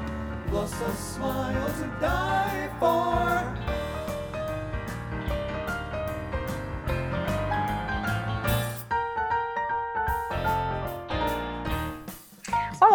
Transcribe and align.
plus 0.48 0.72
a 0.82 0.92
smile 0.96 1.68
to 1.78 1.86
die 1.98 2.68
for. 2.78 3.55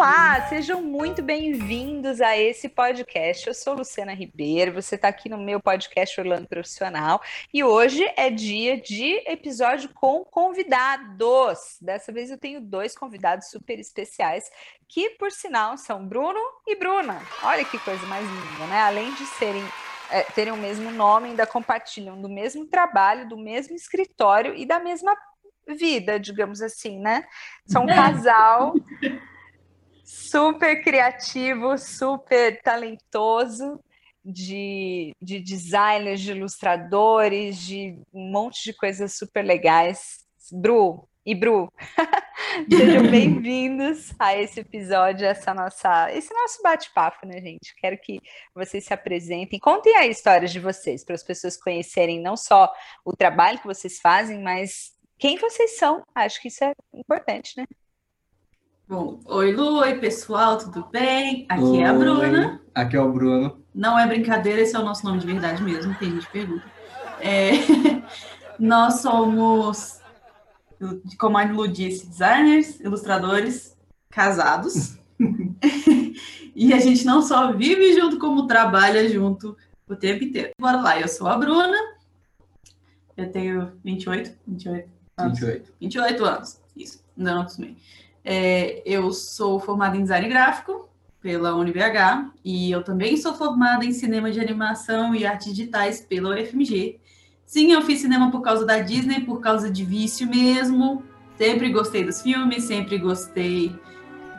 Olá, 0.02 0.48
sejam 0.48 0.82
muito 0.82 1.22
bem-vindos 1.22 2.20
a 2.20 2.36
esse 2.36 2.68
podcast. 2.68 3.46
Eu 3.46 3.54
sou 3.54 3.74
Luciana 3.74 4.12
Ribeiro, 4.12 4.72
você 4.72 4.96
está 4.96 5.06
aqui 5.06 5.28
no 5.28 5.38
meu 5.38 5.60
podcast 5.60 6.20
Orlando 6.20 6.48
Profissional 6.48 7.22
e 7.54 7.62
hoje 7.62 8.04
é 8.16 8.28
dia 8.28 8.80
de 8.80 9.22
episódio 9.30 9.88
com 9.90 10.24
convidados. 10.24 11.78
Dessa 11.80 12.10
vez 12.10 12.32
eu 12.32 12.36
tenho 12.36 12.60
dois 12.60 12.96
convidados 12.96 13.46
super 13.46 13.78
especiais 13.78 14.50
que, 14.88 15.10
por 15.10 15.30
sinal, 15.30 15.78
são 15.78 16.04
Bruno 16.04 16.40
e 16.66 16.74
Bruna. 16.74 17.22
Olha 17.44 17.64
que 17.64 17.78
coisa 17.78 18.04
mais 18.06 18.26
linda, 18.28 18.66
né? 18.66 18.80
Além 18.80 19.14
de 19.14 19.24
serem 19.24 19.62
é, 20.10 20.24
terem 20.24 20.52
o 20.52 20.56
mesmo 20.56 20.90
nome, 20.90 21.28
ainda 21.28 21.46
compartilham 21.46 22.20
do 22.20 22.28
mesmo 22.28 22.66
trabalho, 22.66 23.28
do 23.28 23.38
mesmo 23.38 23.76
escritório 23.76 24.52
e 24.56 24.66
da 24.66 24.80
mesma 24.80 25.16
vida, 25.68 26.18
digamos 26.18 26.60
assim, 26.60 26.98
né? 26.98 27.24
São 27.68 27.84
um 27.84 27.86
casal 27.86 28.74
super 30.12 30.82
criativo, 30.82 31.78
super 31.78 32.60
talentoso, 32.60 33.80
de, 34.24 35.16
de 35.20 35.40
designers, 35.40 36.20
de 36.20 36.32
ilustradores, 36.32 37.56
de 37.56 37.98
um 38.12 38.30
monte 38.30 38.62
de 38.62 38.72
coisas 38.74 39.14
super 39.14 39.42
legais. 39.42 40.20
Bru 40.52 41.08
e 41.24 41.34
Bru, 41.34 41.72
sejam 42.70 43.10
bem-vindos 43.10 44.12
a 44.18 44.36
esse 44.36 44.60
episódio, 44.60 45.26
essa 45.26 45.54
nossa, 45.54 46.12
esse 46.12 46.32
nosso 46.34 46.62
bate-papo, 46.62 47.26
né, 47.26 47.40
gente? 47.40 47.74
Quero 47.80 47.96
que 47.98 48.20
vocês 48.54 48.84
se 48.84 48.92
apresentem, 48.92 49.58
contem 49.58 49.96
a 49.96 50.06
história 50.06 50.46
de 50.46 50.60
vocês, 50.60 51.04
para 51.04 51.14
as 51.14 51.22
pessoas 51.22 51.56
conhecerem 51.56 52.20
não 52.20 52.36
só 52.36 52.70
o 53.04 53.16
trabalho 53.16 53.58
que 53.60 53.66
vocês 53.66 53.98
fazem, 53.98 54.42
mas 54.42 54.92
quem 55.18 55.38
vocês 55.38 55.78
são. 55.78 56.02
Acho 56.14 56.40
que 56.42 56.48
isso 56.48 56.64
é 56.64 56.72
importante, 56.92 57.54
né? 57.56 57.64
Bom, 58.88 59.20
oi 59.26 59.52
Lu, 59.52 59.78
oi 59.78 59.94
pessoal, 59.94 60.58
tudo 60.58 60.86
bem? 60.90 61.46
Aqui 61.48 61.62
oi, 61.62 61.78
é 61.78 61.86
a 61.86 61.94
Bruna. 61.94 62.60
Aqui 62.74 62.96
é 62.96 63.00
o 63.00 63.12
Bruno. 63.12 63.62
Não 63.74 63.98
é 63.98 64.06
brincadeira, 64.06 64.60
esse 64.60 64.74
é 64.74 64.78
o 64.78 64.84
nosso 64.84 65.06
nome 65.06 65.18
de 65.20 65.26
verdade 65.26 65.62
mesmo, 65.62 65.94
tem 65.94 66.10
gente 66.10 66.28
pergunta. 66.28 66.64
É, 67.20 67.52
nós 68.58 69.00
somos, 69.00 70.00
como 71.18 71.38
a 71.38 71.44
Lu 71.44 71.68
disse, 71.68 72.06
designers, 72.06 72.80
ilustradores, 72.80 73.78
casados. 74.10 74.98
e 76.54 76.74
a 76.74 76.80
gente 76.80 77.06
não 77.06 77.22
só 77.22 77.52
vive 77.52 77.94
junto, 77.94 78.18
como 78.18 78.48
trabalha 78.48 79.08
junto 79.08 79.56
o 79.88 79.94
tempo 79.94 80.24
inteiro. 80.24 80.50
Bora 80.60 80.82
lá, 80.82 81.00
eu 81.00 81.08
sou 81.08 81.28
a 81.28 81.38
Bruna, 81.38 81.78
eu 83.16 83.30
tenho 83.30 83.72
28, 83.84 84.36
28 84.46 84.88
anos. 85.16 85.38
28. 85.38 85.72
28 85.80 86.24
anos, 86.24 86.60
isso, 86.76 87.02
ainda 87.16 87.34
não 87.34 87.42
acostumei. 87.42 87.76
É, 88.24 88.82
eu 88.86 89.12
sou 89.12 89.58
formada 89.58 89.96
em 89.96 90.02
design 90.02 90.28
gráfico 90.28 90.88
pela 91.20 91.54
UniBH 91.54 92.32
e 92.44 92.70
eu 92.70 92.82
também 92.82 93.16
sou 93.16 93.34
formada 93.34 93.84
em 93.84 93.92
cinema 93.92 94.30
de 94.30 94.40
animação 94.40 95.14
e 95.14 95.24
artes 95.24 95.54
digitais 95.54 96.00
pela 96.00 96.34
UFMG. 96.34 97.00
Sim, 97.46 97.72
eu 97.72 97.82
fiz 97.82 98.00
cinema 98.00 98.30
por 98.30 98.40
causa 98.40 98.64
da 98.64 98.78
Disney, 98.78 99.20
por 99.20 99.40
causa 99.40 99.70
de 99.70 99.84
vício 99.84 100.26
mesmo. 100.26 101.02
Sempre 101.36 101.70
gostei 101.70 102.04
dos 102.04 102.22
filmes, 102.22 102.64
sempre 102.64 102.98
gostei 102.98 103.74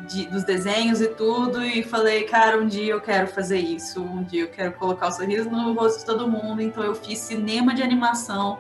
de, 0.08 0.26
dos 0.28 0.44
desenhos 0.44 1.00
e 1.02 1.08
tudo. 1.08 1.64
E 1.64 1.84
falei, 1.84 2.24
cara, 2.24 2.58
um 2.60 2.68
dia 2.68 2.94
eu 2.94 3.02
quero 3.02 3.28
fazer 3.28 3.60
isso. 3.60 4.02
Um 4.02 4.24
dia 4.24 4.44
eu 4.44 4.50
quero 4.50 4.74
colocar 4.74 5.08
o 5.08 5.12
sorriso 5.12 5.50
no 5.50 5.74
rosto 5.74 6.00
de 6.00 6.06
todo 6.06 6.28
mundo. 6.28 6.62
Então 6.62 6.84
eu 6.84 6.96
fiz 6.96 7.20
cinema 7.20 7.74
de 7.74 7.84
animação 7.84 8.60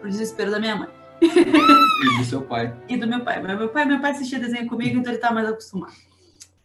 pro 0.00 0.08
desespero 0.08 0.50
da 0.50 0.58
minha 0.58 0.76
mãe. 0.76 0.99
E 1.20 2.18
do 2.18 2.24
seu 2.24 2.42
pai. 2.42 2.74
E 2.88 2.96
do 2.96 3.06
meu 3.06 3.22
pai. 3.22 3.42
Meu 3.42 3.68
pai, 3.68 3.84
meu 3.84 4.00
pai 4.00 4.12
assistia 4.12 4.38
desenho 4.38 4.66
comigo, 4.66 4.98
então 4.98 5.12
ele 5.12 5.18
está 5.18 5.32
mais 5.32 5.48
acostumado. 5.48 5.92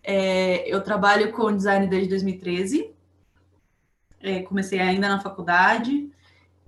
É, 0.02 0.68
eu 0.68 0.82
trabalho 0.82 1.32
com 1.32 1.56
design 1.56 1.88
desde 1.88 2.10
2013. 2.10 2.92
É, 4.22 4.42
comecei 4.44 4.80
ainda 4.80 5.10
na 5.10 5.20
faculdade 5.20 6.10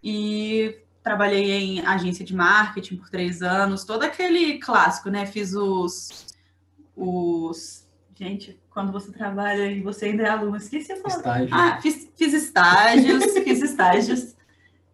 e 0.04 0.80
trabalhei 1.02 1.52
em 1.52 1.80
agência 1.86 2.26
de 2.26 2.36
marketing 2.36 2.98
por 2.98 3.10
três 3.10 3.42
anos. 3.42 3.86
Todo 3.86 4.04
aquele 4.04 4.60
clássico, 4.60 5.10
né? 5.10 5.26
Fiz 5.26 5.54
os... 5.54 6.36
os... 6.96 7.88
Gente, 8.16 8.60
quando 8.70 8.92
você 8.92 9.12
trabalha 9.12 9.72
e 9.72 9.82
você 9.82 10.06
ainda 10.06 10.24
é 10.24 10.30
aluno, 10.30 10.58
esqueci 10.58 10.92
a 10.92 10.98
palavra. 10.98 11.44
Estágio. 11.46 11.56
Ah, 11.56 11.80
fiz, 11.82 12.10
fiz 12.16 12.34
estágios, 12.34 13.24
fiz 13.44 13.62
estágios 13.62 14.37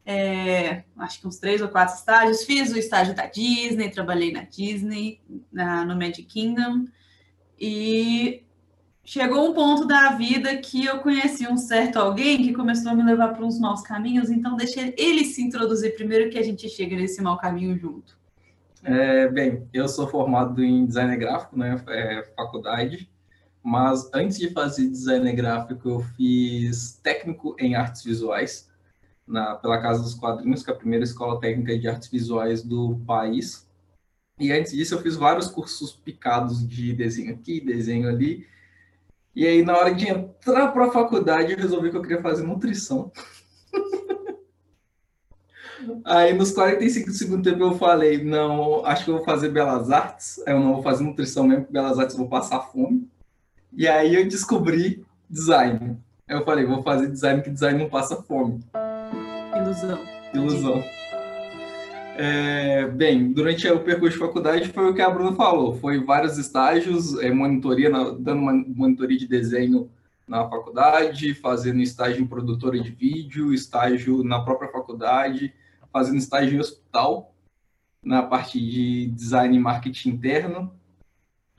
é, 0.06 0.84
acho 0.97 1.22
que 1.22 1.28
uns 1.28 1.38
três 1.38 1.62
ou 1.62 1.69
quatro 1.69 1.96
estágios. 1.96 2.44
Fiz 2.44 2.72
o 2.72 2.78
estágio 2.78 3.16
da 3.16 3.25
Disney, 3.25 3.90
trabalhei 3.90 4.31
na 4.31 4.44
Disney, 4.44 5.22
na, 5.52 5.86
no 5.86 5.96
Magic 5.96 6.24
Kingdom, 6.24 6.86
e 7.59 8.44
chegou 9.03 9.50
um 9.50 9.53
ponto 9.53 9.86
da 9.86 10.09
vida 10.12 10.58
que 10.58 10.86
eu 10.86 11.00
conheci 11.00 11.47
um 11.47 11.58
certo 11.58 11.97
alguém 11.97 12.41
que 12.44 12.53
começou 12.53 12.91
a 12.91 12.96
me 12.96 13.03
levar 13.03 13.30
para 13.30 13.46
uns 13.46 13.59
maus 13.59 13.81
caminhos, 13.81 14.30
então 14.30 14.56
deixei 14.56 14.94
ele 14.97 15.25
se 15.25 15.41
introduzir 15.41 15.96
primeiro 15.96 16.30
que 16.30 16.38
a 16.38 16.44
gente 16.44 16.68
chega 16.70 16.96
nesse 16.96 17.22
mau 17.22 17.38
caminho 17.38 17.78
junto. 17.78 18.18
É, 18.84 19.30
bem, 19.30 19.66
eu 19.74 19.88
sou 19.88 20.08
formado 20.08 20.62
em 20.64 20.85
design 20.85 21.16
gráfico, 21.16 21.58
né, 21.58 21.81
é, 21.88 22.24
faculdade, 22.35 23.09
mas 23.62 24.09
antes 24.14 24.38
de 24.38 24.50
fazer 24.50 24.90
design 24.90 25.31
gráfico 25.31 25.90
eu 25.90 26.00
fiz 26.18 27.00
técnico 27.02 27.56
em 27.58 27.75
artes 27.75 28.03
visuais, 28.03 28.70
na, 29.28 29.56
pela 29.56 29.81
Casa 29.81 30.01
dos 30.01 30.13
Quadrinhos, 30.13 30.63
que 30.63 30.69
é 30.69 30.73
a 30.73 30.78
primeira 30.78 31.03
escola 31.03 31.39
técnica 31.39 31.78
de 31.78 31.88
artes 31.88 32.09
visuais 32.09 32.63
do 32.63 33.00
país. 33.06 33.67
E 34.39 34.51
antes 34.51 34.73
disso 34.73 34.95
eu 34.95 35.01
fiz 35.01 35.16
vários 35.16 35.47
cursos 35.47 35.94
picados 35.94 36.67
de 36.67 36.94
desenho 36.94 37.34
aqui, 37.34 37.61
desenho 37.61 38.09
ali. 38.09 38.47
E 39.35 39.47
aí 39.47 39.63
na 39.63 39.78
hora 39.78 39.94
de 39.94 40.07
entrar 40.07 40.72
para 40.72 40.85
a 40.85 40.91
faculdade 40.91 41.53
eu 41.53 41.57
resolvi 41.57 41.89
que 41.89 41.97
eu 41.97 42.01
queria 42.01 42.22
fazer 42.22 42.44
nutrição. 42.44 43.11
Aí 46.05 46.34
nos 46.34 46.51
45 46.51 47.11
segundos 47.11 47.51
tempo 47.51 47.63
eu 47.63 47.78
falei, 47.78 48.23
não, 48.23 48.85
acho 48.85 49.03
que 49.03 49.11
eu 49.11 49.17
vou 49.17 49.25
fazer 49.25 49.50
belas 49.50 49.91
artes, 49.91 50.38
eu 50.47 50.59
não 50.59 50.75
vou 50.75 50.84
fazer 50.84 51.03
nutrição 51.03 51.45
mesmo, 51.45 51.63
porque 51.63 51.73
belas 51.73 52.00
artes 52.00 52.16
eu 52.16 52.19
vou 52.19 52.29
passar 52.29 52.61
fome. 52.61 53.09
E 53.75 53.88
aí 53.88 54.16
eu 54.16 54.28
descobri 54.28 55.05
design. 55.29 55.97
Eu 56.28 56.45
falei, 56.45 56.66
vou 56.66 56.84
fazer 56.84 57.07
design, 57.07 57.41
que 57.41 57.50
design 57.50 57.79
não 57.79 57.90
passa 57.90 58.22
fome. 58.22 58.63
Ilusão. 59.73 60.00
Ilusão. 60.34 60.84
É, 62.16 62.85
bem, 62.89 63.34
durante 63.34 63.67
o 63.67 63.79
percurso 63.79 64.13
de 64.13 64.23
faculdade 64.23 64.69
foi 64.69 64.91
o 64.91 64.94
que 64.94 65.01
a 65.01 65.09
Bruna 65.09 65.35
falou, 65.35 65.75
foi 65.79 66.03
vários 66.03 66.38
estágios, 66.38 67.17
é, 67.19 67.31
monitoria, 67.31 67.89
na, 67.89 68.11
dando 68.11 68.41
uma 68.41 68.53
monitoria 68.53 69.17
de 69.17 69.28
desenho 69.28 69.89
na 70.28 70.47
faculdade, 70.47 71.34
fazendo 71.34 71.81
estágio 71.81 72.22
em 72.22 72.28
produtora 72.28 72.79
de 72.79 72.91
vídeo, 72.91 73.51
estágio 73.51 74.23
na 74.23 74.39
própria 74.41 74.72
faculdade, 74.72 75.51
fazendo 75.91 76.17
estágio 76.17 76.55
em 76.55 76.59
hospital, 76.59 77.34
na 78.03 78.22
parte 78.22 78.59
de 78.59 79.07
design 79.07 79.57
e 79.57 79.59
marketing 79.59 80.09
interno. 80.09 80.72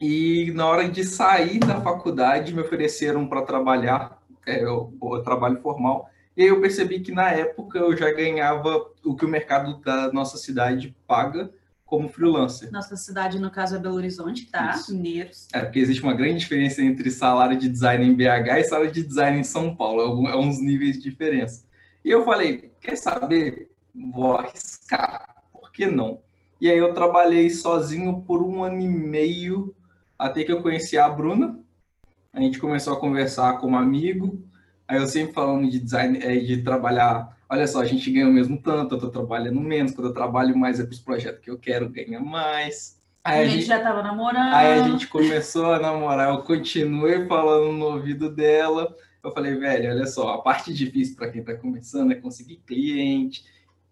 E 0.00 0.52
na 0.54 0.66
hora 0.66 0.88
de 0.88 1.02
sair 1.02 1.58
da 1.58 1.80
faculdade, 1.80 2.54
me 2.54 2.60
ofereceram 2.60 3.26
para 3.26 3.42
trabalhar, 3.42 4.22
é, 4.46 4.68
o, 4.68 4.92
o 5.00 5.18
trabalho 5.20 5.60
formal, 5.60 6.08
e 6.36 6.42
aí 6.42 6.48
eu 6.48 6.60
percebi 6.60 7.00
que 7.00 7.12
na 7.12 7.30
época 7.30 7.78
eu 7.78 7.96
já 7.96 8.10
ganhava 8.12 8.90
o 9.04 9.14
que 9.14 9.24
o 9.24 9.28
mercado 9.28 9.80
da 9.80 10.12
nossa 10.12 10.36
cidade 10.36 10.94
paga 11.06 11.50
como 11.84 12.08
freelancer. 12.08 12.72
Nossa 12.72 12.96
cidade, 12.96 13.38
no 13.38 13.50
caso, 13.50 13.76
é 13.76 13.78
Belo 13.78 13.94
Horizonte, 13.94 14.46
tá? 14.46 14.72
Isso. 14.74 14.94
Mineiros. 14.94 15.48
É, 15.52 15.60
porque 15.60 15.78
existe 15.78 16.02
uma 16.02 16.14
grande 16.14 16.40
diferença 16.40 16.82
entre 16.82 17.10
salário 17.10 17.56
de 17.56 17.68
design 17.68 18.04
em 18.04 18.14
BH 18.14 18.58
e 18.58 18.64
salário 18.64 18.90
de 18.90 19.02
design 19.02 19.38
em 19.38 19.44
São 19.44 19.76
Paulo. 19.76 20.26
É, 20.26 20.32
é 20.32 20.36
uns 20.36 20.60
níveis 20.60 20.96
de 20.96 21.08
diferença. 21.08 21.64
E 22.04 22.10
eu 22.10 22.24
falei, 22.24 22.72
quer 22.80 22.96
saber? 22.96 23.70
Vou 23.94 24.36
arriscar. 24.36 25.36
Por 25.52 25.70
que 25.70 25.86
não? 25.86 26.20
E 26.60 26.70
aí 26.70 26.78
eu 26.78 26.92
trabalhei 26.94 27.50
sozinho 27.50 28.22
por 28.22 28.42
um 28.42 28.64
ano 28.64 28.80
e 28.80 28.88
meio, 28.88 29.74
até 30.18 30.42
que 30.42 30.50
eu 30.50 30.62
conheci 30.62 30.98
a 30.98 31.08
Bruna. 31.08 31.60
A 32.32 32.40
gente 32.40 32.58
começou 32.58 32.94
a 32.94 33.00
conversar 33.00 33.58
como 33.58 33.76
amigo. 33.76 34.42
Aí 34.86 34.98
eu 34.98 35.08
sempre 35.08 35.32
falando 35.32 35.70
de 35.70 35.78
design, 35.78 36.18
é, 36.22 36.36
de 36.36 36.62
trabalhar, 36.62 37.36
olha 37.48 37.66
só, 37.66 37.80
a 37.80 37.86
gente 37.86 38.10
ganha 38.10 38.28
o 38.28 38.32
mesmo 38.32 38.60
tanto, 38.60 38.94
eu 38.94 38.98
tô 38.98 39.08
trabalhando 39.08 39.60
menos, 39.60 39.92
quando 39.92 40.08
eu 40.08 40.14
trabalho 40.14 40.56
mais 40.56 40.78
é 40.78 40.84
para 40.84 40.92
os 40.92 41.00
projetos 41.00 41.40
que 41.40 41.50
eu 41.50 41.58
quero 41.58 41.88
ganhar 41.88 42.20
mais. 42.20 43.02
Aí 43.24 43.40
a, 43.40 43.44
gente, 43.44 43.54
gente 43.60 43.66
já 43.66 43.80
tava 43.80 44.02
namorando. 44.02 44.52
Aí 44.52 44.80
a 44.80 44.88
gente 44.88 45.06
começou 45.06 45.72
a 45.72 45.80
namorar, 45.80 46.34
eu 46.34 46.42
continuei 46.42 47.26
falando 47.26 47.72
no 47.72 47.86
ouvido 47.86 48.28
dela. 48.28 48.94
Eu 49.22 49.32
falei, 49.32 49.54
velho, 49.54 49.90
olha 49.90 50.06
só, 50.06 50.34
a 50.34 50.42
parte 50.42 50.74
difícil 50.74 51.16
para 51.16 51.30
quem 51.30 51.40
está 51.40 51.54
começando 51.54 52.12
é 52.12 52.16
conseguir 52.16 52.56
cliente, 52.66 53.42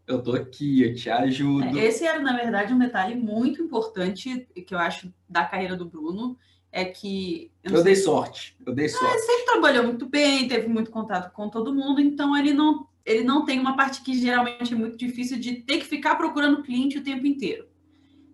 Eu 0.07 0.23
tô 0.23 0.33
aqui, 0.33 0.83
eu 0.83 0.95
te 0.95 1.09
ajudo. 1.09 1.79
É, 1.79 1.87
esse 1.87 2.05
era, 2.05 2.21
na 2.21 2.37
verdade, 2.37 2.75
um 2.75 2.79
detalhe 2.79 3.15
muito 3.15 3.63
importante 3.63 4.47
que 4.67 4.75
eu 4.75 4.79
acho 4.79 5.11
da 5.27 5.47
carreira 5.47 5.75
do 5.75 5.87
Bruno, 5.87 6.37
é 6.73 6.87
que... 6.87 7.53
Eu, 7.63 7.77
eu 7.77 7.85
dei 7.85 7.95
sorte, 7.95 8.57
eu 8.67 8.75
dei 8.75 8.89
sorte. 8.89 9.15
ele 9.15 9.19
sempre 9.21 9.45
trabalhou 9.45 9.85
muito 9.85 10.09
bem, 10.09 10.49
teve 10.49 10.67
muito 10.67 10.91
contato 10.91 11.33
com 11.33 11.49
todo 11.51 11.75
mundo, 11.75 12.01
então 12.01 12.37
ele 12.37 12.55
não, 12.55 12.89
ele 13.05 13.23
não 13.23 13.45
tem 13.45 13.61
uma 13.61 13.77
parte 13.77 14.03
que 14.03 14.19
geralmente 14.19 14.73
é 14.73 14.77
muito 14.77 14.97
difícil 14.97 15.39
de 15.39 15.57
ter 15.57 15.79
que 15.79 15.85
ficar 15.85 16.17
procurando 16.17 16.63
cliente 16.63 16.99
o 16.99 17.05
tempo 17.05 17.27
inteiro. 17.27 17.67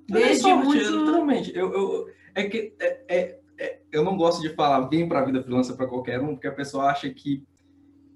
Desde 0.08 0.42
sorte, 0.42 0.64
muito... 0.64 0.80
Exatamente. 0.80 1.52
Eu, 1.54 1.72
eu, 1.72 2.08
é 2.34 2.44
que 2.44 2.72
é, 2.80 3.00
é, 3.08 3.38
é, 3.58 3.80
eu 3.90 4.04
não 4.04 4.16
gosto 4.16 4.40
de 4.40 4.54
falar 4.54 4.86
vem 4.88 5.08
para 5.08 5.20
a 5.20 5.24
vida 5.24 5.42
freelancer 5.42 5.76
para 5.76 5.88
qualquer 5.88 6.20
um, 6.20 6.34
porque 6.34 6.46
a 6.46 6.52
pessoa 6.52 6.84
acha 6.84 7.10
que 7.10 7.44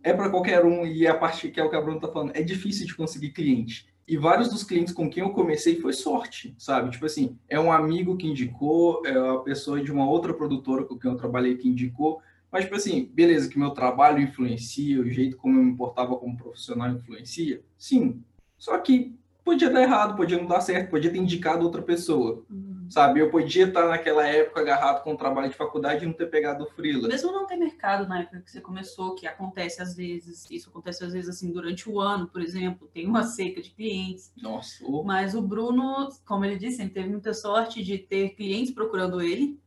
é 0.03 0.13
para 0.13 0.31
qualquer 0.31 0.65
um 0.65 0.87
e 0.87 1.07
a 1.07 1.15
parte 1.15 1.51
que 1.51 1.61
é 1.61 1.65
o 1.65 1.69
que 1.69 1.77
a 1.77 1.81
Bruna 1.81 1.97
está 1.97 2.09
falando, 2.09 2.35
é 2.35 2.43
difícil 2.43 2.87
de 2.87 2.95
conseguir 2.95 3.31
cliente. 3.31 3.92
E 4.07 4.17
vários 4.17 4.51
dos 4.51 4.65
clientes 4.65 4.93
com 4.93 5.09
quem 5.09 5.23
eu 5.23 5.31
comecei 5.31 5.81
foi 5.81 5.93
sorte, 5.93 6.55
sabe? 6.59 6.91
Tipo 6.91 7.07
assim, 7.07 7.39
é 7.49 7.59
um 7.59 7.71
amigo 7.71 8.17
que 8.17 8.27
indicou, 8.27 9.03
é 9.07 9.17
a 9.17 9.39
pessoa 9.39 9.83
de 9.83 9.93
uma 9.93 10.09
outra 10.09 10.35
produtora 10.35 10.85
com 10.85 10.99
quem 10.99 11.11
eu 11.11 11.17
trabalhei 11.17 11.57
que 11.57 11.69
indicou, 11.69 12.21
mas, 12.51 12.65
tipo 12.65 12.77
assim, 12.77 13.11
beleza, 13.15 13.49
que 13.49 13.59
meu 13.59 13.71
trabalho 13.71 14.21
influencia, 14.21 15.01
o 15.01 15.09
jeito 15.09 15.39
como 15.39 15.59
eu 15.59 15.65
me 15.65 15.71
importava 15.71 16.15
como 16.17 16.37
profissional 16.37 16.91
influencia, 16.91 17.63
sim. 17.79 18.23
Só 18.59 18.77
que 18.79 19.17
podia 19.45 19.71
dar 19.71 19.83
errado, 19.83 20.17
podia 20.17 20.39
não 20.39 20.47
dar 20.47 20.61
certo, 20.61 20.91
podia 20.91 21.11
ter 21.11 21.19
indicado 21.19 21.65
outra 21.65 21.83
pessoa. 21.83 22.45
Uhum. 22.51 22.87
Sabe? 22.89 23.21
Eu 23.21 23.31
podia 23.31 23.67
estar 23.67 23.89
naquela 23.89 24.27
época 24.27 24.61
agarrado 24.61 25.03
com 25.03 25.15
o 25.15 25.17
trabalho 25.17 25.49
de 25.49 25.57
faculdade 25.57 26.05
e 26.05 26.07
não 26.07 26.13
ter 26.13 26.27
pegado 26.27 26.65
o 26.65 26.67
freela. 26.67 27.09
Mesmo 27.09 27.33
não 27.33 27.47
ter 27.47 27.57
mercado 27.57 28.07
na 28.07 28.21
época 28.21 28.41
que 28.41 28.51
você 28.51 28.61
começou, 28.61 29.15
que 29.15 29.27
acontece 29.27 29.81
às 29.81 29.97
vezes, 29.97 30.47
isso 30.51 30.69
acontece 30.69 31.03
às 31.03 31.13
vezes 31.13 31.31
assim 31.31 31.51
durante 31.51 31.89
o 31.89 31.99
ano, 31.99 32.29
por 32.29 32.43
exemplo, 32.43 32.89
tem 32.93 33.07
uma 33.07 33.23
seca 33.23 33.63
de 33.63 33.71
clientes. 33.71 34.31
Nossa. 34.37 34.85
Mas 35.05 35.35
o 35.35 35.41
Bruno, 35.41 36.09
como 36.27 36.45
ele 36.45 36.59
disse, 36.59 36.83
ele 36.83 36.91
teve 36.91 37.09
muita 37.09 37.33
sorte 37.33 37.83
de 37.83 37.97
ter 37.97 38.35
clientes 38.35 38.75
procurando 38.75 39.23
ele. 39.23 39.59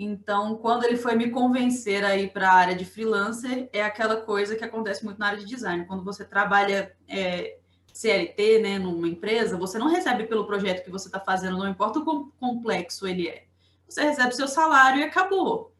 Então, 0.00 0.54
quando 0.56 0.84
ele 0.84 0.96
foi 0.96 1.16
me 1.16 1.28
convencer 1.28 2.04
a 2.04 2.16
ir 2.16 2.32
para 2.32 2.48
a 2.48 2.54
área 2.54 2.76
de 2.76 2.84
freelancer, 2.84 3.68
é 3.72 3.82
aquela 3.82 4.20
coisa 4.20 4.54
que 4.54 4.62
acontece 4.62 5.04
muito 5.04 5.18
na 5.18 5.26
área 5.26 5.40
de 5.40 5.44
design. 5.44 5.86
Quando 5.86 6.04
você 6.04 6.24
trabalha 6.24 6.94
é, 7.08 7.57
CLT, 7.98 8.60
né, 8.60 8.78
numa 8.78 9.08
empresa, 9.08 9.56
você 9.56 9.76
não 9.76 9.88
recebe 9.88 10.22
pelo 10.22 10.46
projeto 10.46 10.84
que 10.84 10.90
você 10.90 11.08
está 11.08 11.18
fazendo, 11.18 11.58
não 11.58 11.68
importa 11.68 11.98
o 11.98 12.04
quão 12.04 12.30
complexo 12.38 13.08
ele 13.08 13.26
é. 13.26 13.42
Você 13.88 14.02
recebe 14.02 14.36
seu 14.36 14.46
salário 14.46 15.00
e 15.00 15.02
acabou. 15.02 15.72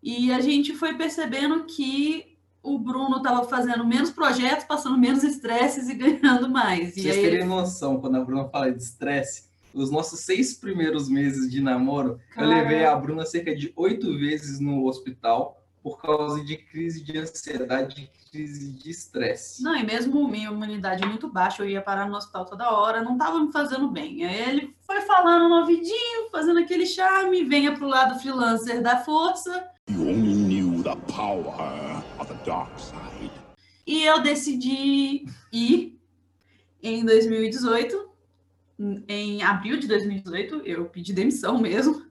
E 0.00 0.32
a 0.32 0.40
gente 0.40 0.72
foi 0.76 0.94
percebendo 0.94 1.64
que 1.64 2.38
o 2.62 2.78
Bruno 2.78 3.16
estava 3.16 3.44
fazendo 3.48 3.84
menos 3.84 4.12
projetos, 4.12 4.64
passando 4.64 4.96
menos 4.96 5.24
estresses 5.24 5.88
e 5.88 5.94
ganhando 5.98 6.48
mais. 6.48 6.94
Vocês 6.94 7.16
aí... 7.16 7.22
terem 7.22 7.44
noção, 7.44 8.00
quando 8.00 8.18
a 8.18 8.24
Bruna 8.24 8.48
fala 8.48 8.70
de 8.70 8.80
estresse, 8.80 9.48
os 9.74 9.90
nossos 9.90 10.20
seis 10.20 10.54
primeiros 10.54 11.08
meses 11.08 11.50
de 11.50 11.60
namoro, 11.60 12.20
eu 12.36 12.46
levei 12.46 12.84
a 12.84 12.94
Bruna 12.94 13.26
cerca 13.26 13.52
de 13.52 13.72
oito 13.74 14.16
vezes 14.16 14.60
no 14.60 14.86
hospital 14.86 15.60
por 15.84 16.00
causa 16.00 16.42
de 16.42 16.56
crise 16.56 17.04
de 17.04 17.18
ansiedade, 17.18 18.10
crise 18.32 18.72
de 18.72 18.88
estresse. 18.88 19.62
Não, 19.62 19.76
e 19.76 19.84
mesmo 19.84 20.26
minha 20.26 20.50
imunidade 20.50 21.04
muito 21.06 21.28
baixa, 21.28 21.62
eu 21.62 21.68
ia 21.68 21.82
parar 21.82 22.08
no 22.08 22.16
hospital 22.16 22.46
toda 22.46 22.70
hora, 22.70 23.02
não 23.02 23.12
estava 23.12 23.38
me 23.38 23.52
fazendo 23.52 23.88
bem. 23.88 24.24
Aí 24.24 24.48
ele 24.48 24.74
foi 24.80 25.02
falando 25.02 25.46
no 25.46 25.56
ouvidinho, 25.56 26.30
fazendo 26.32 26.60
aquele 26.60 26.86
charme, 26.86 27.44
venha 27.44 27.74
pro 27.76 27.86
lado 27.86 28.18
freelancer 28.18 28.82
da 28.82 29.04
força. 29.04 29.68
You 29.90 30.08
only 30.08 30.34
knew 30.34 30.82
the 30.82 30.96
power 31.12 32.02
of 32.18 32.32
the 32.32 32.44
dark 32.46 32.70
side. 32.78 33.30
E 33.86 34.04
eu 34.04 34.22
decidi 34.22 35.26
ir 35.52 36.00
em 36.82 37.04
2018, 37.04 38.08
em 39.06 39.42
abril 39.42 39.76
de 39.76 39.86
2018, 39.86 40.62
eu 40.64 40.86
pedi 40.86 41.12
demissão 41.12 41.58
mesmo. 41.58 42.02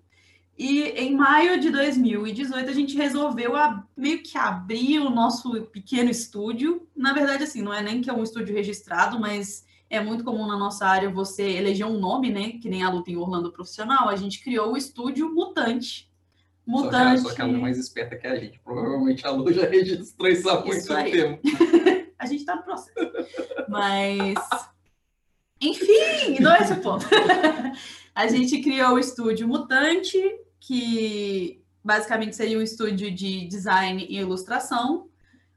E 0.57 0.81
em 0.89 1.15
maio 1.15 1.59
de 1.59 1.71
2018 1.71 2.69
a 2.69 2.73
gente 2.73 2.95
resolveu 2.95 3.55
a, 3.55 3.83
meio 3.97 4.21
que 4.21 4.37
abrir 4.37 4.99
o 4.99 5.09
nosso 5.09 5.51
pequeno 5.63 6.11
estúdio. 6.11 6.87
Na 6.95 7.11
verdade, 7.11 7.43
assim, 7.43 7.61
não 7.61 7.73
é 7.73 7.81
nem 7.81 8.01
que 8.01 8.09
é 8.09 8.13
um 8.13 8.23
estúdio 8.23 8.53
registrado, 8.53 9.19
mas 9.19 9.65
é 9.89 9.99
muito 9.99 10.23
comum 10.23 10.45
na 10.45 10.57
nossa 10.57 10.85
área 10.85 11.09
você 11.09 11.43
eleger 11.43 11.87
um 11.87 11.99
nome, 11.99 12.31
né? 12.31 12.51
Que 12.61 12.69
nem 12.69 12.83
a 12.83 12.89
luta 12.89 13.09
em 13.09 13.17
Orlando 13.17 13.51
profissional. 13.51 14.09
A 14.09 14.15
gente 14.15 14.43
criou 14.43 14.73
o 14.73 14.77
estúdio 14.77 15.33
Mutante. 15.33 16.11
Mutante. 16.65 17.21
Só 17.21 17.29
que, 17.29 17.29
só 17.29 17.35
que 17.35 17.41
ela 17.41 17.53
é 17.53 17.57
mais 17.57 17.77
esperta 17.79 18.15
que 18.15 18.27
a 18.27 18.35
gente. 18.35 18.59
Provavelmente 18.59 19.25
a 19.25 19.31
Lu 19.31 19.51
já 19.51 19.67
registrou 19.67 20.29
isso 20.29 20.49
há 20.49 20.63
muito 20.63 20.77
isso 20.77 20.95
tempo. 20.95 21.41
a 22.17 22.25
gente 22.27 22.45
tá 22.45 22.55
no 22.55 22.63
processo. 22.63 22.93
Mas. 23.67 24.35
Enfim, 25.59 26.39
não 26.39 26.53
é 26.53 26.61
esse 26.61 26.75
ponto. 26.75 27.05
a 28.13 28.27
gente 28.27 28.61
criou 28.61 28.93
o 28.93 28.99
estúdio 28.99 29.47
Mutante 29.47 30.21
que 30.65 31.61
basicamente 31.83 32.37
seria 32.37 32.57
um 32.57 32.61
estúdio 32.61 33.13
de 33.13 33.45
design 33.47 34.05
e 34.09 34.17
ilustração. 34.17 35.09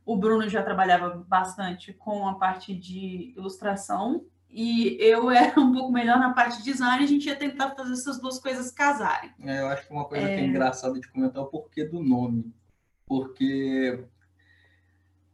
O 0.04 0.16
Bruno 0.16 0.48
já 0.48 0.64
trabalhava 0.64 1.24
bastante 1.28 1.92
com 1.92 2.26
a 2.26 2.34
parte 2.34 2.74
de 2.74 3.32
ilustração 3.36 4.24
e 4.50 4.96
eu 5.00 5.30
era 5.30 5.60
um 5.60 5.72
pouco 5.72 5.92
melhor 5.92 6.18
na 6.18 6.32
parte 6.32 6.58
de 6.58 6.64
design. 6.64 7.04
A 7.04 7.06
gente 7.06 7.26
ia 7.26 7.36
tentar 7.36 7.70
fazer 7.76 7.92
essas 7.92 8.20
duas 8.20 8.40
coisas 8.40 8.72
casarem. 8.72 9.30
É, 9.44 9.60
eu 9.60 9.68
acho 9.68 9.86
que 9.86 9.92
uma 9.92 10.06
coisa 10.06 10.26
é... 10.26 10.34
que 10.34 10.42
é 10.42 10.44
engraçada 10.44 10.98
de 10.98 11.08
comentar 11.08 11.40
é 11.40 11.46
o 11.46 11.48
porquê 11.48 11.84
do 11.84 12.02
nome. 12.02 12.52
Porque 13.06 14.04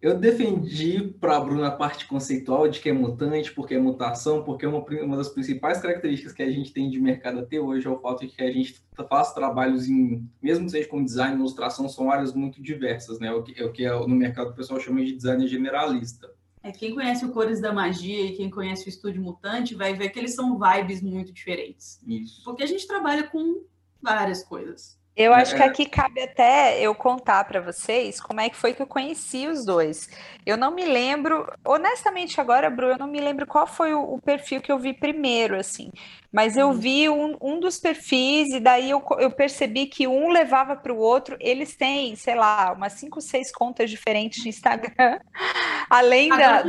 eu 0.03 0.19
defendi 0.19 1.15
para 1.21 1.37
a 1.37 1.41
Bruna 1.41 1.69
a 1.69 1.71
parte 1.71 2.09
conceitual 2.09 2.67
de 2.69 2.81
que 2.81 2.89
é 2.89 2.93
mutante, 2.93 3.53
porque 3.53 3.75
é 3.75 3.79
mutação, 3.79 4.43
porque 4.43 4.67
uma, 4.67 4.81
uma 4.81 5.17
das 5.17 5.29
principais 5.29 5.81
características 5.81 6.33
que 6.33 6.43
a 6.43 6.51
gente 6.51 6.73
tem 6.73 6.91
de 6.91 7.01
mercado 7.01 7.39
até 7.39 7.61
hoje 7.61 7.87
é 7.87 7.91
o 7.91 8.01
fato 8.01 8.27
de 8.27 8.33
que 8.33 8.43
a 8.43 8.51
gente 8.51 8.83
faz 9.09 9.33
trabalhos 9.33 9.89
em, 9.89 10.29
mesmo 10.43 10.65
que 10.65 10.73
seja 10.73 10.89
com 10.89 11.05
design 11.05 11.37
e 11.37 11.39
ilustração, 11.39 11.89
são 11.89 12.11
áreas 12.11 12.35
muito 12.35 12.61
diversas, 12.61 13.21
né? 13.21 13.33
O 13.33 13.45
que, 13.45 13.63
é 13.63 13.65
o 13.65 13.71
que 13.71 13.85
é, 13.85 13.93
no 13.93 14.09
mercado 14.09 14.51
o 14.51 14.55
pessoal 14.55 14.81
chama 14.81 15.05
de 15.05 15.13
design 15.13 15.47
generalista. 15.47 16.29
É, 16.65 16.73
quem 16.73 16.93
conhece 16.93 17.25
o 17.25 17.31
Cores 17.31 17.61
da 17.61 17.73
Magia 17.73 18.27
e 18.27 18.37
quem 18.37 18.51
conhece 18.51 18.87
o 18.87 18.89
Estúdio 18.89 19.23
Mutante 19.23 19.77
vai 19.77 19.95
ver 19.95 20.09
que 20.11 20.19
eles 20.19 20.35
são 20.35 20.59
vibes 20.59 21.01
muito 21.01 21.33
diferentes. 21.33 22.01
Isso. 22.05 22.43
Porque 22.45 22.65
a 22.65 22.67
gente 22.67 22.89
trabalha 22.89 23.23
com 23.23 23.63
várias 24.03 24.43
coisas. 24.43 25.01
Eu 25.15 25.35
acho 25.35 25.55
que 25.55 25.63
é. 25.63 25.67
aqui 25.67 25.85
cabe 25.85 26.23
até 26.23 26.81
eu 26.81 26.95
contar 26.95 27.45
para 27.45 27.61
vocês 27.61 28.19
como 28.19 28.41
é 28.41 28.49
que 28.49 28.57
foi 28.57 28.73
que 28.73 28.81
eu 28.81 28.87
conheci 28.87 29.47
os 29.47 29.65
dois. 29.65 30.09
Eu 30.47 30.57
não 30.57 30.75
me 30.75 30.87
lembro, 30.87 31.53
honestamente 31.63 32.41
agora, 32.41 32.71
Bru, 32.71 32.87
eu 32.87 32.99
não 32.99 33.07
me 33.07 33.21
lembro 33.21 33.47
qual 33.47 33.67
foi 33.67 33.93
o, 33.93 34.01
o 34.01 34.21
perfil 34.23 34.63
que 34.63 34.73
eu 34.73 34.79
vi 34.79 34.95
primeiro, 34.95 35.55
assim. 35.59 35.91
Mas 36.33 36.57
eu 36.57 36.69
uhum. 36.69 36.73
vi 36.73 37.09
um, 37.11 37.37
um 37.43 37.61
dos 37.61 37.79
perfis 37.79 38.55
e 38.55 38.61
daí 38.61 38.89
eu, 38.89 39.05
eu 39.19 39.31
percebi 39.31 39.87
que 39.87 40.07
um 40.09 40.31
levava 40.31 40.75
para 40.77 40.93
o 40.93 40.99
outro. 40.99 41.37
Eles 41.41 41.77
têm, 41.77 42.17
sei 42.17 42.35
lá, 42.35 42.73
umas 42.73 42.95
cinco, 42.95 43.21
seis 43.21 43.53
contas 43.53 43.91
diferentes 43.91 44.43
de 44.43 44.49
Instagram, 44.49 45.21
além 45.91 46.31
da 46.31 46.65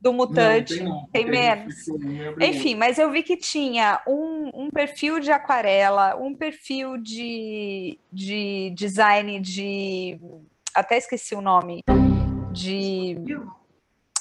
do 0.00 0.12
mutante, 0.12 0.82
não, 0.82 1.06
tem, 1.12 1.24
tem, 1.24 1.30
menos. 1.30 1.74
Enfim, 2.40 2.74
mas 2.74 2.98
eu 2.98 3.10
vi 3.10 3.22
que 3.22 3.36
tinha 3.36 4.00
um, 4.06 4.50
um 4.54 4.70
perfil 4.70 5.20
de 5.20 5.30
aquarela, 5.30 6.16
um 6.16 6.34
perfil 6.34 6.96
de, 6.96 7.98
de 8.10 8.72
design 8.74 9.38
de. 9.40 10.18
Até 10.74 10.96
esqueci 10.96 11.34
o 11.34 11.42
nome. 11.42 11.82
De 12.52 13.16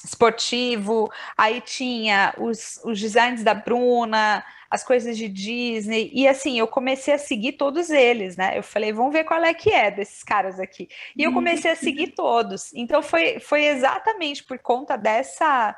esportivo, 0.04 1.12
aí 1.38 1.62
tinha 1.62 2.34
os, 2.38 2.80
os 2.84 3.00
designs 3.00 3.44
da 3.44 3.54
Bruna, 3.54 4.44
as 4.70 4.84
coisas 4.84 5.18
de 5.18 5.28
Disney, 5.28 6.12
e 6.14 6.28
assim, 6.28 6.60
eu 6.60 6.68
comecei 6.68 7.14
a 7.14 7.18
seguir 7.18 7.54
todos 7.54 7.90
eles, 7.90 8.38
né? 8.38 8.58
Eu 8.58 8.62
falei, 8.62 8.94
vamos 8.94 9.12
ver 9.12 9.24
qual 9.24 9.44
é 9.44 9.54
que 9.54 9.72
é 9.72 9.90
desses 9.90 10.24
caras 10.24 10.60
aqui. 10.60 10.88
E 11.18 11.24
eu 11.24 11.34
comecei 11.34 11.72
a 11.72 11.76
seguir 11.76 12.10
todos. 12.10 12.72
Então 12.74 13.02
foi, 13.02 13.40
foi 13.40 13.66
exatamente 13.66 14.44
por 14.44 14.60
conta 14.60 14.96
dessa 14.96 15.76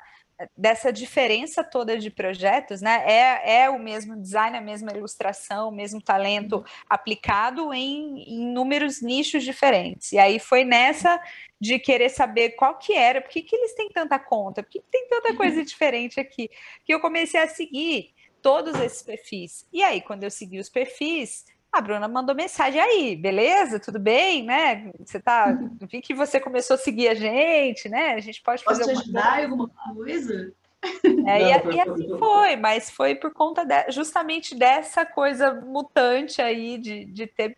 dessa 0.55 0.91
diferença 0.91 1.63
toda 1.63 1.97
de 1.97 2.09
projetos, 2.09 2.81
né? 2.81 3.03
É, 3.05 3.61
é 3.63 3.69
o 3.69 3.77
mesmo 3.77 4.19
design, 4.19 4.57
a 4.57 4.61
mesma 4.61 4.91
ilustração, 4.91 5.69
o 5.69 5.71
mesmo 5.71 6.01
talento 6.01 6.63
aplicado 6.89 7.73
em, 7.73 8.23
em 8.23 8.49
inúmeros 8.49 9.01
nichos 9.01 9.43
diferentes. 9.43 10.11
E 10.11 10.17
aí 10.17 10.39
foi 10.39 10.63
nessa 10.63 11.21
de 11.59 11.77
querer 11.77 12.09
saber 12.09 12.51
qual 12.51 12.77
que 12.77 12.93
era, 12.93 13.21
por 13.21 13.29
que, 13.29 13.41
que 13.41 13.55
eles 13.55 13.75
têm 13.75 13.89
tanta 13.89 14.17
conta, 14.17 14.63
por 14.63 14.69
que, 14.71 14.79
que 14.79 14.89
tem 14.89 15.07
tanta 15.07 15.35
coisa 15.35 15.63
diferente 15.63 16.19
aqui, 16.19 16.49
que 16.83 16.93
eu 16.93 16.99
comecei 16.99 17.39
a 17.39 17.47
seguir 17.47 18.11
todos 18.41 18.79
esses 18.79 19.01
perfis. 19.01 19.65
E 19.71 19.83
aí, 19.83 20.01
quando 20.01 20.23
eu 20.23 20.31
segui 20.31 20.59
os 20.59 20.69
perfis, 20.69 21.45
a 21.71 21.79
Bruna 21.79 22.07
mandou 22.07 22.35
mensagem 22.35 22.81
aí, 22.81 23.15
beleza? 23.15 23.79
Tudo 23.79 23.99
bem, 23.99 24.43
né? 24.43 24.91
Você 24.99 25.19
tá. 25.19 25.57
Vi 25.81 26.01
que 26.01 26.13
você 26.13 26.39
começou 26.39 26.73
a 26.75 26.77
seguir 26.77 27.07
a 27.07 27.13
gente, 27.13 27.87
né? 27.87 28.13
A 28.13 28.19
gente 28.19 28.41
pode 28.41 28.63
fazer. 28.63 28.83
Posso 28.83 28.95
te 28.95 29.01
ajudar 29.03 29.39
em 29.39 29.43
alguma 29.45 29.69
coisa? 29.93 30.53
É, 30.83 31.09
Não, 31.09 31.71
e, 31.71 31.75
e, 31.75 31.79
assim 31.79 32.17
foi, 32.17 32.55
mas 32.55 32.89
foi 32.89 33.13
por 33.15 33.31
conta 33.31 33.63
de, 33.63 33.91
justamente 33.91 34.55
dessa 34.55 35.05
coisa 35.05 35.53
mutante 35.53 36.41
aí 36.41 36.77
de, 36.77 37.05
de 37.05 37.27
ter 37.27 37.55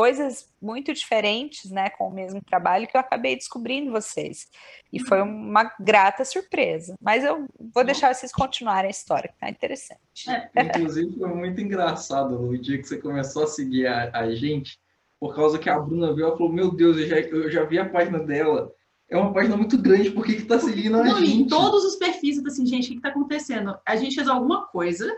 coisas 0.00 0.48
muito 0.62 0.94
diferentes, 0.94 1.70
né, 1.70 1.90
com 1.90 2.08
o 2.08 2.10
mesmo 2.10 2.42
trabalho 2.42 2.86
que 2.86 2.96
eu 2.96 3.00
acabei 3.02 3.36
descobrindo 3.36 3.92
vocês. 3.92 4.48
E 4.90 4.98
foi 4.98 5.20
uma 5.20 5.70
grata 5.78 6.24
surpresa. 6.24 6.94
Mas 6.98 7.22
eu 7.22 7.46
vou 7.74 7.84
deixar 7.84 8.14
vocês 8.14 8.32
continuarem 8.32 8.88
a 8.88 8.90
história, 8.90 9.28
que 9.28 9.38
tá 9.38 9.50
interessante. 9.50 10.30
É, 10.30 10.62
inclusive, 10.62 11.18
foi 11.18 11.34
muito 11.34 11.60
engraçado 11.60 12.38
no 12.38 12.56
dia 12.56 12.78
que 12.78 12.88
você 12.88 12.96
começou 12.96 13.44
a 13.44 13.46
seguir 13.46 13.88
a, 13.88 14.10
a 14.20 14.34
gente, 14.34 14.78
por 15.20 15.36
causa 15.36 15.58
que 15.58 15.68
a 15.68 15.78
Bruna 15.78 16.14
veio 16.14 16.28
e 16.28 16.38
falou: 16.38 16.50
Meu 16.50 16.74
Deus, 16.74 16.96
eu 16.96 17.06
já, 17.06 17.20
eu 17.20 17.50
já 17.50 17.64
vi 17.64 17.78
a 17.78 17.86
página 17.86 18.20
dela. 18.20 18.72
É 19.06 19.18
uma 19.18 19.34
página 19.34 19.54
muito 19.54 19.76
grande, 19.76 20.12
por 20.12 20.24
que, 20.24 20.36
que 20.36 20.44
tá 20.44 20.58
seguindo 20.58 20.96
a 20.96 21.04
Não, 21.04 21.18
gente? 21.18 21.42
em 21.42 21.46
todos 21.46 21.84
os 21.84 21.96
perfis, 21.96 22.42
assim, 22.46 22.64
gente, 22.64 22.86
o 22.86 22.88
que, 22.88 22.96
que 22.96 23.02
tá 23.02 23.10
acontecendo? 23.10 23.76
A 23.84 23.96
gente 23.96 24.14
fez 24.14 24.28
alguma 24.28 24.66
coisa, 24.68 25.14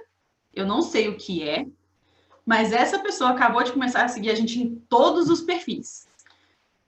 eu 0.52 0.66
não 0.66 0.82
sei 0.82 1.08
o 1.08 1.16
que 1.16 1.48
é, 1.48 1.66
mas 2.46 2.72
essa 2.72 2.98
pessoa 2.98 3.30
acabou 3.30 3.62
de 3.62 3.72
começar 3.72 4.04
a 4.04 4.08
seguir 4.08 4.30
a 4.30 4.34
gente 4.34 4.60
em 4.60 4.74
todos 4.88 5.28
os 5.28 5.40
perfis. 5.40 6.06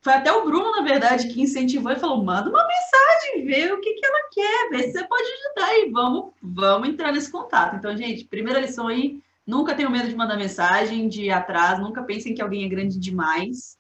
Foi 0.03 0.13
até 0.13 0.31
o 0.31 0.45
Bruno, 0.45 0.71
na 0.73 0.83
verdade, 0.83 1.29
que 1.29 1.41
incentivou 1.41 1.91
e 1.91 1.99
falou: 1.99 2.23
manda 2.23 2.51
uma 2.51 2.67
mensagem, 2.67 3.47
vê 3.47 3.73
o 3.73 3.81
que, 3.81 3.95
que 3.95 4.07
ela 4.07 4.29
quer, 4.31 4.71
vê 4.71 4.83
se 4.83 4.93
você 4.93 5.05
pode 5.05 5.23
ajudar 5.23 5.79
e 5.79 5.91
vamos, 5.91 6.33
vamos 6.43 6.89
entrar 6.89 7.11
nesse 7.11 7.33
contato. 7.33 7.77
Então, 7.77 7.97
gente, 7.97 8.25
primeira 8.25 8.61
lição 8.61 8.89
aí: 8.89 9.19
nunca 9.47 9.75
tenham 9.75 9.91
medo 9.91 10.09
de 10.09 10.15
mandar 10.15 10.37
mensagem, 10.37 11.09
de 11.09 11.25
ir 11.25 11.31
atrás, 11.31 11.79
nunca 11.79 12.03
pensem 12.03 12.35
que 12.35 12.43
alguém 12.43 12.65
é 12.65 12.69
grande 12.69 12.99
demais, 12.99 13.79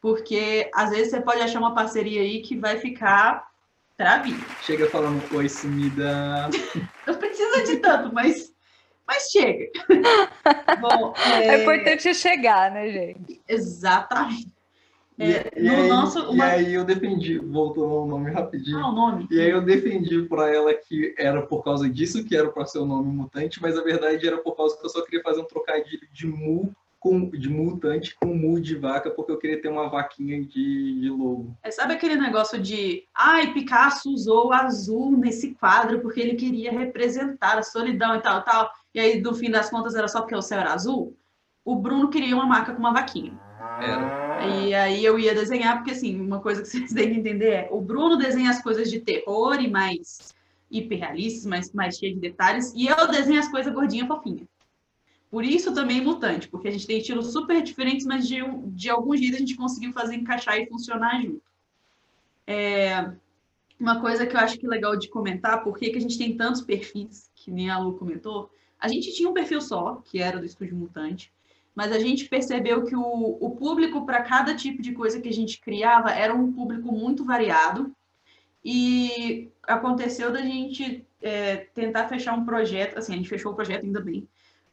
porque 0.00 0.70
às 0.74 0.90
vezes 0.90 1.10
você 1.10 1.20
pode 1.20 1.42
achar 1.42 1.58
uma 1.58 1.74
parceria 1.74 2.22
aí 2.22 2.40
que 2.40 2.56
vai 2.56 2.78
ficar 2.78 3.50
travinho. 4.00 4.42
Chega 4.62 4.88
falando, 4.88 5.22
oi, 5.36 5.46
sumida. 5.46 6.48
Não 7.06 7.14
precisa 7.16 7.64
de 7.64 7.76
tanto, 7.76 8.14
mas, 8.14 8.50
mas 9.10 9.28
chega. 9.30 9.66
Bom, 10.80 11.12
É 11.40 11.48
é, 11.56 11.62
importante 11.62 12.14
chegar, 12.14 12.70
né, 12.70 12.88
gente? 12.90 13.40
Exatamente. 13.48 14.48
E, 15.18 15.32
É, 15.32 15.52
e 15.56 15.62
no 15.62 15.74
aí, 15.74 15.88
nosso- 15.88 16.18
e 16.20 16.34
uma- 16.36 16.44
aí 16.46 16.72
eu 16.72 16.84
defendi, 16.84 17.38
voltou 17.38 17.84
ao 18.00 18.06
nome 18.06 18.30
rapidinho. 18.30 18.78
Ah, 18.78 18.88
o 18.88 18.92
nome. 18.92 19.26
E 19.30 19.38
aí 19.40 19.50
eu 19.50 19.60
defendi 19.60 20.22
pra 20.22 20.48
ela 20.48 20.72
que 20.72 21.14
era 21.18 21.42
por 21.42 21.62
causa 21.64 21.90
disso 21.90 22.24
que 22.24 22.34
era 22.36 22.48
para 22.50 22.64
ser 22.66 22.78
o 22.78 22.86
nome 22.86 23.12
mutante, 23.12 23.60
mas 23.60 23.76
a 23.76 23.82
verdade 23.82 24.26
era 24.26 24.38
por 24.38 24.56
causa 24.56 24.78
que 24.78 24.86
eu 24.86 24.88
só 24.90 25.02
queria 25.04 25.22
fazer 25.22 25.40
um 25.40 25.44
trocadilho 25.46 26.06
de 26.12 26.26
mu 26.26 26.72
com 26.98 27.30
de 27.30 27.48
mutante 27.48 28.14
com 28.14 28.26
mu 28.34 28.60
de 28.60 28.76
vaca, 28.76 29.10
porque 29.10 29.32
eu 29.32 29.38
queria 29.38 29.60
ter 29.60 29.68
uma 29.68 29.88
vaquinha 29.88 30.38
de, 30.42 31.00
de 31.00 31.08
lobo. 31.10 31.56
É, 31.62 31.70
sabe 31.70 31.94
aquele 31.94 32.14
negócio 32.16 32.58
de 32.60 33.04
ai, 33.14 33.52
Picasso 33.54 34.12
usou 34.12 34.52
azul 34.52 35.10
nesse 35.16 35.54
quadro 35.54 36.00
porque 36.00 36.20
ele 36.20 36.34
queria 36.34 36.70
representar 36.70 37.58
a 37.58 37.62
solidão 37.62 38.16
e 38.16 38.20
tal, 38.20 38.42
tal. 38.42 38.70
E 38.94 39.00
aí, 39.00 39.20
no 39.20 39.34
fim 39.34 39.50
das 39.50 39.70
contas, 39.70 39.94
era 39.94 40.08
só 40.08 40.20
porque 40.20 40.34
o 40.34 40.42
céu 40.42 40.60
era 40.60 40.72
azul? 40.72 41.16
O 41.64 41.76
Bruno 41.76 42.08
queria 42.08 42.34
uma 42.34 42.46
marca 42.46 42.72
com 42.72 42.80
uma 42.80 42.92
vaquinha. 42.92 43.38
Era. 43.80 44.46
E 44.46 44.74
aí 44.74 45.04
eu 45.04 45.18
ia 45.18 45.34
desenhar, 45.34 45.76
porque 45.76 45.92
assim, 45.92 46.20
uma 46.20 46.40
coisa 46.40 46.62
que 46.62 46.68
vocês 46.68 46.92
têm 46.92 47.12
que 47.12 47.20
entender 47.20 47.50
é, 47.50 47.68
o 47.70 47.80
Bruno 47.80 48.16
desenha 48.16 48.50
as 48.50 48.62
coisas 48.62 48.90
de 48.90 49.00
terror 49.00 49.60
e 49.60 49.68
mais 49.68 50.34
hiperrealistas, 50.70 51.46
mais, 51.46 51.72
mais 51.72 51.98
cheio 51.98 52.14
de 52.14 52.20
detalhes, 52.20 52.72
e 52.74 52.86
eu 52.86 53.08
desenho 53.08 53.40
as 53.40 53.48
coisas 53.48 53.72
gordinha 53.72 54.06
fofinha. 54.06 54.48
Por 55.30 55.44
isso 55.44 55.72
também 55.74 56.00
mutante, 56.00 56.48
porque 56.48 56.68
a 56.68 56.70
gente 56.70 56.86
tem 56.86 56.98
estilos 56.98 57.32
super 57.32 57.62
diferentes, 57.62 58.06
mas 58.06 58.26
de, 58.26 58.40
de 58.66 58.88
algum 58.88 59.16
jeito 59.16 59.36
a 59.36 59.38
gente 59.38 59.56
conseguiu 59.56 59.92
fazer 59.92 60.16
encaixar 60.16 60.58
e 60.58 60.66
funcionar 60.66 61.20
junto. 61.22 61.42
É, 62.46 63.12
uma 63.78 64.00
coisa 64.00 64.26
que 64.26 64.34
eu 64.34 64.40
acho 64.40 64.58
que 64.58 64.66
é 64.66 64.68
legal 64.68 64.96
de 64.96 65.08
comentar, 65.08 65.62
por 65.62 65.78
que 65.78 65.96
a 65.96 66.00
gente 66.00 66.18
tem 66.18 66.36
tantos 66.36 66.60
perfis, 66.62 67.30
que 67.34 67.50
nem 67.50 67.70
a 67.70 67.78
Lu 67.78 67.96
comentou, 67.96 68.50
a 68.80 68.88
gente 68.88 69.12
tinha 69.12 69.28
um 69.28 69.34
perfil 69.34 69.60
só, 69.60 70.02
que 70.04 70.20
era 70.20 70.38
do 70.38 70.46
Estúdio 70.46 70.76
Mutante, 70.76 71.32
mas 71.74 71.92
a 71.92 71.98
gente 71.98 72.28
percebeu 72.28 72.84
que 72.84 72.96
o, 72.96 73.38
o 73.40 73.50
público 73.50 74.04
para 74.04 74.22
cada 74.22 74.54
tipo 74.54 74.82
de 74.82 74.92
coisa 74.92 75.20
que 75.20 75.28
a 75.28 75.32
gente 75.32 75.60
criava 75.60 76.10
era 76.10 76.34
um 76.34 76.52
público 76.52 76.90
muito 76.92 77.24
variado. 77.24 77.94
E 78.64 79.50
aconteceu 79.62 80.32
da 80.32 80.42
gente 80.42 81.06
é, 81.22 81.56
tentar 81.74 82.08
fechar 82.08 82.34
um 82.34 82.44
projeto, 82.44 82.98
assim, 82.98 83.14
a 83.14 83.16
gente 83.16 83.28
fechou 83.28 83.52
o 83.52 83.54
projeto 83.54 83.84
ainda 83.84 84.00
bem, 84.00 84.28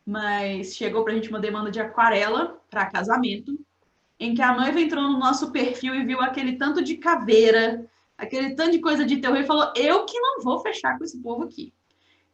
mas 0.06 0.76
chegou 0.76 1.04
para 1.04 1.14
a 1.14 1.16
gente 1.16 1.30
uma 1.30 1.40
demanda 1.40 1.70
de 1.72 1.80
aquarela 1.80 2.60
para 2.70 2.90
casamento, 2.90 3.58
em 4.20 4.34
que 4.34 4.42
a 4.42 4.56
noiva 4.56 4.82
entrou 4.82 5.04
no 5.04 5.20
nosso 5.20 5.52
perfil 5.52 5.94
e 5.96 6.06
viu 6.06 6.20
aquele 6.22 6.58
tanto 6.58 6.82
de 6.82 6.98
caveira, 6.98 7.86
aquele 8.18 8.56
tanto 8.56 8.72
de 8.72 8.80
coisa 8.80 9.06
de 9.06 9.18
terror 9.18 9.38
e 9.38 9.46
falou: 9.46 9.72
Eu 9.76 10.06
que 10.06 10.20
não 10.20 10.42
vou 10.42 10.60
fechar 10.60 10.98
com 10.98 11.04
esse 11.04 11.20
povo 11.20 11.44
aqui. 11.44 11.74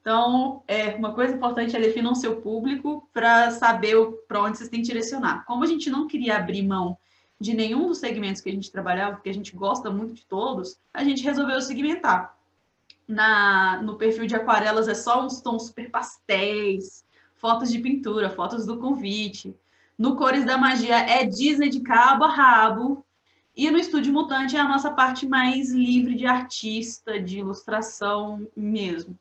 Então, 0.03 0.61
é, 0.67 0.89
uma 0.95 1.13
coisa 1.13 1.33
importante 1.33 1.77
é 1.77 1.79
definir 1.79 2.09
o 2.09 2.15
seu 2.15 2.41
público 2.41 3.07
para 3.13 3.51
saber 3.51 3.95
para 4.27 4.43
onde 4.43 4.57
vocês 4.57 4.69
têm 4.69 4.81
que 4.81 4.87
direcionar. 4.87 5.45
Como 5.45 5.63
a 5.63 5.65
gente 5.65 5.89
não 5.89 6.07
queria 6.07 6.35
abrir 6.35 6.61
mão 6.61 6.97
de 7.39 7.53
nenhum 7.53 7.87
dos 7.87 7.99
segmentos 7.99 8.41
que 8.41 8.49
a 8.49 8.51
gente 8.51 8.69
trabalhava, 8.69 9.15
porque 9.15 9.29
a 9.29 9.33
gente 9.33 9.55
gosta 9.55 9.89
muito 9.89 10.13
de 10.13 10.25
todos, 10.25 10.77
a 10.93 11.05
gente 11.05 11.23
resolveu 11.23 11.61
segmentar. 11.61 12.37
Na, 13.07 13.81
no 13.81 13.95
perfil 13.95 14.27
de 14.27 14.35
aquarelas 14.35 14.89
é 14.89 14.93
só 14.93 15.25
uns 15.25 15.39
tons 15.39 15.67
super 15.67 15.89
pastéis, 15.89 17.05
fotos 17.35 17.71
de 17.71 17.79
pintura, 17.79 18.29
fotos 18.29 18.65
do 18.65 18.79
convite. 18.79 19.55
No 19.97 20.17
Cores 20.17 20.43
da 20.43 20.57
Magia 20.57 20.97
é 20.97 21.25
Disney 21.25 21.69
de 21.69 21.79
cabo 21.79 22.25
a 22.25 22.29
rabo. 22.29 23.05
E 23.55 23.71
no 23.71 23.77
Estúdio 23.77 24.11
Mutante 24.11 24.57
é 24.57 24.59
a 24.59 24.67
nossa 24.67 24.91
parte 24.91 25.25
mais 25.25 25.71
livre 25.71 26.15
de 26.15 26.25
artista, 26.25 27.17
de 27.21 27.39
ilustração 27.39 28.45
mesmo. 28.53 29.17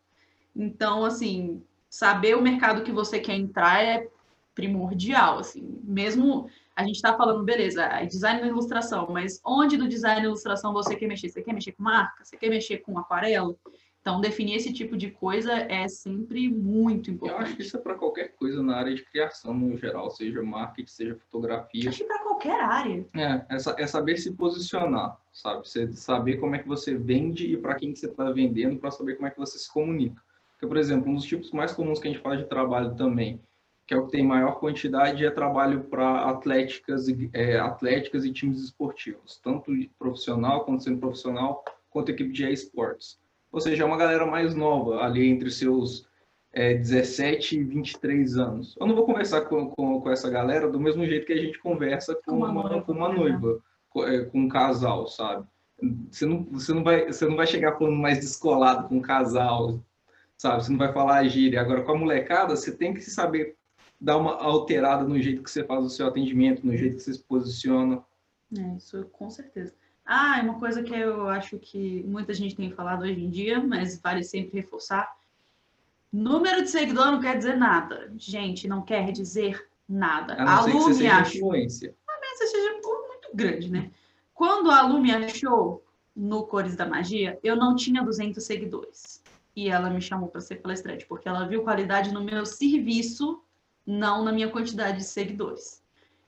Então, 0.54 1.04
assim, 1.04 1.62
saber 1.88 2.36
o 2.36 2.42
mercado 2.42 2.82
que 2.82 2.92
você 2.92 3.18
quer 3.18 3.34
entrar 3.34 3.82
é 3.82 4.08
primordial, 4.54 5.38
assim. 5.38 5.80
Mesmo 5.82 6.48
a 6.76 6.84
gente 6.84 6.96
está 6.96 7.16
falando, 7.16 7.44
beleza, 7.44 7.84
é 7.84 8.06
design 8.06 8.42
e 8.42 8.48
ilustração, 8.48 9.08
mas 9.10 9.40
onde 9.44 9.76
do 9.76 9.88
design 9.88 10.22
e 10.22 10.24
ilustração 10.24 10.72
você 10.72 10.96
quer 10.96 11.06
mexer? 11.06 11.28
Você 11.28 11.42
quer 11.42 11.52
mexer 11.52 11.72
com 11.72 11.82
marca? 11.82 12.24
Você 12.24 12.36
quer 12.36 12.48
mexer 12.48 12.78
com 12.78 12.98
aquarela? 12.98 13.54
Então, 14.02 14.20
definir 14.20 14.56
esse 14.56 14.72
tipo 14.72 14.96
de 14.96 15.10
coisa 15.12 15.52
é 15.52 15.86
sempre 15.86 16.48
muito 16.48 17.08
Eu 17.10 17.14
importante. 17.14 17.42
acho 17.42 17.56
que 17.56 17.62
isso 17.62 17.76
é 17.76 17.80
para 17.80 17.94
qualquer 17.94 18.34
coisa 18.34 18.60
na 18.60 18.76
área 18.76 18.92
de 18.92 19.04
criação 19.04 19.54
no 19.54 19.76
geral, 19.76 20.10
seja 20.10 20.42
marketing, 20.42 20.90
seja 20.90 21.14
fotografia. 21.14 21.88
Acho 21.88 21.98
que 21.98 22.04
para 22.04 22.18
qualquer 22.18 22.60
área. 22.60 23.06
É, 23.14 23.22
é, 23.48 23.56
é 23.82 23.86
saber 23.86 24.16
se 24.16 24.32
posicionar, 24.32 25.16
sabe? 25.32 25.68
Você 25.68 25.92
saber 25.92 26.38
como 26.38 26.56
é 26.56 26.58
que 26.58 26.66
você 26.66 26.96
vende 26.96 27.46
e 27.52 27.56
para 27.56 27.76
quem 27.76 27.92
que 27.92 28.00
você 28.00 28.06
está 28.06 28.28
vendendo, 28.32 28.76
para 28.76 28.90
saber 28.90 29.14
como 29.14 29.28
é 29.28 29.30
que 29.30 29.38
você 29.38 29.56
se 29.56 29.72
comunica. 29.72 30.20
Porque, 30.62 30.68
por 30.68 30.76
exemplo, 30.76 31.10
um 31.10 31.16
dos 31.16 31.24
tipos 31.24 31.50
mais 31.50 31.72
comuns 31.72 31.98
que 31.98 32.06
a 32.06 32.12
gente 32.12 32.22
faz 32.22 32.38
de 32.38 32.46
trabalho 32.46 32.94
também, 32.94 33.40
que 33.84 33.92
é 33.92 33.96
o 33.96 34.06
que 34.06 34.12
tem 34.12 34.24
maior 34.24 34.60
quantidade, 34.60 35.26
é 35.26 35.30
trabalho 35.30 35.82
para 35.90 36.30
atléticas, 36.30 37.08
e- 37.08 37.28
é, 37.32 37.58
atléticas 37.58 38.24
e 38.24 38.32
times 38.32 38.62
esportivos, 38.62 39.40
tanto 39.42 39.72
profissional, 39.98 40.64
quanto 40.64 40.84
sendo 40.84 41.00
profissional, 41.00 41.64
quanto 41.90 42.12
equipe 42.12 42.30
de 42.30 42.48
esportes. 42.48 43.18
Ou 43.50 43.60
seja, 43.60 43.82
é 43.82 43.86
uma 43.86 43.96
galera 43.96 44.24
mais 44.24 44.54
nova, 44.54 45.02
ali 45.02 45.28
entre 45.28 45.50
seus 45.50 46.06
é, 46.52 46.74
17 46.74 47.58
e 47.58 47.64
23 47.64 48.38
anos. 48.38 48.76
Eu 48.78 48.86
não 48.86 48.94
vou 48.94 49.04
conversar 49.04 49.40
com, 49.46 49.68
com, 49.68 50.00
com 50.00 50.10
essa 50.12 50.30
galera 50.30 50.70
do 50.70 50.78
mesmo 50.78 51.04
jeito 51.04 51.26
que 51.26 51.32
a 51.32 51.42
gente 51.42 51.58
conversa 51.58 52.14
com, 52.24 52.36
uma 52.36 52.50
uma, 52.50 52.62
noiva, 52.62 52.82
com 52.82 52.92
uma 52.92 53.12
noiva, 53.12 53.60
com, 53.90 54.06
é, 54.06 54.24
com 54.26 54.38
um 54.42 54.48
casal, 54.48 55.08
sabe? 55.08 55.44
Você 56.08 56.24
não, 56.24 56.44
você, 56.44 56.72
não 56.72 56.84
vai, 56.84 57.06
você 57.06 57.26
não 57.26 57.34
vai 57.34 57.48
chegar 57.48 57.76
falando 57.76 57.96
mais 57.96 58.20
descolado 58.20 58.86
com 58.88 58.98
um 58.98 59.02
casal, 59.02 59.80
sabe? 60.42 60.64
Você 60.64 60.72
não 60.72 60.78
vai 60.78 60.92
falar 60.92 61.24
gíria. 61.28 61.60
Agora, 61.60 61.82
com 61.82 61.92
a 61.92 61.96
molecada, 61.98 62.56
você 62.56 62.76
tem 62.76 62.92
que 62.92 63.00
saber 63.00 63.56
dar 64.00 64.16
uma 64.16 64.36
alterada 64.36 65.04
no 65.04 65.20
jeito 65.20 65.40
que 65.40 65.50
você 65.50 65.62
faz 65.62 65.84
o 65.84 65.88
seu 65.88 66.08
atendimento, 66.08 66.66
no 66.66 66.76
jeito 66.76 66.96
que 66.96 67.02
você 67.02 67.14
se 67.14 67.22
posiciona. 67.22 68.02
É, 68.58 68.76
isso 68.76 69.04
com 69.12 69.30
certeza. 69.30 69.72
Ah, 70.04 70.40
é 70.40 70.42
uma 70.42 70.58
coisa 70.58 70.82
que 70.82 70.92
eu 70.92 71.28
acho 71.28 71.60
que 71.60 72.02
muita 72.02 72.34
gente 72.34 72.56
tem 72.56 72.72
falado 72.72 73.02
hoje 73.02 73.20
em 73.22 73.30
dia, 73.30 73.62
mas 73.62 74.00
vale 74.00 74.24
sempre 74.24 74.60
reforçar. 74.60 75.08
Número 76.12 76.60
de 76.60 76.70
seguidor 76.70 77.12
não 77.12 77.20
quer 77.20 77.38
dizer 77.38 77.56
nada. 77.56 78.12
Gente, 78.16 78.66
não 78.66 78.82
quer 78.82 79.12
dizer 79.12 79.68
nada. 79.88 80.34
A 80.34 80.64
ser 80.64 80.72
que 80.72 80.94
seja 80.94 81.18
achou. 81.18 81.36
influência. 81.36 81.94
Talvez 82.04 82.50
seja 82.50 82.72
muito 82.82 83.28
grande, 83.32 83.70
né? 83.70 83.92
Quando 84.34 84.72
a 84.72 84.82
Lu 84.82 85.00
me 85.00 85.12
achou 85.12 85.84
no 86.16 86.44
Cores 86.44 86.74
da 86.74 86.84
Magia, 86.84 87.38
eu 87.44 87.54
não 87.54 87.76
tinha 87.76 88.02
200 88.02 88.42
seguidores. 88.42 89.21
E 89.54 89.68
ela 89.68 89.90
me 89.90 90.00
chamou 90.00 90.28
para 90.28 90.40
ser 90.40 90.56
palestrante, 90.56 91.04
porque 91.06 91.28
ela 91.28 91.46
viu 91.46 91.62
qualidade 91.62 92.12
no 92.12 92.22
meu 92.22 92.46
serviço, 92.46 93.42
não 93.86 94.24
na 94.24 94.32
minha 94.32 94.48
quantidade 94.48 94.98
de 94.98 95.04
seguidores. 95.04 95.82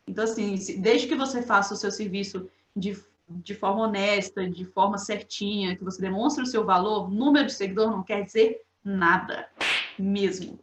Então, 0.06 0.24
assim, 0.24 0.56
desde 0.78 1.06
que 1.08 1.14
você 1.14 1.40
faça 1.42 1.72
o 1.72 1.76
seu 1.76 1.90
serviço 1.90 2.46
de, 2.76 2.98
de 3.28 3.54
forma 3.54 3.84
honesta, 3.84 4.48
de 4.48 4.64
forma 4.66 4.98
certinha, 4.98 5.74
que 5.76 5.82
você 5.84 6.02
demonstre 6.02 6.42
o 6.42 6.46
seu 6.46 6.64
valor, 6.64 7.10
número 7.10 7.46
de 7.46 7.54
seguidor 7.54 7.90
não 7.90 8.02
quer 8.02 8.22
dizer 8.24 8.60
nada. 8.84 9.48
Mesmo. 9.98 10.58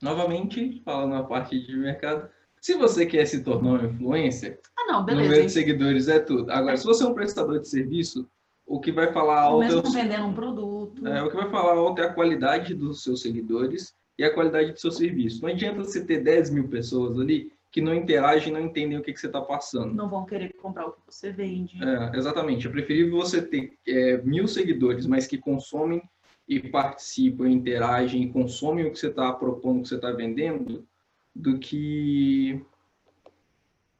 Novamente, 0.00 0.80
falando 0.84 1.10
na 1.12 1.22
parte 1.22 1.58
de 1.58 1.76
mercado, 1.76 2.28
se 2.60 2.74
você 2.74 3.04
quer 3.06 3.26
se 3.26 3.42
tornar 3.42 3.70
uma 3.80 3.84
influencer, 3.84 4.60
Ah, 4.76 4.86
não, 4.92 5.00
número 5.00 5.18
beleza. 5.28 5.42
de 5.46 5.52
seguidores 5.52 6.08
é 6.08 6.18
tudo. 6.18 6.50
Agora, 6.50 6.76
se 6.76 6.84
você 6.84 7.04
é 7.04 7.06
um 7.06 7.14
prestador 7.14 7.60
de 7.60 7.68
serviço, 7.68 8.28
o 8.66 8.80
que 8.80 8.92
vai 8.92 9.12
falar 9.12 9.50
é, 9.52 9.58
mesmo 9.58 9.80
o- 9.88 9.90
vendendo 9.92 10.26
um 10.26 10.34
produto. 10.34 10.77
É, 11.04 11.22
o 11.22 11.30
que 11.30 11.36
vai 11.36 11.48
falar 11.50 11.74
alto 11.74 12.00
é 12.00 12.06
a 12.06 12.12
qualidade 12.12 12.74
dos 12.74 13.02
seus 13.02 13.22
seguidores 13.22 13.94
e 14.18 14.24
a 14.24 14.32
qualidade 14.32 14.72
do 14.72 14.80
seu 14.80 14.90
serviço. 14.90 15.42
Não 15.42 15.48
adianta 15.48 15.84
você 15.84 16.04
ter 16.04 16.22
10 16.22 16.50
mil 16.50 16.68
pessoas 16.68 17.18
ali 17.18 17.52
que 17.70 17.80
não 17.80 17.94
interagem, 17.94 18.52
não 18.52 18.60
entendem 18.60 18.98
o 18.98 19.02
que, 19.02 19.12
que 19.12 19.20
você 19.20 19.26
está 19.26 19.40
passando. 19.40 19.94
Não 19.94 20.08
vão 20.08 20.24
querer 20.24 20.52
comprar 20.54 20.86
o 20.86 20.92
que 20.92 21.00
você 21.06 21.30
vende. 21.30 21.78
É, 21.82 22.16
exatamente. 22.16 22.66
É 22.66 22.70
preferível 22.70 23.16
você 23.16 23.42
ter 23.42 23.74
é, 23.86 24.16
mil 24.22 24.48
seguidores, 24.48 25.06
mas 25.06 25.26
que 25.26 25.38
consomem 25.38 26.02
e 26.48 26.58
participam, 26.60 27.48
interagem, 27.48 28.32
consomem 28.32 28.86
o 28.86 28.90
que 28.90 28.98
você 28.98 29.08
está 29.08 29.32
propondo, 29.32 29.80
o 29.80 29.82
que 29.82 29.88
você 29.88 29.96
está 29.96 30.10
vendendo, 30.10 30.86
do 31.34 31.58
que 31.58 32.64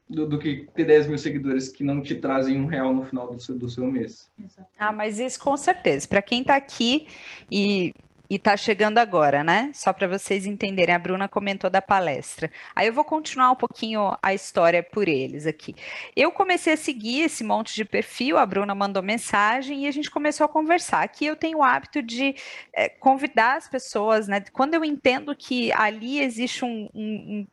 do, 0.09 0.27
do, 0.27 0.39
que 0.39 0.67
ter 0.73 0.85
10 0.85 1.07
mil 1.07 1.17
seguidores 1.17 1.69
que 1.69 1.83
não 1.83 2.01
te 2.01 2.15
trazem 2.15 2.59
um 2.59 2.65
real 2.65 2.93
no 2.93 3.05
final 3.05 3.31
do 3.31 3.39
seu, 3.39 3.57
do 3.57 3.69
seu 3.69 3.85
mês. 3.85 4.31
Ah, 4.77 4.91
mas 4.91 5.19
isso 5.19 5.39
com 5.39 5.55
certeza. 5.55 6.07
Para 6.07 6.21
quem 6.21 6.41
está 6.41 6.55
aqui 6.55 7.07
e 7.51 7.93
e 8.29 8.35
está 8.35 8.55
chegando 8.55 8.99
agora, 8.99 9.43
né? 9.43 9.71
Só 9.73 9.91
para 9.91 10.07
vocês 10.07 10.45
entenderem, 10.45 10.93
a 10.93 10.99
Bruna 10.99 11.27
comentou 11.27 11.67
da 11.67 11.81
palestra. 11.81 12.51
Aí 12.75 12.85
eu 12.85 12.93
vou 12.93 13.03
continuar 13.03 13.51
um 13.51 13.55
pouquinho 13.55 14.15
a 14.21 14.33
história 14.33 14.83
por 14.83 15.07
eles 15.07 15.47
aqui. 15.47 15.75
Eu 16.15 16.31
comecei 16.31 16.73
a 16.73 16.77
seguir 16.77 17.21
esse 17.21 17.43
monte 17.43 17.73
de 17.73 17.83
perfil, 17.83 18.37
a 18.37 18.45
Bruna 18.45 18.75
mandou 18.75 19.01
mensagem 19.01 19.85
e 19.85 19.87
a 19.87 19.91
gente 19.91 20.11
começou 20.11 20.45
a 20.45 20.49
conversar. 20.49 21.01
Aqui 21.01 21.25
eu 21.25 21.35
tenho 21.35 21.57
o 21.57 21.63
hábito 21.63 22.03
de 22.03 22.35
é, 22.71 22.87
convidar 22.87 23.57
as 23.57 23.67
pessoas, 23.67 24.27
né? 24.27 24.43
Quando 24.53 24.75
eu 24.75 24.85
entendo 24.85 25.35
que 25.35 25.71
ali 25.73 26.19
existe 26.19 26.63
um, 26.63 26.87
um, 26.93 27.01
um 27.03 27.47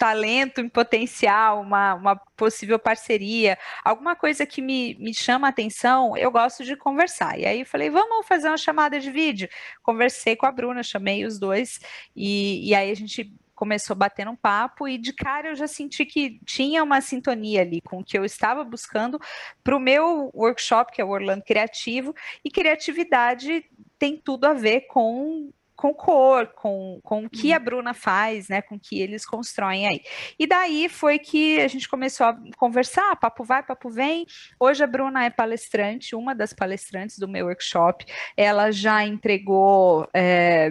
talento 0.00 0.62
em 0.62 0.68
potencial, 0.68 1.60
uma, 1.60 1.92
uma 1.94 2.16
possível 2.16 2.78
parceria, 2.78 3.58
alguma 3.84 4.16
coisa 4.16 4.46
que 4.46 4.62
me, 4.62 4.96
me 4.98 5.12
chama 5.12 5.46
a 5.46 5.50
atenção, 5.50 6.16
eu 6.16 6.30
gosto 6.30 6.64
de 6.64 6.74
conversar. 6.74 7.38
E 7.38 7.44
aí 7.44 7.60
eu 7.60 7.66
falei, 7.66 7.90
vamos 7.90 8.26
fazer 8.26 8.48
uma 8.48 8.56
chamada 8.56 8.98
de 8.98 9.10
vídeo. 9.10 9.46
Conversei 9.82 10.34
com 10.36 10.46
a 10.46 10.50
Bruna, 10.50 10.82
chamei 10.82 11.26
os 11.26 11.38
dois, 11.38 11.78
e, 12.16 12.66
e 12.66 12.74
aí 12.74 12.90
a 12.90 12.96
gente 12.96 13.30
começou 13.54 13.94
batendo 13.94 14.30
um 14.30 14.36
papo 14.36 14.88
e 14.88 14.96
de 14.96 15.12
cara 15.12 15.50
eu 15.50 15.54
já 15.54 15.66
senti 15.66 16.06
que 16.06 16.40
tinha 16.46 16.82
uma 16.82 17.02
sintonia 17.02 17.60
ali 17.60 17.82
com 17.82 17.98
o 17.98 18.04
que 18.04 18.16
eu 18.16 18.24
estava 18.24 18.64
buscando 18.64 19.20
para 19.62 19.76
o 19.76 19.78
meu 19.78 20.30
workshop, 20.34 20.92
que 20.92 21.02
é 21.02 21.04
o 21.04 21.10
Orlando 21.10 21.44
Criativo, 21.44 22.14
e 22.42 22.50
criatividade 22.50 23.66
tem 23.98 24.16
tudo 24.16 24.46
a 24.46 24.54
ver 24.54 24.86
com 24.86 25.52
com 25.80 25.94
cor, 25.94 26.48
com, 26.48 27.00
com 27.02 27.24
o 27.24 27.30
que 27.30 27.54
a 27.54 27.56
uhum. 27.56 27.64
Bruna 27.64 27.94
faz, 27.94 28.48
né, 28.48 28.60
com 28.60 28.74
o 28.74 28.78
que 28.78 29.00
eles 29.00 29.24
constroem 29.24 29.88
aí. 29.88 30.02
E 30.38 30.46
daí 30.46 30.90
foi 30.90 31.18
que 31.18 31.58
a 31.58 31.68
gente 31.68 31.88
começou 31.88 32.26
a 32.26 32.38
conversar, 32.58 33.16
papo 33.16 33.42
vai, 33.42 33.62
papo 33.62 33.88
vem. 33.88 34.26
Hoje 34.60 34.84
a 34.84 34.86
Bruna 34.86 35.24
é 35.24 35.30
palestrante, 35.30 36.14
uma 36.14 36.34
das 36.34 36.52
palestrantes 36.52 37.18
do 37.18 37.26
meu 37.26 37.46
workshop. 37.46 38.04
Ela 38.36 38.70
já 38.70 39.06
entregou 39.06 40.06
é, 40.12 40.70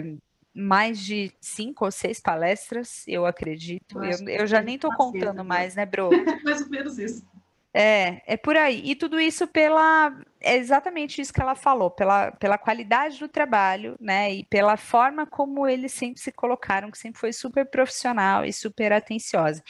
mais 0.54 1.00
de 1.00 1.32
cinco 1.40 1.86
ou 1.86 1.90
seis 1.90 2.20
palestras, 2.20 3.02
eu 3.08 3.26
acredito. 3.26 4.04
Eu, 4.04 4.28
eu 4.28 4.46
já 4.46 4.62
nem 4.62 4.76
estou 4.76 4.94
contando 4.94 5.44
mais, 5.44 5.74
né, 5.74 5.84
Bro? 5.84 6.10
mais 6.44 6.62
ou 6.62 6.68
menos 6.68 7.00
isso. 7.00 7.26
É, 7.72 8.20
é 8.26 8.36
por 8.36 8.56
aí. 8.56 8.82
E 8.84 8.96
tudo 8.96 9.20
isso 9.20 9.46
pela. 9.46 10.12
É 10.40 10.56
exatamente 10.56 11.20
isso 11.20 11.32
que 11.32 11.40
ela 11.40 11.54
falou, 11.54 11.90
pela, 11.90 12.32
pela 12.32 12.58
qualidade 12.58 13.18
do 13.18 13.28
trabalho, 13.28 13.96
né? 14.00 14.32
E 14.32 14.44
pela 14.44 14.76
forma 14.76 15.26
como 15.26 15.68
eles 15.68 15.92
sempre 15.92 16.20
se 16.20 16.32
colocaram, 16.32 16.90
que 16.90 16.98
sempre 16.98 17.20
foi 17.20 17.32
super 17.32 17.66
profissional 17.66 18.44
e 18.44 18.52
super 18.52 18.92
atenciosa. 18.92 19.62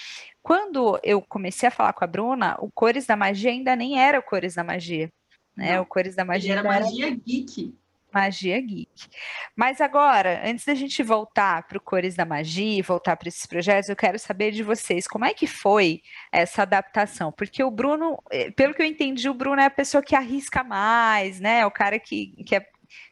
Quando 0.42 0.99
eu 1.02 1.21
comecei 1.21 1.69
a 1.69 1.73
falar 1.73 1.92
com 1.92 2.04
a 2.04 2.07
Bruna, 2.07 2.57
o 2.61 2.71
Cores 2.71 3.04
da 3.04 3.16
Magia 3.16 3.50
ainda 3.50 3.76
nem 3.76 4.00
era 4.00 4.19
o 4.19 4.23
Cores 4.23 4.54
da 4.54 4.64
Magia. 4.64 5.11
Né? 5.57 5.75
Não, 5.75 5.83
o 5.83 5.87
Cores 5.87 6.14
da 6.14 6.25
Magia 6.25 6.52
era 6.52 6.62
magia 6.62 7.09
era... 7.09 7.16
geek. 7.16 7.75
Magia 8.12 8.61
Geek. 8.61 9.09
Mas 9.57 9.81
agora, 9.81 10.43
antes 10.45 10.64
da 10.64 10.75
gente 10.75 11.02
voltar 11.02 11.67
para 11.67 11.79
o 11.79 11.81
Cores 11.81 12.14
da 12.14 12.25
Magia 12.25 12.79
e 12.79 12.83
voltar 12.83 13.17
para 13.17 13.29
esses 13.29 13.47
projetos, 13.47 13.88
eu 13.88 13.97
quero 13.97 14.19
saber 14.19 14.50
de 14.50 14.62
vocês 14.62 15.07
como 15.07 15.25
é 15.25 15.35
que 15.35 15.47
foi 15.47 16.02
essa 16.33 16.62
adaptação? 16.62 17.33
Porque 17.33 17.62
o 17.62 17.71
Bruno, 17.71 18.23
eh, 18.31 18.50
pelo 18.50 18.75
que 18.75 18.83
eu 18.83 18.87
entendi, 18.87 19.29
o 19.29 19.35
Bruno 19.35 19.61
é 19.61 19.67
a 19.67 19.71
pessoa 19.71 20.02
que 20.02 20.14
arrisca 20.14 20.62
mais, 20.64 21.40
né? 21.40 21.61
É 21.61 21.67
o 21.67 21.71
cara 21.71 21.99
que, 21.99 22.35
que, 22.45 22.56
é, 22.56 22.67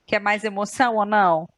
que 0.06 0.16
é 0.16 0.18
mais 0.18 0.44
emoção 0.44 0.96
ou 0.96 1.06
não? 1.06 1.48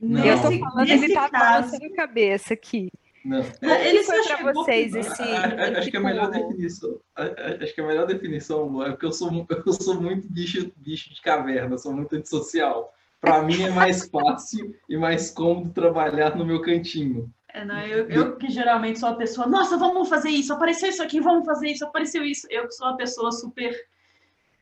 não. 0.00 0.24
Eu 0.24 0.36
estou 0.36 0.58
falando, 0.58 0.88
ele 0.88 1.12
tá 1.12 1.28
balançando 1.28 1.86
a 1.86 1.96
cabeça 1.96 2.54
aqui. 2.54 2.90
Não. 3.24 3.44
É, 3.62 3.88
ele 3.88 4.02
foi 4.02 4.22
para 4.24 4.52
vocês 4.52 4.94
esse. 4.94 5.22
Acho 5.22 5.90
que 5.90 5.96
a 5.96 6.00
melhor 6.00 6.30
definição, 6.30 7.00
acho 7.16 7.74
que 7.74 7.80
a 7.80 7.86
melhor 7.86 8.06
definição 8.06 8.82
é 8.82 8.90
porque 8.90 9.06
eu 9.06 9.12
sou, 9.12 9.30
eu 9.66 9.72
sou 9.72 10.00
muito 10.00 10.26
bicho, 10.28 10.72
bicho 10.76 11.14
de 11.14 11.20
caverna, 11.20 11.78
sou 11.78 11.92
muito 11.92 12.16
antissocial. 12.16 12.92
Para 13.20 13.42
mim 13.42 13.62
é 13.62 13.70
mais 13.70 14.06
fácil 14.10 14.74
e 14.88 14.96
mais 14.96 15.30
cômodo 15.30 15.70
trabalhar 15.70 16.36
no 16.36 16.44
meu 16.44 16.60
cantinho. 16.60 17.32
É, 17.54 17.64
não, 17.64 17.80
eu, 17.82 18.08
eu, 18.08 18.36
que 18.36 18.48
geralmente 18.50 18.98
sou 18.98 19.10
a 19.10 19.14
pessoa, 19.14 19.46
nossa, 19.46 19.76
vamos 19.76 20.08
fazer 20.08 20.30
isso, 20.30 20.52
apareceu 20.52 20.88
isso 20.88 21.02
aqui, 21.02 21.20
vamos 21.20 21.44
fazer 21.44 21.68
isso, 21.68 21.84
apareceu 21.84 22.24
isso. 22.24 22.46
Eu 22.50 22.66
que 22.66 22.72
sou 22.72 22.88
a 22.88 22.96
pessoa 22.96 23.30
super. 23.30 23.78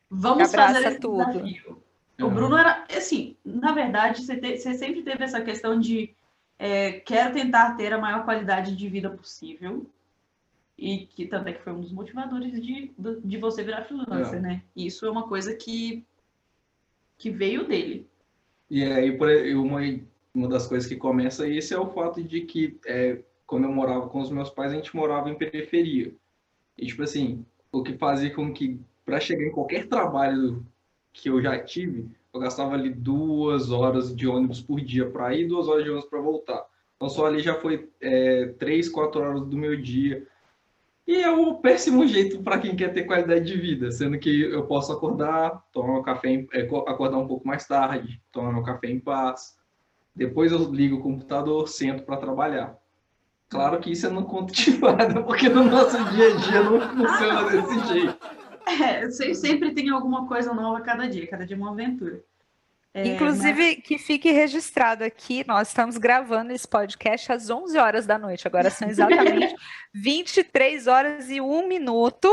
Vamos 0.09 0.51
fazer 0.53 0.85
esse 0.85 0.99
tudo. 0.99 1.25
desafio. 1.25 1.81
O 2.21 2.29
Bruno 2.29 2.55
era, 2.55 2.85
assim, 2.95 3.35
na 3.43 3.71
verdade, 3.71 4.21
você, 4.21 4.35
te, 4.37 4.57
você 4.57 4.75
sempre 4.75 5.01
teve 5.01 5.23
essa 5.23 5.41
questão 5.41 5.79
de 5.79 6.13
é, 6.61 6.91
quero 6.91 7.33
tentar 7.33 7.75
ter 7.75 7.91
a 7.91 7.97
maior 7.97 8.23
qualidade 8.23 8.75
de 8.75 8.87
vida 8.87 9.09
possível. 9.09 9.89
E 10.77 11.07
que 11.07 11.25
tanto 11.25 11.49
é 11.49 11.53
que 11.53 11.63
foi 11.63 11.73
um 11.73 11.81
dos 11.81 11.91
motivadores 11.91 12.61
de, 12.61 12.91
de 13.23 13.37
você 13.37 13.63
virar 13.63 13.83
freelancer, 13.83 14.37
é. 14.37 14.41
né? 14.41 14.63
E 14.75 14.85
isso 14.85 15.03
é 15.07 15.09
uma 15.09 15.27
coisa 15.27 15.55
que, 15.55 16.05
que 17.17 17.31
veio 17.31 17.67
dele. 17.67 18.07
E 18.69 18.83
aí, 18.83 19.55
uma, 19.55 19.79
uma 20.33 20.47
das 20.47 20.67
coisas 20.67 20.87
que 20.87 20.95
começa 20.95 21.47
isso 21.47 21.73
é 21.73 21.79
o 21.79 21.89
fato 21.89 22.23
de 22.23 22.41
que, 22.41 22.79
é, 22.85 23.19
quando 23.47 23.63
eu 23.63 23.71
morava 23.71 24.07
com 24.07 24.21
os 24.21 24.29
meus 24.29 24.51
pais, 24.51 24.71
a 24.71 24.75
gente 24.75 24.95
morava 24.95 25.31
em 25.31 25.37
periferia. 25.37 26.13
E, 26.77 26.85
tipo 26.85 27.01
assim, 27.01 27.43
o 27.71 27.81
que 27.81 27.97
fazia 27.97 28.33
com 28.33 28.53
que, 28.53 28.79
para 29.03 29.19
chegar 29.19 29.45
em 29.45 29.51
qualquer 29.51 29.87
trabalho 29.87 30.63
que 31.11 31.27
eu 31.27 31.41
já 31.41 31.57
tive, 31.63 32.07
eu 32.33 32.39
gastava 32.39 32.73
ali 32.73 32.89
duas 32.89 33.71
horas 33.71 34.15
de 34.15 34.27
ônibus 34.27 34.61
por 34.61 34.79
dia 34.79 35.09
para 35.09 35.35
ir, 35.35 35.47
duas 35.47 35.67
horas 35.67 35.83
de 35.83 35.89
ônibus 35.89 36.09
para 36.09 36.21
voltar. 36.21 36.65
Então 36.95 37.09
só 37.09 37.25
ali 37.25 37.39
já 37.39 37.55
foi 37.55 37.89
é, 37.99 38.53
três, 38.59 38.87
quatro 38.87 39.21
horas 39.21 39.41
do 39.41 39.57
meu 39.57 39.75
dia. 39.75 40.25
E 41.05 41.15
é 41.15 41.31
um 41.31 41.55
péssimo 41.55 42.07
jeito 42.07 42.41
para 42.41 42.59
quem 42.59 42.75
quer 42.75 42.93
ter 42.93 43.03
qualidade 43.03 43.43
de 43.43 43.57
vida, 43.57 43.91
sendo 43.91 44.17
que 44.17 44.43
eu 44.43 44.65
posso 44.65 44.93
acordar, 44.93 45.61
tomar 45.73 45.93
meu 45.93 46.03
café, 46.03 46.29
em, 46.29 46.47
é, 46.53 46.61
acordar 46.61 47.17
um 47.17 47.27
pouco 47.27 47.45
mais 47.45 47.67
tarde, 47.67 48.21
tomar 48.31 48.53
meu 48.53 48.63
café 48.63 48.87
em 48.87 48.99
paz. 48.99 49.57
Depois 50.15 50.51
eu 50.51 50.59
ligo 50.71 50.97
o 50.97 51.01
computador, 51.01 51.67
sento 51.67 52.03
para 52.03 52.17
trabalhar. 52.17 52.77
Claro 53.49 53.79
que 53.79 53.91
isso 53.91 54.07
é 54.07 54.09
não 54.09 54.23
conta 54.23 54.53
de 54.53 54.77
nada, 54.79 55.21
porque 55.23 55.49
no 55.49 55.65
nosso 55.65 55.97
dia 56.11 56.27
a 56.27 56.37
dia 56.37 56.63
não 56.63 56.79
funciona 56.79 57.49
desse 57.49 57.93
jeito. 57.93 58.40
É, 58.79 59.09
sempre 59.33 59.73
tem 59.73 59.89
alguma 59.89 60.27
coisa 60.27 60.53
nova 60.53 60.81
cada 60.81 61.07
dia, 61.07 61.27
cada 61.27 61.45
dia 61.45 61.57
uma 61.57 61.71
aventura. 61.71 62.21
É, 62.93 63.07
Inclusive, 63.07 63.75
mas... 63.75 63.83
que 63.83 63.97
fique 63.97 64.31
registrado 64.31 65.03
aqui, 65.03 65.45
nós 65.47 65.69
estamos 65.69 65.97
gravando 65.97 66.51
esse 66.51 66.67
podcast 66.67 67.31
às 67.31 67.49
11 67.49 67.77
horas 67.77 68.05
da 68.05 68.17
noite, 68.17 68.45
agora 68.47 68.69
são 68.69 68.87
exatamente 68.89 69.55
23 69.95 70.87
horas 70.87 71.29
e 71.29 71.39
1 71.39 71.67
minuto, 71.67 72.27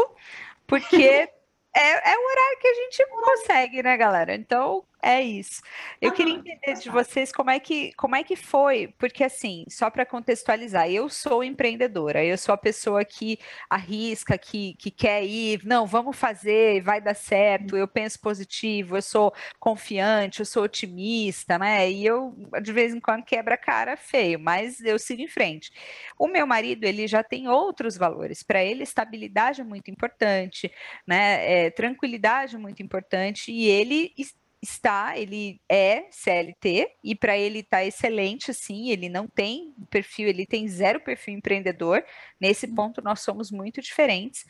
porque 0.66 0.96
é, 1.76 2.12
é 2.12 2.18
o 2.18 2.30
horário 2.30 2.58
que 2.60 2.68
a 2.68 2.74
gente 2.74 3.06
consegue, 3.08 3.82
né, 3.84 3.96
galera? 3.96 4.34
Então, 4.34 4.84
é 5.02 5.22
isso. 5.22 5.62
Eu 6.00 6.10
queria 6.12 6.34
entender 6.34 6.74
de 6.74 6.90
vocês 6.90 7.30
como 7.30 7.50
é 7.50 7.60
que, 7.60 7.92
como 7.92 8.16
é 8.16 8.24
que 8.24 8.34
foi, 8.34 8.88
porque 8.98 9.22
assim, 9.22 9.64
só 9.68 9.88
para 9.90 10.04
contextualizar, 10.04 10.90
eu 10.90 11.08
sou 11.08 11.44
empreendedora, 11.44 12.24
eu 12.24 12.36
sou 12.36 12.52
a 12.52 12.58
pessoa 12.58 13.04
que 13.04 13.38
arrisca, 13.70 14.36
que, 14.36 14.74
que 14.74 14.90
quer 14.90 15.24
ir, 15.24 15.64
não, 15.64 15.86
vamos 15.86 16.16
fazer, 16.16 16.82
vai 16.82 17.00
dar 17.00 17.14
certo, 17.14 17.76
eu 17.76 17.86
penso 17.86 18.20
positivo, 18.20 18.96
eu 18.96 19.02
sou 19.02 19.32
confiante, 19.60 20.40
eu 20.40 20.46
sou 20.46 20.64
otimista, 20.64 21.58
né? 21.58 21.88
E 21.90 22.04
eu, 22.04 22.34
de 22.60 22.72
vez 22.72 22.92
em 22.92 22.98
quando, 23.00 23.24
quebra 23.24 23.54
a 23.54 23.58
cara 23.58 23.96
feio, 23.96 24.40
mas 24.40 24.80
eu 24.80 24.98
sigo 24.98 25.22
em 25.22 25.28
frente. 25.28 25.70
O 26.18 26.26
meu 26.26 26.46
marido, 26.46 26.84
ele 26.84 27.06
já 27.06 27.22
tem 27.22 27.48
outros 27.48 27.96
valores. 27.96 28.42
Para 28.42 28.64
ele, 28.64 28.82
estabilidade 28.82 29.60
é 29.60 29.64
muito 29.64 29.90
importante, 29.90 30.72
né? 31.06 31.66
É, 31.66 31.70
tranquilidade 31.70 32.56
é 32.56 32.58
muito 32.58 32.82
importante, 32.82 33.52
e 33.52 33.66
ele 33.66 34.12
está, 34.62 35.16
ele 35.16 35.60
é 35.68 36.06
CLT 36.10 36.90
e 37.02 37.14
para 37.14 37.36
ele 37.36 37.60
está 37.60 37.84
excelente, 37.84 38.50
assim, 38.50 38.90
ele 38.90 39.08
não 39.08 39.26
tem 39.26 39.74
perfil, 39.90 40.28
ele 40.28 40.46
tem 40.46 40.68
zero 40.68 41.00
perfil 41.00 41.34
empreendedor. 41.34 42.04
Nesse 42.40 42.66
hum. 42.66 42.74
ponto 42.74 43.02
nós 43.02 43.20
somos 43.20 43.50
muito 43.50 43.80
diferentes. 43.80 44.44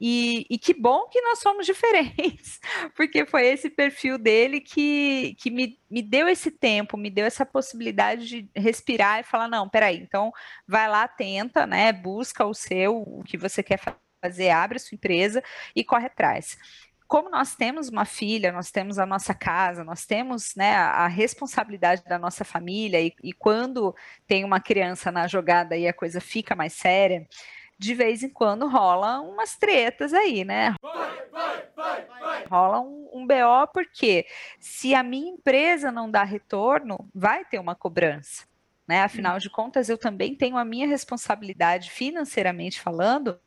E, 0.00 0.46
e, 0.48 0.56
que 0.58 0.72
bom 0.72 1.08
que 1.08 1.20
nós 1.20 1.40
somos 1.40 1.66
diferentes, 1.66 2.60
porque 2.94 3.26
foi 3.26 3.46
esse 3.46 3.68
perfil 3.68 4.16
dele 4.16 4.60
que, 4.60 5.34
que 5.40 5.50
me, 5.50 5.76
me 5.90 6.02
deu 6.02 6.28
esse 6.28 6.52
tempo, 6.52 6.96
me 6.96 7.10
deu 7.10 7.26
essa 7.26 7.44
possibilidade 7.44 8.24
de 8.28 8.48
respirar 8.54 9.18
e 9.18 9.24
falar, 9.24 9.48
não, 9.48 9.68
peraí, 9.68 9.96
então 9.98 10.32
vai 10.68 10.88
lá, 10.88 11.08
tenta, 11.08 11.66
né? 11.66 11.92
Busca 11.92 12.46
o 12.46 12.54
seu, 12.54 13.02
o 13.02 13.24
que 13.24 13.36
você 13.36 13.60
quer 13.60 13.80
fazer, 14.22 14.50
abre 14.50 14.76
a 14.76 14.80
sua 14.80 14.94
empresa 14.94 15.42
e 15.74 15.82
corre 15.82 16.06
atrás 16.06 16.56
como 17.08 17.30
nós 17.30 17.56
temos 17.56 17.88
uma 17.88 18.04
filha, 18.04 18.52
nós 18.52 18.70
temos 18.70 18.98
a 18.98 19.06
nossa 19.06 19.32
casa, 19.32 19.82
nós 19.82 20.04
temos 20.04 20.54
né, 20.54 20.76
a, 20.76 21.06
responsabilidade 21.06 22.04
da 22.04 22.18
nossa 22.18 22.44
família, 22.44 23.00
e, 23.00 23.14
e, 23.24 23.32
quando 23.32 23.96
tem 24.26 24.44
uma 24.44 24.60
criança 24.60 25.10
na 25.10 25.26
jogada 25.26 25.74
e 25.74 25.88
a 25.88 25.92
coisa 25.92 26.20
fica 26.20 26.54
mais 26.54 26.74
séria, 26.74 27.26
de 27.78 27.94
vez 27.94 28.22
em 28.22 28.28
quando 28.28 28.68
rola 28.68 29.20
umas 29.20 29.56
tretas 29.56 30.12
aí, 30.12 30.44
né? 30.44 30.74
Rola 32.50 32.80
um, 32.80 33.08
um 33.12 33.26
BO 33.26 33.68
porque 33.72 34.26
se 34.60 34.94
a 34.94 35.02
minha 35.02 35.30
empresa 35.30 35.90
não 35.90 36.10
dá 36.10 36.24
retorno, 36.24 37.08
vai 37.14 37.44
ter 37.44 37.58
uma 37.58 37.74
cobrança. 37.74 38.47
Né? 38.88 39.02
Afinal 39.02 39.38
de 39.38 39.50
contas, 39.50 39.90
eu 39.90 39.98
também 39.98 40.34
tenho 40.34 40.56
a 40.56 40.64
minha 40.64 40.86
responsabilidade 40.86 41.90
financeiramente 41.90 42.80
falando 42.80 43.38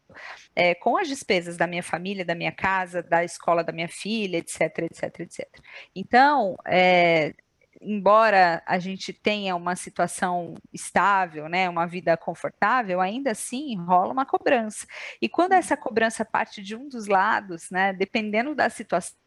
é, 0.56 0.75
com 0.75 0.97
as 0.97 1.08
despesas 1.08 1.58
da 1.58 1.65
minha 1.65 1.82
família, 1.82 2.23
da 2.23 2.36
minha 2.36 2.51
casa, 2.51 3.01
da 3.01 3.23
escola 3.23 3.63
da 3.63 3.71
minha 3.71 3.89
filha, 3.89 4.38
etc, 4.38 4.62
etc, 4.80 5.19
etc. 5.21 5.47
Então, 5.95 6.56
é, 6.67 7.34
embora 7.82 8.62
a 8.67 8.77
gente 8.77 9.12
tenha 9.12 9.56
uma 9.56 9.75
situação 9.75 10.54
estável, 10.71 11.49
né, 11.49 11.67
uma 11.67 11.88
vida 11.88 12.15
confortável, 12.15 13.01
ainda 13.01 13.32
assim 13.32 13.75
rola 13.77 14.13
uma 14.13 14.25
cobrança. 14.25 14.86
E 15.19 15.27
quando 15.27 15.54
essa 15.54 15.75
cobrança 15.75 16.23
parte 16.23 16.62
de 16.62 16.75
um 16.75 16.88
dos 16.88 17.08
lados, 17.08 17.71
né, 17.71 17.93
dependendo 17.93 18.54
da 18.54 18.69
situação, 18.69 19.17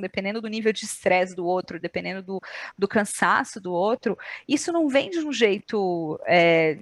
dependendo 0.00 0.40
do 0.40 0.48
nível 0.48 0.72
de 0.72 0.84
estresse 0.84 1.34
do 1.34 1.46
outro, 1.46 1.80
dependendo 1.80 2.22
do, 2.22 2.40
do 2.78 2.88
cansaço 2.88 3.60
do 3.60 3.72
outro, 3.72 4.16
isso 4.48 4.72
não 4.72 4.88
vem 4.88 5.10
de 5.10 5.18
um 5.18 5.32
jeito 5.32 6.20
é, 6.26 6.78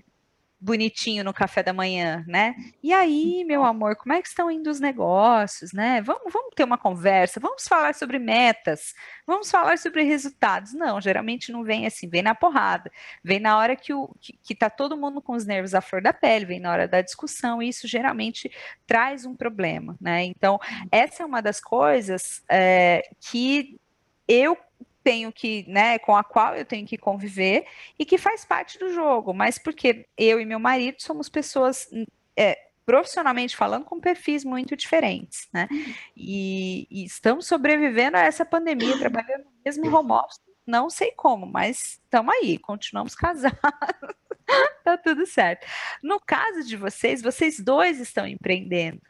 bonitinho 0.62 1.24
no 1.24 1.34
café 1.34 1.60
da 1.60 1.72
manhã, 1.72 2.24
né? 2.28 2.54
E 2.80 2.92
aí, 2.92 3.44
meu 3.44 3.64
amor, 3.64 3.96
como 3.96 4.12
é 4.12 4.22
que 4.22 4.28
estão 4.28 4.48
indo 4.48 4.70
os 4.70 4.78
negócios, 4.78 5.72
né? 5.72 6.00
Vamos, 6.02 6.32
vamos 6.32 6.54
ter 6.54 6.62
uma 6.62 6.78
conversa, 6.78 7.40
vamos 7.40 7.66
falar 7.66 7.94
sobre 7.96 8.16
metas, 8.20 8.94
vamos 9.26 9.50
falar 9.50 9.76
sobre 9.76 10.04
resultados. 10.04 10.72
Não, 10.72 11.00
geralmente 11.00 11.50
não 11.50 11.64
vem 11.64 11.84
assim, 11.84 12.08
vem 12.08 12.22
na 12.22 12.32
porrada, 12.32 12.92
vem 13.24 13.40
na 13.40 13.58
hora 13.58 13.74
que, 13.74 13.92
o, 13.92 14.14
que, 14.20 14.38
que 14.40 14.54
tá 14.54 14.70
todo 14.70 14.96
mundo 14.96 15.20
com 15.20 15.32
os 15.32 15.44
nervos 15.44 15.74
à 15.74 15.80
flor 15.80 16.00
da 16.00 16.12
pele, 16.12 16.44
vem 16.44 16.60
na 16.60 16.70
hora 16.70 16.86
da 16.86 17.02
discussão, 17.02 17.60
e 17.60 17.68
isso 17.68 17.88
geralmente 17.88 18.48
traz 18.86 19.26
um 19.26 19.34
problema, 19.34 19.96
né? 20.00 20.24
Então, 20.24 20.60
essa 20.92 21.24
é 21.24 21.26
uma 21.26 21.42
das 21.42 21.60
coisas 21.60 22.40
é, 22.48 23.02
que 23.20 23.80
eu 24.28 24.56
tenho 25.02 25.32
que, 25.32 25.64
né, 25.68 25.98
com 25.98 26.16
a 26.16 26.24
qual 26.24 26.54
eu 26.54 26.64
tenho 26.64 26.86
que 26.86 26.96
conviver 26.96 27.66
e 27.98 28.04
que 28.04 28.18
faz 28.18 28.44
parte 28.44 28.78
do 28.78 28.92
jogo, 28.92 29.34
mas 29.34 29.58
porque 29.58 30.06
eu 30.16 30.40
e 30.40 30.46
meu 30.46 30.58
marido 30.58 31.00
somos 31.00 31.28
pessoas 31.28 31.88
é, 32.36 32.58
profissionalmente 32.84 33.56
falando 33.56 33.84
com 33.84 34.00
perfis 34.00 34.44
muito 34.44 34.76
diferentes, 34.76 35.48
né? 35.52 35.68
E, 36.16 36.86
e, 36.90 37.04
estamos 37.04 37.46
sobrevivendo 37.46 38.16
a 38.16 38.20
essa 38.20 38.44
pandemia, 38.44 38.98
trabalhando 38.98 39.46
mesmo 39.64 39.94
home 39.94 40.12
office, 40.12 40.40
não 40.66 40.88
sei 40.88 41.12
como, 41.12 41.46
mas 41.46 42.00
estamos 42.04 42.34
aí, 42.34 42.58
continuamos 42.58 43.14
casados. 43.14 43.58
tá 44.84 44.96
tudo 44.96 45.26
certo. 45.26 45.66
No 46.02 46.20
caso 46.20 46.64
de 46.64 46.76
vocês, 46.76 47.22
vocês 47.22 47.58
dois 47.60 47.98
estão 48.00 48.26
empreendendo 48.26 49.00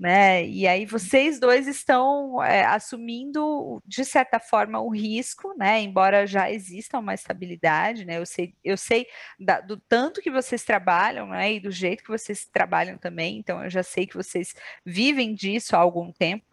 né? 0.00 0.46
E 0.46 0.66
aí 0.66 0.86
vocês 0.86 1.38
dois 1.38 1.68
estão 1.68 2.42
é, 2.42 2.64
assumindo, 2.64 3.82
de 3.86 4.02
certa 4.02 4.40
forma, 4.40 4.80
o 4.80 4.88
risco, 4.88 5.52
né? 5.58 5.82
Embora 5.82 6.26
já 6.26 6.50
exista 6.50 6.98
uma 6.98 7.12
estabilidade, 7.12 8.06
né? 8.06 8.16
Eu 8.16 8.24
sei, 8.24 8.54
eu 8.64 8.78
sei 8.78 9.06
da, 9.38 9.60
do 9.60 9.76
tanto 9.76 10.22
que 10.22 10.30
vocês 10.30 10.64
trabalham, 10.64 11.26
né? 11.26 11.52
E 11.52 11.60
do 11.60 11.70
jeito 11.70 12.02
que 12.02 12.08
vocês 12.08 12.46
trabalham 12.46 12.96
também, 12.96 13.36
então 13.36 13.62
eu 13.62 13.68
já 13.68 13.82
sei 13.82 14.06
que 14.06 14.16
vocês 14.16 14.54
vivem 14.86 15.34
disso 15.34 15.76
há 15.76 15.78
algum 15.78 16.10
tempo. 16.10 16.46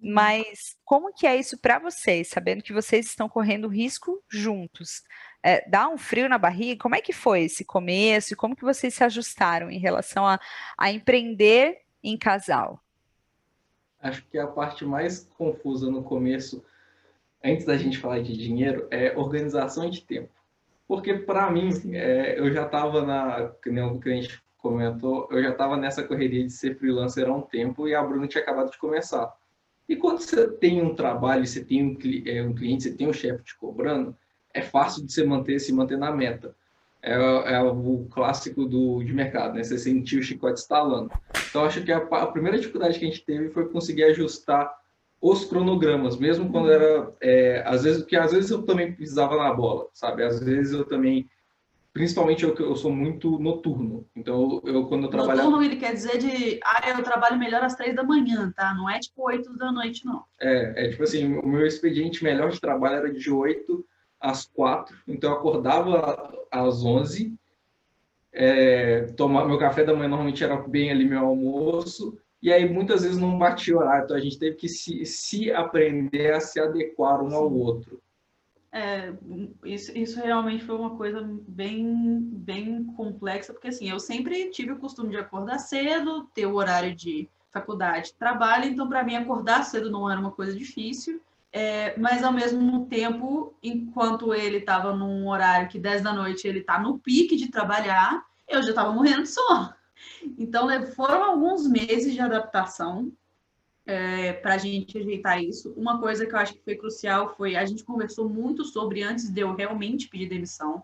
Uhum. 0.00 0.14
Mas 0.14 0.76
como 0.84 1.12
que 1.12 1.26
é 1.26 1.34
isso 1.34 1.58
para 1.58 1.80
vocês, 1.80 2.28
sabendo 2.28 2.62
que 2.62 2.72
vocês 2.72 3.06
estão 3.06 3.28
correndo 3.28 3.66
risco 3.66 4.22
juntos? 4.30 5.02
É, 5.42 5.68
dá 5.68 5.88
um 5.88 5.98
frio 5.98 6.28
na 6.28 6.38
barriga? 6.38 6.80
Como 6.80 6.94
é 6.94 7.00
que 7.00 7.12
foi 7.12 7.42
esse 7.42 7.64
começo 7.64 8.32
e 8.32 8.36
como 8.36 8.54
que 8.54 8.62
vocês 8.62 8.94
se 8.94 9.02
ajustaram 9.02 9.68
em 9.68 9.78
relação 9.80 10.24
a, 10.24 10.38
a 10.78 10.92
empreender 10.92 11.78
em 12.00 12.16
casal? 12.16 12.80
Acho 14.02 14.26
que 14.28 14.36
a 14.36 14.46
parte 14.46 14.84
mais 14.84 15.30
confusa 15.38 15.90
no 15.90 16.02
começo, 16.02 16.62
antes 17.42 17.64
da 17.64 17.76
gente 17.76 17.98
falar 17.98 18.20
de 18.20 18.36
dinheiro, 18.36 18.88
é 18.90 19.16
organização 19.16 19.88
de 19.88 20.02
tempo. 20.02 20.30
Porque, 20.86 21.14
para 21.14 21.50
mim, 21.50 21.70
é, 21.94 22.38
eu 22.38 22.52
já 22.52 22.66
estava 22.66 23.02
na. 23.06 23.48
Como 23.62 23.94
o 23.94 24.00
cliente 24.00 24.42
comentou, 24.58 25.28
eu 25.30 25.42
já 25.42 25.50
estava 25.50 25.76
nessa 25.76 26.02
correria 26.02 26.44
de 26.44 26.52
ser 26.52 26.76
freelancer 26.76 27.28
há 27.28 27.34
um 27.34 27.42
tempo 27.42 27.88
e 27.88 27.94
a 27.94 28.02
Bruna 28.02 28.26
tinha 28.26 28.42
acabado 28.42 28.70
de 28.70 28.78
começar. 28.78 29.32
E 29.88 29.96
quando 29.96 30.20
você 30.20 30.48
tem 30.48 30.82
um 30.82 30.94
trabalho, 30.94 31.46
você 31.46 31.64
tem 31.64 31.82
um, 31.84 31.98
é, 32.26 32.42
um 32.42 32.54
cliente, 32.54 32.84
você 32.84 32.94
tem 32.94 33.08
um 33.08 33.12
chefe 33.12 33.42
te 33.42 33.56
cobrando, 33.56 34.16
é 34.54 34.62
fácil 34.62 35.04
de 35.04 35.12
você 35.12 35.24
manter, 35.24 35.58
se 35.58 35.72
manter 35.72 35.98
na 35.98 36.12
meta 36.12 36.54
é, 37.02 37.14
é 37.54 37.62
o 37.62 38.06
clássico 38.10 38.64
do, 38.64 39.02
de 39.02 39.12
mercado, 39.12 39.54
né? 39.54 39.64
Você 39.64 39.76
sentiu 39.76 40.20
o 40.20 40.22
chicote 40.22 40.60
estalando. 40.60 41.10
Então, 41.50 41.64
acho 41.64 41.82
que 41.82 41.90
a, 41.90 41.98
a, 41.98 42.26
primeira 42.28 42.58
dificuldade 42.58 42.98
que 42.98 43.04
a 43.04 43.08
gente 43.08 43.24
teve 43.24 43.50
foi 43.50 43.68
conseguir 43.68 44.04
ajustar 44.04 44.72
os 45.20 45.44
cronogramas, 45.44 46.16
mesmo 46.16 46.50
quando 46.50 46.70
era, 46.70 47.12
é, 47.20 47.62
às 47.66 47.82
vezes, 47.84 48.02
porque 48.02 48.16
às 48.16 48.32
vezes 48.32 48.50
eu 48.50 48.62
também 48.62 48.92
pisava 48.92 49.36
na 49.36 49.52
bola, 49.52 49.86
sabe? 49.92 50.24
Às 50.24 50.40
vezes 50.40 50.72
eu 50.72 50.84
também, 50.84 51.28
principalmente 51.92 52.42
eu, 52.42 52.54
eu 52.56 52.74
sou 52.74 52.90
muito 52.90 53.38
noturno, 53.38 54.04
então 54.16 54.60
eu 54.64 54.86
quando 54.86 55.04
eu 55.04 55.10
trabalho... 55.10 55.44
Noturno 55.44 55.62
ele 55.62 55.76
quer 55.76 55.92
dizer 55.92 56.18
de, 56.18 56.58
ah, 56.64 56.90
eu 56.90 57.04
trabalho 57.04 57.38
melhor 57.38 57.62
às 57.62 57.76
três 57.76 57.94
da 57.94 58.02
manhã, 58.02 58.52
tá? 58.56 58.74
Não 58.74 58.90
é 58.90 58.98
tipo 58.98 59.24
oito 59.28 59.56
da 59.56 59.70
noite, 59.70 60.04
não. 60.04 60.24
É, 60.40 60.86
é 60.86 60.90
tipo 60.90 61.04
assim, 61.04 61.38
o 61.38 61.46
meu 61.46 61.66
expediente 61.66 62.24
melhor 62.24 62.50
de 62.50 62.60
trabalho 62.60 62.96
era 62.96 63.12
de 63.12 63.30
oito 63.30 63.86
às 64.22 64.46
quatro, 64.46 64.96
então 65.06 65.30
eu 65.30 65.36
acordava 65.36 66.32
às 66.50 66.84
onze, 66.84 67.34
é, 68.32 69.02
tomar 69.16 69.46
meu 69.46 69.58
café 69.58 69.84
da 69.84 69.94
manhã 69.94 70.08
normalmente 70.08 70.42
era 70.42 70.56
bem 70.56 70.90
ali 70.90 71.04
meu 71.04 71.26
almoço, 71.26 72.16
e 72.40 72.52
aí 72.52 72.68
muitas 72.68 73.02
vezes 73.02 73.18
não 73.18 73.38
batia 73.38 73.76
horário, 73.76 74.04
então 74.04 74.16
a 74.16 74.20
gente 74.20 74.38
teve 74.38 74.56
que 74.56 74.68
se, 74.68 75.04
se 75.04 75.52
aprender 75.52 76.32
a 76.32 76.40
se 76.40 76.58
adequar 76.58 77.22
um 77.22 77.30
Sim. 77.30 77.36
ao 77.36 77.52
outro. 77.52 78.00
É, 78.74 79.12
isso, 79.66 79.96
isso 79.96 80.18
realmente 80.18 80.64
foi 80.64 80.74
uma 80.74 80.96
coisa 80.96 81.28
bem, 81.46 82.20
bem 82.32 82.84
complexa, 82.96 83.52
porque 83.52 83.68
assim, 83.68 83.90
eu 83.90 84.00
sempre 84.00 84.48
tive 84.50 84.72
o 84.72 84.78
costume 84.78 85.10
de 85.10 85.18
acordar 85.18 85.58
cedo, 85.58 86.26
ter 86.34 86.46
o 86.46 86.54
horário 86.54 86.94
de 86.94 87.28
faculdade, 87.50 88.14
trabalho, 88.14 88.64
então 88.64 88.88
para 88.88 89.04
mim 89.04 89.14
acordar 89.14 89.62
cedo 89.64 89.90
não 89.90 90.10
era 90.10 90.18
uma 90.18 90.30
coisa 90.30 90.56
difícil. 90.56 91.20
É, 91.52 91.98
mas 91.98 92.24
ao 92.24 92.32
mesmo 92.32 92.86
tempo, 92.86 93.54
enquanto 93.62 94.32
ele 94.32 94.56
estava 94.56 94.96
num 94.96 95.28
horário 95.28 95.68
que 95.68 95.78
10 95.78 96.00
da 96.00 96.12
noite 96.12 96.48
ele 96.48 96.60
está 96.60 96.80
no 96.80 96.98
pique 96.98 97.36
de 97.36 97.50
trabalhar, 97.50 98.24
eu 98.48 98.62
já 98.62 98.70
estava 98.70 98.90
morrendo 98.90 99.24
de 99.24 99.28
sono. 99.28 99.74
Então 100.38 100.68
foram 100.94 101.22
alguns 101.22 101.68
meses 101.68 102.14
de 102.14 102.20
adaptação 102.20 103.12
é, 103.84 104.32
para 104.32 104.54
a 104.54 104.58
gente 104.58 104.96
ajeitar 104.96 105.42
isso. 105.42 105.74
Uma 105.76 106.00
coisa 106.00 106.24
que 106.24 106.34
eu 106.34 106.38
acho 106.38 106.54
que 106.54 106.64
foi 106.64 106.74
crucial 106.74 107.34
foi 107.36 107.54
a 107.54 107.66
gente 107.66 107.84
conversou 107.84 108.28
muito 108.28 108.64
sobre 108.64 109.02
antes 109.02 109.28
de 109.28 109.42
eu 109.42 109.54
realmente 109.54 110.08
pedir 110.08 110.30
demissão. 110.30 110.82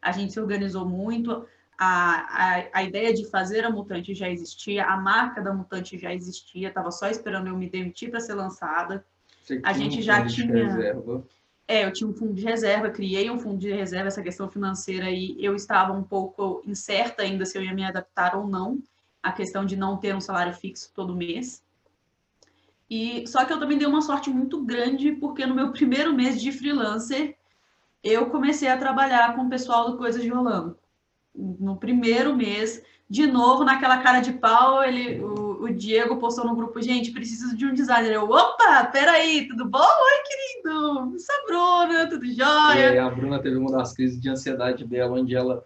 A 0.00 0.12
gente 0.12 0.34
se 0.34 0.40
organizou 0.40 0.84
muito. 0.84 1.46
A, 1.78 2.58
a, 2.58 2.68
a 2.74 2.82
ideia 2.84 3.14
de 3.14 3.24
fazer 3.30 3.64
a 3.64 3.70
Mutante 3.70 4.14
já 4.14 4.28
existia, 4.28 4.84
a 4.84 4.96
marca 4.96 5.40
da 5.40 5.54
Mutante 5.54 5.98
já 5.98 6.12
existia, 6.12 6.68
estava 6.68 6.90
só 6.90 7.08
esperando 7.08 7.46
eu 7.46 7.56
me 7.56 7.68
demitir 7.68 8.10
para 8.10 8.20
ser 8.20 8.34
lançada 8.34 9.04
a 9.62 9.72
gente 9.72 9.98
um 9.98 10.02
já 10.02 10.26
tinha. 10.26 10.94
É, 11.68 11.84
eu 11.84 11.92
tinha 11.92 12.08
um 12.08 12.12
fundo 12.12 12.34
de 12.34 12.42
reserva, 12.42 12.90
criei 12.90 13.30
um 13.30 13.38
fundo 13.38 13.58
de 13.58 13.72
reserva, 13.72 14.08
essa 14.08 14.22
questão 14.22 14.48
financeira 14.50 15.06
aí, 15.06 15.36
eu 15.38 15.54
estava 15.54 15.92
um 15.92 16.02
pouco 16.02 16.62
incerta 16.66 17.22
ainda 17.22 17.46
se 17.46 17.56
eu 17.56 17.62
ia 17.62 17.72
me 17.72 17.84
adaptar 17.84 18.36
ou 18.36 18.46
não, 18.46 18.82
a 19.22 19.32
questão 19.32 19.64
de 19.64 19.76
não 19.76 19.96
ter 19.96 20.14
um 20.14 20.20
salário 20.20 20.52
fixo 20.52 20.90
todo 20.94 21.14
mês. 21.14 21.62
E 22.90 23.26
só 23.26 23.44
que 23.44 23.52
eu 23.52 23.58
também 23.58 23.78
dei 23.78 23.86
uma 23.86 24.02
sorte 24.02 24.28
muito 24.28 24.60
grande, 24.62 25.12
porque 25.12 25.46
no 25.46 25.54
meu 25.54 25.72
primeiro 25.72 26.12
mês 26.12 26.40
de 26.42 26.52
freelancer, 26.52 27.36
eu 28.02 28.28
comecei 28.28 28.68
a 28.68 28.76
trabalhar 28.76 29.34
com 29.34 29.42
o 29.42 29.48
pessoal 29.48 29.90
do 29.90 29.96
Coisas 29.96 30.22
de 30.22 30.28
Rolando. 30.28 30.76
No 31.34 31.76
primeiro 31.76 32.36
mês, 32.36 32.82
de 33.08 33.26
novo, 33.26 33.64
naquela 33.64 34.02
cara 34.02 34.20
de 34.20 34.32
pau, 34.32 34.84
ele, 34.84 35.20
o, 35.20 35.34
o 35.62 35.72
Diego 35.72 36.16
postou 36.16 36.44
no 36.44 36.56
grupo, 36.56 36.82
gente, 36.82 37.12
preciso 37.12 37.56
de 37.56 37.66
um 37.66 37.72
designer. 37.72 38.12
Eu, 38.12 38.24
opa, 38.24 38.84
peraí, 38.86 39.46
tudo 39.46 39.64
bom? 39.64 39.78
Oi, 39.78 40.62
querido, 40.62 41.16
isso 41.16 41.30
é 41.30 41.44
Bruna, 41.46 42.08
tudo 42.08 42.26
jóia? 42.26 42.94
E 42.94 42.98
a 42.98 43.08
Bruna 43.08 43.40
teve 43.40 43.56
uma 43.56 43.70
das 43.70 43.92
crises 43.92 44.20
de 44.20 44.28
ansiedade 44.28 44.84
dela, 44.84 45.18
onde 45.18 45.36
ela 45.36 45.64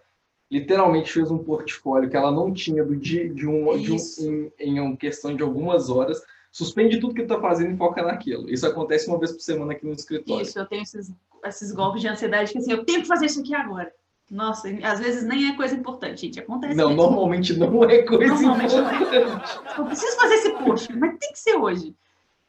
literalmente 0.51 1.11
fez 1.11 1.29
um 1.31 1.39
portfólio 1.39 2.09
que 2.09 2.15
ela 2.15 2.31
não 2.31 2.53
tinha 2.53 2.83
do 2.83 2.95
dia, 2.95 3.27
de 3.27 3.47
um, 3.47 3.77
de 3.77 3.91
um 3.91 3.97
em, 4.19 4.53
em 4.59 4.79
uma 4.79 4.95
questão 4.95 5.35
de 5.35 5.43
algumas 5.43 5.89
horas, 5.89 6.21
suspende 6.51 6.99
tudo 6.99 7.13
que 7.13 7.21
está 7.21 7.39
fazendo 7.39 7.73
e 7.73 7.77
foca 7.77 8.01
naquilo. 8.01 8.49
Isso 8.49 8.65
acontece 8.65 9.07
uma 9.07 9.19
vez 9.19 9.31
por 9.31 9.41
semana 9.41 9.73
aqui 9.73 9.85
no 9.85 9.93
escritório. 9.93 10.43
Isso, 10.43 10.57
eu 10.57 10.65
tenho 10.65 10.83
esses, 10.83 11.11
esses 11.43 11.71
golpes 11.71 12.01
de 12.01 12.07
ansiedade 12.07 12.51
que 12.51 12.59
assim, 12.59 12.71
eu 12.71 12.85
tenho 12.85 13.01
que 13.01 13.07
fazer 13.07 13.25
isso 13.25 13.41
aqui 13.41 13.53
agora. 13.53 13.91
Nossa, 14.29 14.67
às 14.83 14.99
vezes 14.99 15.23
nem 15.23 15.49
é 15.49 15.55
coisa 15.55 15.73
importante, 15.73 16.21
gente. 16.21 16.39
Acontece. 16.39 16.75
Não, 16.75 16.89
mesmo. 16.89 17.01
normalmente 17.01 17.57
não 17.57 17.83
é 17.85 18.03
coisa 18.03 18.33
normalmente 18.33 18.75
importante. 18.75 19.13
Não 19.13 19.39
é. 19.39 19.77
Eu 19.77 19.85
preciso 19.85 20.17
fazer 20.17 20.33
esse 20.35 20.51
post, 20.51 20.93
mas 20.97 21.17
tem 21.17 21.31
que 21.31 21.39
ser 21.39 21.55
hoje. 21.55 21.95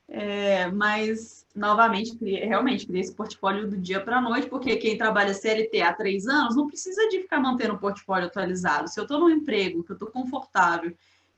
É, 0.09 0.71
mas, 0.71 1.47
novamente, 1.55 2.17
realmente, 2.25 2.87
criei 2.87 3.03
esse 3.03 3.14
portfólio 3.14 3.69
do 3.69 3.77
dia 3.77 4.01
para 4.01 4.17
a 4.17 4.21
noite, 4.21 4.49
porque 4.49 4.77
quem 4.77 4.97
trabalha 4.97 5.35
CLT 5.35 5.83
há 5.83 5.93
três 5.93 6.27
anos 6.27 6.57
não 6.57 6.67
precisa 6.67 7.09
de 7.09 7.21
ficar 7.21 7.38
mantendo 7.38 7.75
o 7.75 7.79
portfólio 7.79 8.27
atualizado. 8.27 8.88
Se 8.88 8.99
eu 8.99 9.03
estou 9.03 9.21
num 9.21 9.31
emprego, 9.31 9.85
que 9.85 9.93
eu 9.93 9.95
estou 9.95 10.11
confortável, 10.11 10.93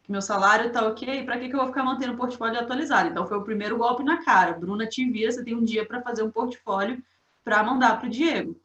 que 0.05 0.13
meu 0.13 0.23
salário 0.23 0.73
tá 0.73 0.87
ok, 0.87 1.25
para 1.25 1.39
que, 1.39 1.49
que 1.49 1.55
eu 1.55 1.59
vou 1.59 1.69
ficar 1.69 1.83
mantendo 1.83 2.15
o 2.15 2.17
portfólio 2.17 2.61
atualizado? 2.61 3.11
Então 3.11 3.27
foi 3.27 3.37
o 3.37 3.45
primeiro 3.45 3.77
golpe 3.77 4.05
na 4.05 4.25
cara. 4.25 4.53
Bruna, 4.53 4.87
te 4.87 5.05
vira, 5.11 5.33
você 5.33 5.45
tem 5.45 5.55
um 5.55 5.65
dia 5.65 5.85
para 5.85 6.01
fazer 6.01 6.23
um 6.23 6.31
portfólio 6.31 7.03
para 7.45 7.63
mandar 7.65 7.99
para 7.99 8.07
o 8.07 8.11
Diego. 8.11 8.57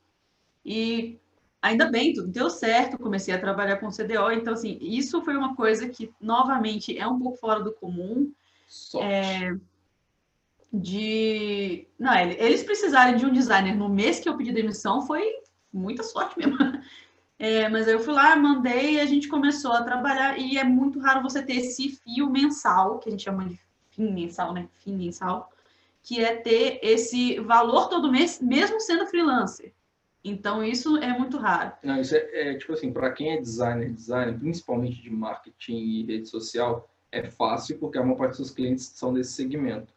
E 0.63 1.19
ainda 1.65 1.89
bem, 1.89 2.13
tudo 2.13 2.27
deu 2.27 2.49
certo, 2.49 2.97
comecei 2.97 3.33
a 3.33 3.39
trabalhar 3.39 3.77
com 3.77 3.89
CDO, 3.89 4.31
então 4.31 4.53
assim, 4.53 4.77
isso 4.81 5.21
foi 5.21 5.35
uma 5.35 5.55
coisa 5.55 5.89
que, 5.89 6.11
novamente, 6.21 6.97
é 6.97 7.07
um 7.07 7.19
pouco 7.19 7.37
fora 7.37 7.61
do 7.61 7.71
comum. 7.71 8.31
Sorte. 8.67 9.05
É, 9.05 9.55
de. 10.71 11.87
Não, 11.97 12.13
eles 12.15 12.63
precisarem 12.63 13.15
de 13.17 13.25
um 13.25 13.31
designer 13.31 13.75
no 13.75 13.89
mês 13.89 14.19
que 14.19 14.27
eu 14.27 14.37
pedi 14.37 14.51
demissão 14.51 15.01
foi 15.05 15.23
muita 15.71 16.03
sorte 16.03 16.37
mesmo. 16.37 16.57
É, 17.37 17.67
mas 17.67 17.85
eu 17.85 17.99
fui 17.99 18.13
lá, 18.13 18.33
mandei 18.37 18.93
e 18.93 18.99
a 19.01 19.05
gente 19.05 19.27
começou 19.27 19.73
a 19.73 19.83
trabalhar. 19.83 20.39
E 20.39 20.57
é 20.57 20.63
muito 20.63 21.01
raro 21.01 21.21
você 21.21 21.43
ter 21.43 21.57
esse 21.57 21.89
fio 21.89 22.29
mensal, 22.29 22.97
que 22.97 23.09
a 23.09 23.11
gente 23.11 23.25
chama 23.25 23.43
de 23.43 23.59
fim 23.91 24.09
mensal, 24.09 24.53
né? 24.53 24.69
Fim 24.81 24.95
mensal, 24.95 25.51
que 26.01 26.23
é 26.23 26.37
ter 26.37 26.79
esse 26.81 27.37
valor 27.41 27.89
todo 27.89 28.09
mês, 28.09 28.39
mesmo 28.39 28.79
sendo 28.79 29.05
freelancer. 29.07 29.73
Então, 30.25 30.63
isso 30.63 30.97
é 30.97 31.15
muito 31.17 31.37
raro. 31.37 31.71
Não, 31.83 32.01
isso 32.01 32.15
é, 32.15 32.49
é 32.49 32.53
tipo 32.55 32.73
assim, 32.73 32.91
para 32.91 33.11
quem 33.11 33.33
é 33.33 33.39
designer, 33.39 33.91
designer, 33.93 34.37
principalmente 34.39 34.99
de 34.99 35.09
marketing 35.11 35.77
e 35.77 36.03
rede 36.03 36.27
social, 36.27 36.89
é 37.11 37.23
fácil 37.29 37.77
porque 37.77 37.99
a 37.99 38.03
maior 38.03 38.17
parte 38.17 38.37
dos 38.39 38.49
clientes 38.49 38.85
são 38.95 39.13
desse 39.13 39.33
segmento. 39.33 39.93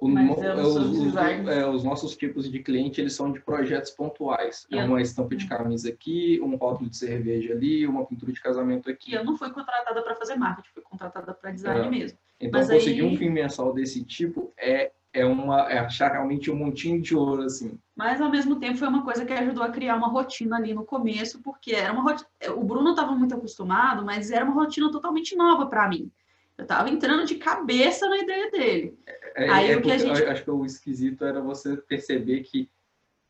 O, 0.00 0.08
Mas 0.08 0.38
eu 0.38 0.44
é, 0.44 0.62
os, 0.62 1.16
é, 1.48 1.66
os 1.68 1.84
nossos 1.84 2.16
tipos 2.16 2.50
de 2.50 2.60
cliente, 2.60 3.00
eles 3.00 3.12
são 3.14 3.30
de 3.32 3.40
projetos 3.40 3.90
pontuais. 3.90 4.64
É 4.72 4.76
Eu- 4.80 4.86
uma 4.86 5.02
estampa 5.02 5.34
de 5.36 5.46
camisa 5.46 5.88
aqui, 5.90 6.40
um 6.40 6.54
rótulo 6.56 6.88
de 6.88 6.96
cerveja 6.96 7.52
ali, 7.52 7.84
uma 7.86 8.06
pintura 8.06 8.32
de 8.32 8.40
casamento 8.40 8.88
E 8.88 8.92
aqui. 8.92 9.12
eu 9.12 9.24
não 9.24 9.36
fui 9.36 9.50
contratada 9.50 10.00
para 10.00 10.14
fazer 10.14 10.36
marketing, 10.36 10.68
fui 10.72 10.82
contratada 10.82 11.34
para 11.34 11.50
design 11.50 11.86
É. 11.86 11.90
mesmo. 11.90 12.16
Então, 12.40 12.60
mas 12.60 12.70
conseguir 12.70 13.00
aí- 13.02 13.06
um 13.12 13.16
fim 13.18 13.28
mensal 13.28 13.74
desse 13.74 14.02
tipo 14.04 14.52
é, 14.56 14.92
é, 15.18 15.24
uma, 15.24 15.70
é 15.70 15.78
achar 15.78 16.12
realmente 16.12 16.50
um 16.50 16.56
montinho 16.56 17.00
de 17.00 17.14
ouro, 17.16 17.42
assim. 17.42 17.78
Mas 17.96 18.20
ao 18.20 18.30
mesmo 18.30 18.56
tempo 18.58 18.78
foi 18.78 18.88
uma 18.88 19.02
coisa 19.02 19.24
que 19.24 19.32
ajudou 19.32 19.62
a 19.62 19.70
criar 19.70 19.96
uma 19.96 20.08
rotina 20.08 20.56
ali 20.56 20.72
no 20.74 20.84
começo, 20.84 21.40
porque 21.42 21.72
era 21.72 21.92
uma 21.92 22.02
rotina. 22.02 22.28
O 22.56 22.62
Bruno 22.64 22.90
estava 22.90 23.12
muito 23.12 23.34
acostumado, 23.34 24.04
mas 24.04 24.30
era 24.30 24.44
uma 24.44 24.54
rotina 24.54 24.90
totalmente 24.90 25.34
nova 25.36 25.66
para 25.66 25.88
mim. 25.88 26.10
Eu 26.56 26.62
estava 26.62 26.90
entrando 26.90 27.24
de 27.24 27.36
cabeça 27.36 28.08
na 28.08 28.18
ideia 28.18 28.50
dele. 28.50 28.98
É, 29.36 29.48
Aí 29.50 29.70
é 29.70 29.76
o 29.76 29.82
que 29.82 29.92
a 29.92 29.98
gente- 29.98 30.24
acho 30.24 30.42
que 30.44 30.50
o 30.50 30.64
esquisito 30.64 31.24
era 31.24 31.40
você 31.40 31.76
perceber 31.76 32.40
que 32.40 32.68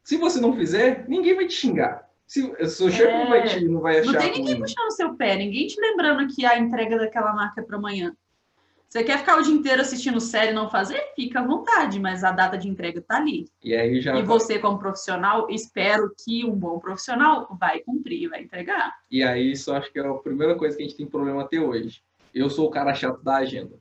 se 0.03 0.17
você 0.17 0.41
não 0.41 0.55
fizer, 0.55 1.07
ninguém 1.09 1.35
vai 1.35 1.47
te 1.47 1.55
xingar. 1.55 2.09
Se 2.27 2.43
o 2.43 2.67
seu 2.67 2.91
chefe 2.91 3.13
não 3.13 3.29
vai 3.29 3.47
te 3.47 3.65
não 3.69 3.81
vai 3.81 3.99
achar 4.01 4.13
Não 4.13 4.21
tem 4.21 4.33
ninguém 4.33 4.55
ruim. 4.55 4.61
puxando 4.63 4.91
seu 4.93 5.15
pé, 5.15 5.37
ninguém 5.37 5.67
te 5.67 5.81
lembrando 5.81 6.27
que 6.35 6.45
a 6.45 6.59
entrega 6.59 6.99
daquela 6.99 7.33
marca 7.35 7.61
é 7.61 7.65
para 7.65 7.77
amanhã. 7.79 8.15
Você 8.89 9.05
quer 9.05 9.19
ficar 9.19 9.37
o 9.39 9.43
dia 9.43 9.53
inteiro 9.53 9.83
assistindo 9.83 10.19
série 10.19 10.51
e 10.51 10.55
não 10.55 10.71
fazer? 10.71 10.99
Fica 11.15 11.41
à 11.41 11.47
vontade, 11.47 12.01
mas 12.01 12.25
a 12.25 12.31
data 12.33 12.57
de 12.57 12.69
entrega 12.69 13.03
tá 13.03 13.19
ali. 13.19 13.47
E 13.63 13.75
aí 13.75 14.01
já 14.01 14.17
E 14.17 14.23
você, 14.23 14.59
como 14.59 14.79
profissional, 14.79 15.47
espero 15.51 16.11
que 16.25 16.43
um 16.47 16.53
bom 16.53 16.79
profissional 16.79 17.55
vai 17.61 17.81
cumprir, 17.81 18.31
vai 18.31 18.43
entregar. 18.43 18.95
E 19.11 19.23
aí 19.23 19.53
isso 19.53 19.73
acho 19.75 19.93
que 19.93 19.99
é 19.99 20.07
a 20.07 20.15
primeira 20.15 20.55
coisa 20.55 20.75
que 20.75 20.83
a 20.83 20.87
gente 20.87 20.97
tem 20.97 21.07
problema 21.07 21.43
até 21.43 21.61
hoje. 21.61 22.03
Eu 22.35 22.49
sou 22.49 22.67
o 22.67 22.71
cara 22.71 22.95
chato 22.95 23.23
da 23.23 23.37
agenda. 23.37 23.77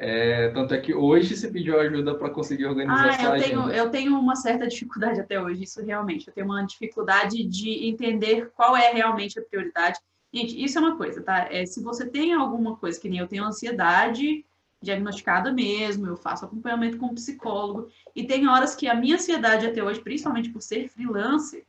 É, 0.00 0.48
tanto 0.50 0.74
é 0.74 0.78
que 0.78 0.94
hoje 0.94 1.36
você 1.36 1.48
pediu 1.50 1.80
ajuda 1.80 2.14
para 2.14 2.30
conseguir 2.30 2.66
organizar 2.66 3.08
Ah, 3.08 3.12
sua 3.14 3.24
eu 3.24 3.32
agenda. 3.32 3.48
tenho, 3.48 3.70
eu 3.70 3.90
tenho 3.90 4.16
uma 4.16 4.36
certa 4.36 4.68
dificuldade 4.68 5.20
até 5.20 5.40
hoje, 5.42 5.64
isso 5.64 5.84
realmente. 5.84 6.28
Eu 6.28 6.32
tenho 6.32 6.46
uma 6.46 6.64
dificuldade 6.64 7.42
de 7.42 7.88
entender 7.88 8.52
qual 8.54 8.76
é 8.76 8.92
realmente 8.92 9.40
a 9.40 9.42
prioridade. 9.42 9.98
Gente, 10.32 10.62
isso 10.62 10.78
é 10.78 10.80
uma 10.80 10.96
coisa, 10.96 11.22
tá? 11.22 11.48
É, 11.50 11.64
se 11.64 11.82
você 11.82 12.06
tem 12.06 12.34
alguma 12.34 12.76
coisa, 12.76 13.00
que 13.00 13.08
nem 13.08 13.20
eu 13.20 13.28
tenho 13.28 13.44
ansiedade 13.44 14.44
diagnosticada 14.80 15.52
mesmo, 15.52 16.06
eu 16.06 16.16
faço 16.16 16.44
acompanhamento 16.44 16.98
com 16.98 17.06
um 17.06 17.14
psicólogo, 17.14 17.88
e 18.14 18.24
tem 18.24 18.46
horas 18.46 18.74
que 18.74 18.86
a 18.86 18.94
minha 18.94 19.16
ansiedade 19.16 19.66
até 19.66 19.82
hoje, 19.82 20.00
principalmente 20.00 20.50
por 20.50 20.62
ser 20.62 20.88
freelancer, 20.88 21.64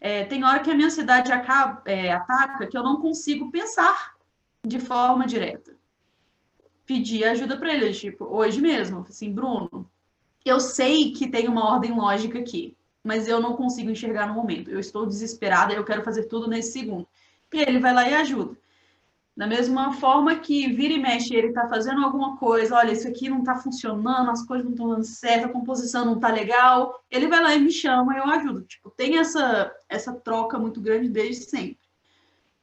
é, 0.00 0.24
tem 0.24 0.44
hora 0.44 0.60
que 0.60 0.70
a 0.70 0.74
minha 0.74 0.88
ansiedade 0.88 1.32
acaba, 1.32 1.80
é, 1.86 2.12
ataca 2.12 2.66
que 2.66 2.76
eu 2.76 2.82
não 2.82 3.00
consigo 3.00 3.50
pensar 3.50 4.14
de 4.62 4.78
forma 4.78 5.26
direta. 5.26 5.74
Pedir 6.84 7.24
ajuda 7.24 7.56
para 7.56 7.72
eles, 7.72 7.98
tipo, 7.98 8.26
hoje 8.26 8.60
mesmo, 8.60 9.06
assim, 9.08 9.32
Bruno, 9.32 9.90
eu 10.44 10.60
sei 10.60 11.12
que 11.12 11.26
tem 11.26 11.48
uma 11.48 11.64
ordem 11.72 11.96
lógica 11.96 12.38
aqui, 12.38 12.76
mas 13.02 13.26
eu 13.26 13.40
não 13.40 13.56
consigo 13.56 13.90
enxergar 13.90 14.26
no 14.26 14.34
momento. 14.34 14.70
Eu 14.70 14.78
estou 14.78 15.06
desesperada, 15.06 15.72
eu 15.72 15.84
quero 15.84 16.02
fazer 16.02 16.24
tudo 16.24 16.48
nesse 16.48 16.72
segundo. 16.72 17.08
E 17.54 17.60
ele 17.60 17.78
vai 17.78 17.94
lá 17.94 18.10
e 18.10 18.14
ajuda. 18.14 18.56
Da 19.36 19.46
mesma 19.46 19.92
forma 19.92 20.34
que 20.40 20.68
vira 20.72 20.92
e 20.92 20.98
mexe, 20.98 21.34
ele 21.34 21.48
está 21.48 21.68
fazendo 21.68 22.04
alguma 22.04 22.36
coisa, 22.36 22.74
olha, 22.74 22.90
isso 22.90 23.06
aqui 23.06 23.28
não 23.28 23.38
está 23.40 23.54
funcionando, 23.54 24.28
as 24.30 24.44
coisas 24.44 24.64
não 24.64 24.72
estão 24.72 24.88
dando 24.88 25.04
certo, 25.04 25.46
a 25.46 25.52
composição 25.52 26.04
não 26.04 26.16
está 26.16 26.30
legal, 26.30 27.00
ele 27.08 27.28
vai 27.28 27.40
lá 27.40 27.54
e 27.54 27.60
me 27.60 27.70
chama 27.70 28.14
e 28.14 28.18
eu 28.18 28.24
ajudo. 28.24 28.62
Tipo, 28.62 28.90
tem 28.90 29.18
essa, 29.18 29.72
essa 29.88 30.12
troca 30.12 30.58
muito 30.58 30.80
grande 30.80 31.08
desde 31.08 31.44
sempre. 31.44 31.78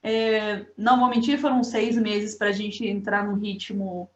É, 0.04 0.66
não 0.78 1.00
vou 1.00 1.10
mentir, 1.10 1.40
foram 1.40 1.64
seis 1.64 1.98
meses 1.98 2.36
para 2.36 2.50
a 2.50 2.54
gente 2.54 2.86
entrar 2.86 3.26
num 3.26 3.36
ritmo 3.36 4.10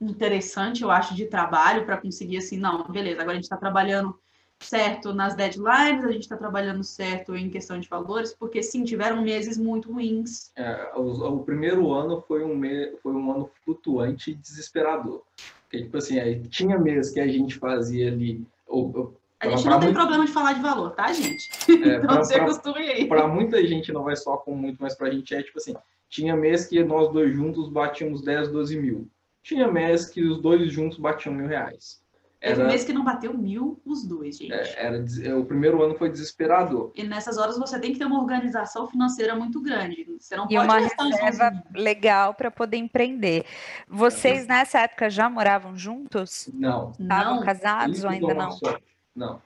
interessante, 0.00 0.82
eu 0.82 0.90
acho, 0.90 1.14
de 1.14 1.26
trabalho, 1.26 1.84
para 1.84 1.98
conseguir 1.98 2.38
assim, 2.38 2.56
não, 2.56 2.90
beleza, 2.90 3.20
agora 3.20 3.32
a 3.32 3.34
gente 3.36 3.44
está 3.44 3.56
trabalhando 3.56 4.18
certo 4.64 5.12
nas 5.12 5.34
deadlines, 5.34 6.04
a 6.04 6.10
gente 6.12 6.22
está 6.22 6.36
trabalhando 6.36 6.82
certo 6.84 7.34
em 7.36 7.50
questão 7.50 7.78
de 7.78 7.88
valores, 7.88 8.34
porque 8.34 8.62
sim, 8.62 8.84
tiveram 8.84 9.22
meses 9.22 9.58
muito 9.58 9.92
ruins. 9.92 10.50
É, 10.56 10.90
o, 10.96 11.36
o 11.36 11.44
primeiro 11.44 11.92
ano 11.92 12.22
foi 12.26 12.42
um, 12.44 12.54
me, 12.56 12.92
foi 13.02 13.12
um 13.12 13.30
ano 13.30 13.50
flutuante 13.64 14.30
e 14.30 14.34
desesperador. 14.34 15.22
Porque, 15.64 15.82
tipo 15.84 15.96
assim, 15.96 16.18
aí 16.18 16.40
tinha 16.48 16.78
meses 16.78 17.12
que 17.12 17.20
a 17.20 17.26
gente 17.26 17.54
fazia 17.56 18.08
ali. 18.08 18.44
Ou, 18.66 18.92
ou, 18.96 19.14
A 19.40 19.48
gente 19.48 19.64
não 19.66 19.78
tem 19.80 19.88
muito- 19.88 19.98
problema 19.98 20.26
de 20.26 20.32
falar 20.32 20.52
de 20.52 20.60
valor, 20.60 20.90
tá, 20.90 21.12
gente? 21.12 21.48
é, 21.70 21.96
Então 21.96 22.00
pra- 22.00 22.26
pra- 22.26 22.42
acostume 22.44 22.78
aí. 22.88 23.06
para 23.08 23.26
muita 23.26 23.64
gente 23.66 23.92
não 23.92 24.02
vai 24.04 24.16
soar 24.16 24.38
com 24.38 24.54
muito, 24.54 24.78
mas 24.80 24.94
para 24.94 25.08
a 25.08 25.10
gente 25.10 25.34
é 25.34 25.42
tipo 25.42 25.58
assim: 25.58 25.74
tinha 26.10 26.36
mês 26.36 26.66
que 26.66 26.82
nós 26.84 27.10
dois 27.12 27.34
juntos 27.34 27.68
batíamos 27.70 28.20
10, 28.22 28.48
12 28.48 28.78
mil. 28.78 29.08
Tinha 29.42 29.66
mês 29.66 30.06
que 30.08 30.22
os 30.22 30.40
dois 30.40 30.70
juntos 30.70 30.98
batiam 30.98 31.34
mil 31.34 31.46
reais. 31.48 32.01
Teve 32.42 32.54
um 32.56 32.60
Era, 32.62 32.68
mês 32.70 32.82
que 32.84 32.92
não 32.92 33.04
bateu 33.04 33.32
mil 33.38 33.80
os 33.86 34.04
dois, 34.04 34.36
gente. 34.36 34.52
é, 34.52 34.74
era, 34.86 35.04
é, 35.22 35.32
o 35.34 35.44
primeiro 35.44 35.80
ano 35.80 35.94
foi 35.94 36.10
desesperador. 36.10 36.90
E 36.96 37.04
nessas 37.04 37.38
horas 37.38 37.56
você 37.56 37.78
tem 37.78 37.92
que 37.92 38.00
ter 38.00 38.04
uma 38.04 38.20
organização 38.20 38.88
financeira 38.88 39.36
muito 39.36 39.60
grande. 39.60 40.04
Você 40.18 40.36
não 40.36 40.46
E 40.50 40.56
pode 40.56 40.64
uma 40.64 40.78
reserva 40.80 41.50
seus- 41.52 41.62
legal 41.84 42.34
para 42.34 42.50
poder 42.50 42.78
empreender. 42.78 43.44
Vocês 43.88 44.44
nessa 44.48 44.80
época 44.80 45.08
já 45.08 45.30
moravam 45.30 45.76
juntos? 45.76 46.50
Não. 46.52 46.90
Estavam 46.98 47.36
Não, 47.36 47.44
casados 47.44 47.98
isso 47.98 48.06
ou 48.06 48.12
ainda 48.12 48.34
não? 48.34 48.50
sorte. 48.50 48.82
Não. 49.14 49.40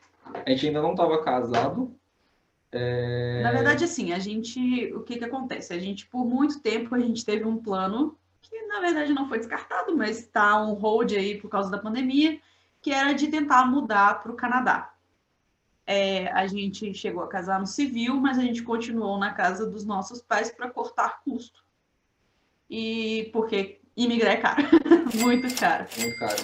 A 0.47 0.49
gente 0.51 0.67
ainda 0.69 0.81
não 0.81 0.93
estava 0.93 1.23
casado. 1.23 1.95
É, 2.73 3.43
Na 3.43 3.53
verdade, 3.53 3.85
assim, 3.85 4.13
a 4.13 4.19
gente, 4.19 4.93
o 4.95 5.01
que 5.01 5.19
que 5.19 5.25
acontece? 5.25 5.73
A 5.73 5.79
gente, 5.79 6.07
por 6.07 6.25
muito 6.25 6.61
tempo, 6.61 6.95
a 6.95 6.99
gente 6.99 7.25
teve 7.25 7.45
um 7.45 7.57
plano 7.59 8.17
que, 8.43 8.63
na 8.67 8.81
verdade, 8.81 9.13
não 9.13 9.29
foi 9.29 9.39
descartado, 9.39 9.95
mas 9.97 10.19
está 10.21 10.63
um 10.65 10.73
hold 10.75 11.13
aí 11.13 11.39
por 11.39 11.49
causa 11.51 11.71
da 11.71 11.79
pandemia, 11.79 12.39
que 12.87 12.93
era 12.93 13.15
de 13.15 13.27
tentar 13.27 13.67
mudar 13.67 14.23
para 14.23 14.31
o 14.31 14.37
Canadá. 14.37 14.95
É, 15.85 16.31
a 16.31 16.47
gente 16.47 16.95
chegou 16.95 17.21
a 17.25 17.27
casar 17.27 17.59
no 17.59 17.67
civil, 17.67 18.15
mas 18.21 18.39
a 18.39 18.43
gente 18.43 18.63
continuou 18.63 19.19
na 19.19 19.33
casa 19.33 19.69
dos 19.69 19.85
nossos 19.85 20.23
pais 20.23 20.53
para 20.53 20.71
cortar 20.71 21.21
custo. 21.25 21.65
E 22.71 23.29
porque 23.33 23.81
imigrar 23.97 24.35
é 24.35 24.37
caro, 24.37 24.63
muito 25.19 25.53
caro. 25.59 25.85
Muito 25.99 26.17
caro. 26.17 26.37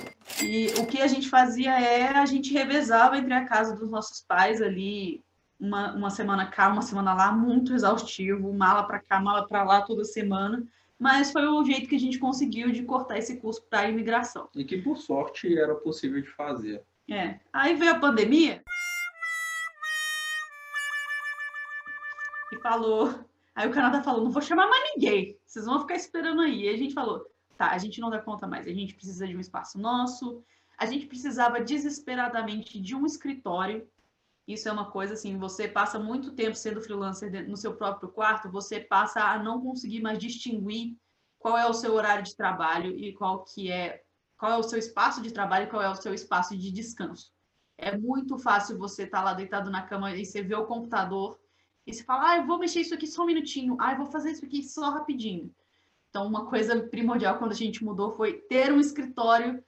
E 0.43 0.67
o 0.81 0.85
que 0.85 1.01
a 1.01 1.07
gente 1.07 1.31
fazia 1.31 1.81
é 1.81 2.09
a 2.09 2.27
gente 2.27 2.53
revezava 2.53 3.17
entre 3.17 3.35
a 3.35 3.45
casa 3.45 3.77
dos 3.77 3.89
nossos 3.89 4.21
pais 4.23 4.61
ali, 4.61 5.23
uma, 5.61 5.93
uma 5.93 6.11
semana 6.11 6.47
cá, 6.47 6.71
uma 6.71 6.83
semana 6.83 7.15
lá, 7.15 7.31
muito 7.31 7.73
exaustivo, 7.73 8.53
mala 8.53 8.83
para 8.83 8.99
cá, 8.99 9.21
mala 9.21 9.47
para 9.47 9.63
lá 9.63 9.83
toda 9.83 10.05
semana. 10.05 10.67
Mas 11.03 11.33
foi 11.33 11.45
o 11.49 11.65
jeito 11.65 11.89
que 11.89 11.97
a 11.97 11.99
gente 11.99 12.17
conseguiu 12.17 12.71
de 12.71 12.85
cortar 12.85 13.19
esse 13.19 13.37
custo 13.39 13.67
para 13.69 13.81
a 13.81 13.91
imigração. 13.91 14.49
E 14.55 14.65
que, 14.65 14.81
por 14.81 14.97
sorte, 14.97 15.59
era 15.59 15.75
possível 15.75 16.23
de 16.23 16.29
fazer. 16.29 16.81
É. 17.11 17.41
Aí 17.53 17.75
veio 17.75 17.91
a 17.91 17.99
pandemia 17.99 18.63
e 22.53 22.57
falou. 22.61 23.13
Aí 23.53 23.69
o 23.69 23.73
Canadá 23.73 24.01
falou: 24.01 24.23
não 24.23 24.31
vou 24.31 24.41
chamar 24.41 24.69
mais 24.69 24.93
ninguém, 24.95 25.37
vocês 25.45 25.67
vão 25.67 25.81
ficar 25.81 25.97
esperando 25.97 26.41
aí. 26.41 26.67
E 26.67 26.69
a 26.69 26.77
gente 26.77 26.95
falou: 26.95 27.27
tá, 27.59 27.73
a 27.73 27.79
gente 27.79 28.01
não 28.01 28.09
dá 28.09 28.21
conta 28.21 28.47
mais, 28.47 28.69
a 28.69 28.73
gente 28.73 28.95
precisa 28.95 29.27
de 29.27 29.37
um 29.37 29.41
espaço 29.41 29.81
nosso, 29.81 30.41
a 30.79 30.87
gente 30.87 31.07
precisava 31.07 31.61
desesperadamente 31.61 32.81
de 32.81 32.95
um 32.95 33.05
escritório. 33.05 33.89
Isso 34.47 34.69
é 34.69 34.73
uma 34.73 34.91
coisa 34.91 35.15
assim, 35.15 35.39
você 35.39 35.69
passa 35.69 35.99
muito 35.99 36.33
tempo 36.33 36.57
sendo 36.57 36.81
freelancer 36.81 37.49
no 37.49 37.57
seu 37.57 37.77
próprio 37.77 38.11
quarto, 38.11 38.51
você 38.51 38.81
passa 38.81 39.21
a 39.23 39.41
não 39.41 39.61
conseguir 39.61 40.01
mais 40.01 40.19
distinguir 40.19 40.97
qual 41.39 41.57
é 41.57 41.67
o 41.67 41.75
seu 41.75 41.95
horário 41.95 42.25
de 42.25 42.37
trabalho 42.37 42.97
e 42.97 43.13
qual 43.13 43.45
que 43.45 43.71
é 43.71 44.03
qual 44.37 44.51
é 44.51 44.57
o 44.57 44.63
seu 44.63 44.79
espaço 44.79 45.23
de 45.23 45.31
trabalho 45.31 45.67
e 45.67 45.71
qual 45.71 45.81
é 45.81 45.89
o 45.89 45.95
seu 45.95 46.13
espaço 46.13 46.57
de 46.57 46.73
descanso. 46.73 47.33
É 47.79 47.97
muito 47.97 48.37
fácil 48.39 48.77
você 48.77 49.05
estar 49.05 49.23
lá 49.23 49.35
deitado 49.35 49.71
na 49.71 49.83
cama 49.83 50.13
e 50.17 50.27
você 50.27 50.43
vê 50.43 50.57
o 50.57 50.67
computador 50.67 51.39
e 51.87 51.93
você 51.93 52.03
fala, 52.03 52.31
ah, 52.31 52.37
eu 52.39 52.47
vou 52.47 52.59
mexer 52.59 52.81
isso 52.81 52.95
aqui 52.95 53.07
só 53.07 53.23
um 53.23 53.27
minutinho, 53.27 53.77
ah, 53.81 53.93
eu 53.93 53.99
vou 53.99 54.07
fazer 54.07 54.33
isso 54.33 54.45
aqui 54.45 54.63
só 54.63 54.91
rapidinho. 54.91 55.55
Então, 56.11 56.27
uma 56.27 56.47
coisa 56.47 56.89
primordial 56.89 57.39
quando 57.39 57.53
a 57.53 57.57
gente 57.57 57.85
mudou 57.85 58.13
foi 58.13 58.35
ter 58.35 58.73
um 58.73 58.81
escritório, 58.81 59.65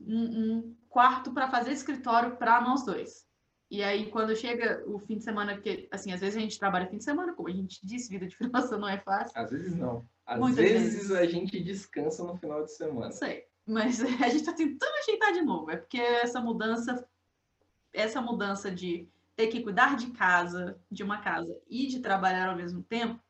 um, 0.00 0.42
um 0.42 0.76
quarto 0.88 1.32
para 1.32 1.50
fazer 1.50 1.72
escritório 1.72 2.36
para 2.36 2.60
nós 2.60 2.84
dois. 2.84 3.27
E 3.70 3.82
aí, 3.82 4.10
quando 4.10 4.34
chega 4.34 4.82
o 4.86 4.98
fim 4.98 5.18
de 5.18 5.24
semana, 5.24 5.52
porque, 5.54 5.88
assim, 5.90 6.10
às 6.12 6.20
vezes 6.20 6.36
a 6.36 6.40
gente 6.40 6.58
trabalha 6.58 6.86
fim 6.86 6.96
de 6.96 7.04
semana, 7.04 7.34
como 7.34 7.48
a 7.48 7.52
gente 7.52 7.78
disse, 7.84 8.08
vida 8.08 8.26
de 8.26 8.34
freelancer 8.34 8.78
não 8.78 8.88
é 8.88 8.98
fácil. 8.98 9.32
Às 9.38 9.50
vezes 9.50 9.76
não. 9.76 10.06
Às 10.26 10.38
Muitas 10.38 10.58
vezes, 10.64 10.94
vezes. 10.94 11.10
a 11.12 11.26
gente 11.26 11.60
descansa 11.60 12.24
no 12.24 12.36
final 12.36 12.64
de 12.64 12.72
semana. 12.72 13.06
Não 13.06 13.12
sei. 13.12 13.46
Mas 13.66 14.00
a 14.02 14.28
gente 14.28 14.36
está 14.36 14.52
tentando 14.52 14.92
ajeitar 15.02 15.32
de 15.32 15.42
novo. 15.42 15.70
É 15.70 15.76
porque 15.76 15.98
essa 15.98 16.40
mudança, 16.40 17.06
essa 17.92 18.20
mudança 18.22 18.70
de 18.70 19.06
ter 19.36 19.48
que 19.48 19.62
cuidar 19.62 19.96
de 19.96 20.08
casa, 20.08 20.78
de 20.90 21.02
uma 21.02 21.18
casa 21.18 21.54
e 21.68 21.86
de 21.86 22.00
trabalhar 22.00 22.48
ao 22.48 22.56
mesmo 22.56 22.82
tempo, 22.82 23.20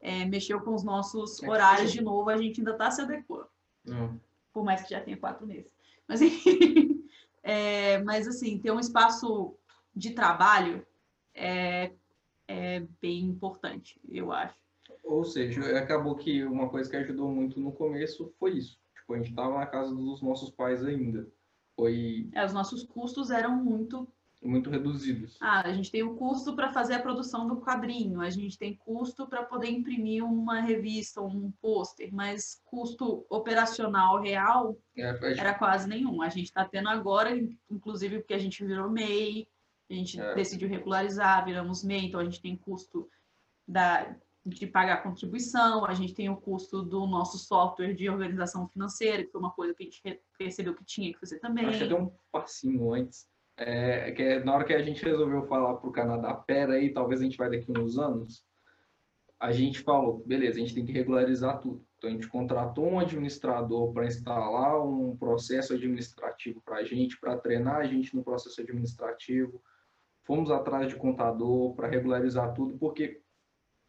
é, 0.00 0.24
mexeu 0.26 0.60
com 0.60 0.74
os 0.74 0.84
nossos 0.84 1.42
É, 1.42 1.48
horários 1.48 1.90
sim. 1.90 1.98
de 1.98 2.04
novo. 2.04 2.28
A 2.28 2.36
gente 2.36 2.60
ainda 2.60 2.72
está 2.72 2.90
se 2.90 3.00
adequando. 3.00 3.48
Não. 3.84 4.20
por 4.52 4.64
mais 4.64 4.82
que 4.82 4.90
já 4.90 5.00
tenha 5.00 5.16
quatro 5.16 5.46
meses. 5.46 5.72
Mas, 6.06 6.20
enfim, 6.20 7.02
é, 7.42 8.02
mas 8.02 8.28
assim, 8.28 8.58
ter 8.58 8.70
um 8.70 8.80
espaço 8.80 9.56
de 9.98 10.10
trabalho 10.12 10.86
é, 11.34 11.92
é 12.46 12.80
bem 13.00 13.20
importante, 13.24 14.00
eu 14.08 14.32
acho. 14.32 14.54
Ou 15.04 15.24
seja, 15.24 15.78
acabou 15.78 16.14
que 16.16 16.44
uma 16.44 16.68
coisa 16.68 16.88
que 16.88 16.96
ajudou 16.96 17.28
muito 17.30 17.60
no 17.60 17.72
começo 17.72 18.32
foi 18.38 18.52
isso. 18.58 18.78
Tipo, 18.94 19.14
a 19.14 19.18
gente 19.18 19.34
tava 19.34 19.58
na 19.58 19.66
casa 19.66 19.94
dos 19.94 20.22
nossos 20.22 20.50
pais 20.50 20.84
ainda. 20.84 21.28
Foi 21.76 22.28
É, 22.32 22.44
os 22.44 22.52
nossos 22.52 22.82
custos 22.84 23.30
eram 23.30 23.56
muito. 23.62 24.06
muito 24.42 24.70
reduzidos. 24.70 25.36
Ah, 25.40 25.62
a 25.62 25.72
gente 25.72 25.90
tem 25.90 26.02
o 26.02 26.14
custo 26.14 26.54
para 26.54 26.72
fazer 26.72 26.94
a 26.94 27.02
produção 27.02 27.46
do 27.48 27.56
quadrinho, 27.60 28.20
a 28.20 28.30
gente 28.30 28.58
tem 28.58 28.74
custo 28.76 29.26
para 29.26 29.42
poder 29.44 29.68
imprimir 29.70 30.24
uma 30.24 30.60
revista, 30.60 31.20
um 31.22 31.50
pôster, 31.60 32.12
mas 32.12 32.60
custo 32.64 33.24
operacional 33.30 34.20
real 34.20 34.76
É, 34.96 35.12
gente- 35.14 35.40
era 35.40 35.54
quase 35.54 35.88
nenhum. 35.88 36.20
A 36.22 36.28
gente 36.28 36.46
está 36.46 36.64
tendo 36.64 36.88
agora, 36.88 37.30
inclusive 37.70 38.18
porque 38.20 38.34
a 38.34 38.38
gente 38.38 38.64
virou 38.64 38.90
MEI, 38.90 39.46
a 39.90 39.94
gente 39.94 40.20
É. 40.20 40.34
decidiu 40.34 40.68
regularizar, 40.68 41.44
viramos 41.44 41.84
MEI, 41.84 42.06
então 42.06 42.20
a 42.20 42.24
gente 42.24 42.40
tem 42.40 42.56
custo 42.56 43.08
da, 43.66 44.14
de 44.44 44.66
pagar 44.66 44.94
a 44.94 45.02
contribuição, 45.02 45.84
a 45.84 45.94
gente 45.94 46.14
tem 46.14 46.28
o 46.28 46.36
custo 46.36 46.82
do 46.82 47.06
nosso 47.06 47.38
software 47.38 47.94
de 47.94 48.08
organização 48.08 48.68
financeira, 48.68 49.24
que 49.24 49.30
foi 49.30 49.40
uma 49.40 49.52
coisa 49.52 49.74
que 49.74 49.82
a 49.82 49.86
gente 49.86 50.22
percebeu 50.36 50.74
que 50.74 50.84
tinha 50.84 51.12
que 51.12 51.18
fazer 51.18 51.38
também. 51.38 51.66
Acho 51.66 51.78
que 51.78 51.88
deu 51.88 51.98
um 51.98 52.12
passinho 52.30 52.92
antes. 52.92 53.26
É, 53.56 54.12
que 54.12 54.22
é, 54.22 54.44
na 54.44 54.54
hora 54.54 54.64
que 54.64 54.72
a 54.72 54.82
gente 54.82 55.04
resolveu 55.04 55.42
falar 55.46 55.74
para 55.74 55.88
o 55.88 55.92
Canadá, 55.92 56.32
pera 56.32 56.74
aí, 56.74 56.92
talvez 56.92 57.20
a 57.20 57.24
gente 57.24 57.36
vai 57.36 57.50
daqui 57.50 57.66
uns 57.76 57.98
anos, 57.98 58.44
a 59.40 59.50
gente 59.52 59.80
falou, 59.80 60.22
beleza, 60.24 60.58
a 60.58 60.60
gente 60.60 60.74
tem 60.74 60.84
que 60.84 60.92
regularizar 60.92 61.60
tudo. 61.60 61.84
Então 61.96 62.08
a 62.08 62.12
gente 62.12 62.28
contratou 62.28 62.86
um 62.86 63.00
administrador 63.00 63.92
para 63.92 64.06
instalar 64.06 64.80
um 64.84 65.16
processo 65.16 65.74
administrativo 65.74 66.60
para 66.60 66.76
a 66.76 66.84
gente, 66.84 67.18
para 67.18 67.36
treinar 67.36 67.76
a 67.76 67.84
gente 67.84 68.14
no 68.14 68.22
processo 68.22 68.60
administrativo. 68.60 69.60
Fomos 70.28 70.50
atrás 70.52 70.88
de 70.88 70.94
contador 70.94 71.74
para 71.74 71.88
regularizar 71.88 72.54
tudo, 72.54 72.78
porque 72.78 73.20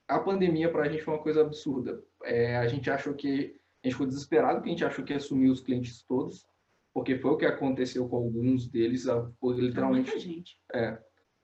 a 0.07 0.19
pandemia 0.19 0.71
para 0.71 0.85
a 0.85 0.89
gente 0.89 1.03
foi 1.03 1.13
uma 1.13 1.21
coisa 1.21 1.41
absurda. 1.41 2.03
É, 2.23 2.57
a 2.57 2.67
gente 2.67 2.89
achou 2.89 3.13
que 3.13 3.55
a 3.83 3.87
gente 3.87 3.93
ficou 3.93 4.07
desesperado, 4.07 4.55
porque 4.55 4.69
a 4.69 4.71
gente 4.71 4.85
achou 4.85 5.05
que 5.05 5.13
ia 5.13 5.17
assumir 5.17 5.49
os 5.51 5.61
clientes 5.61 6.01
todos 6.01 6.49
porque 6.93 7.17
foi 7.17 7.31
o 7.31 7.37
que 7.37 7.45
aconteceu 7.45 8.07
com 8.09 8.17
alguns 8.17 8.67
deles, 8.67 9.05
literalmente. 9.43 10.09
muita 10.11 10.19
gente. 10.19 10.57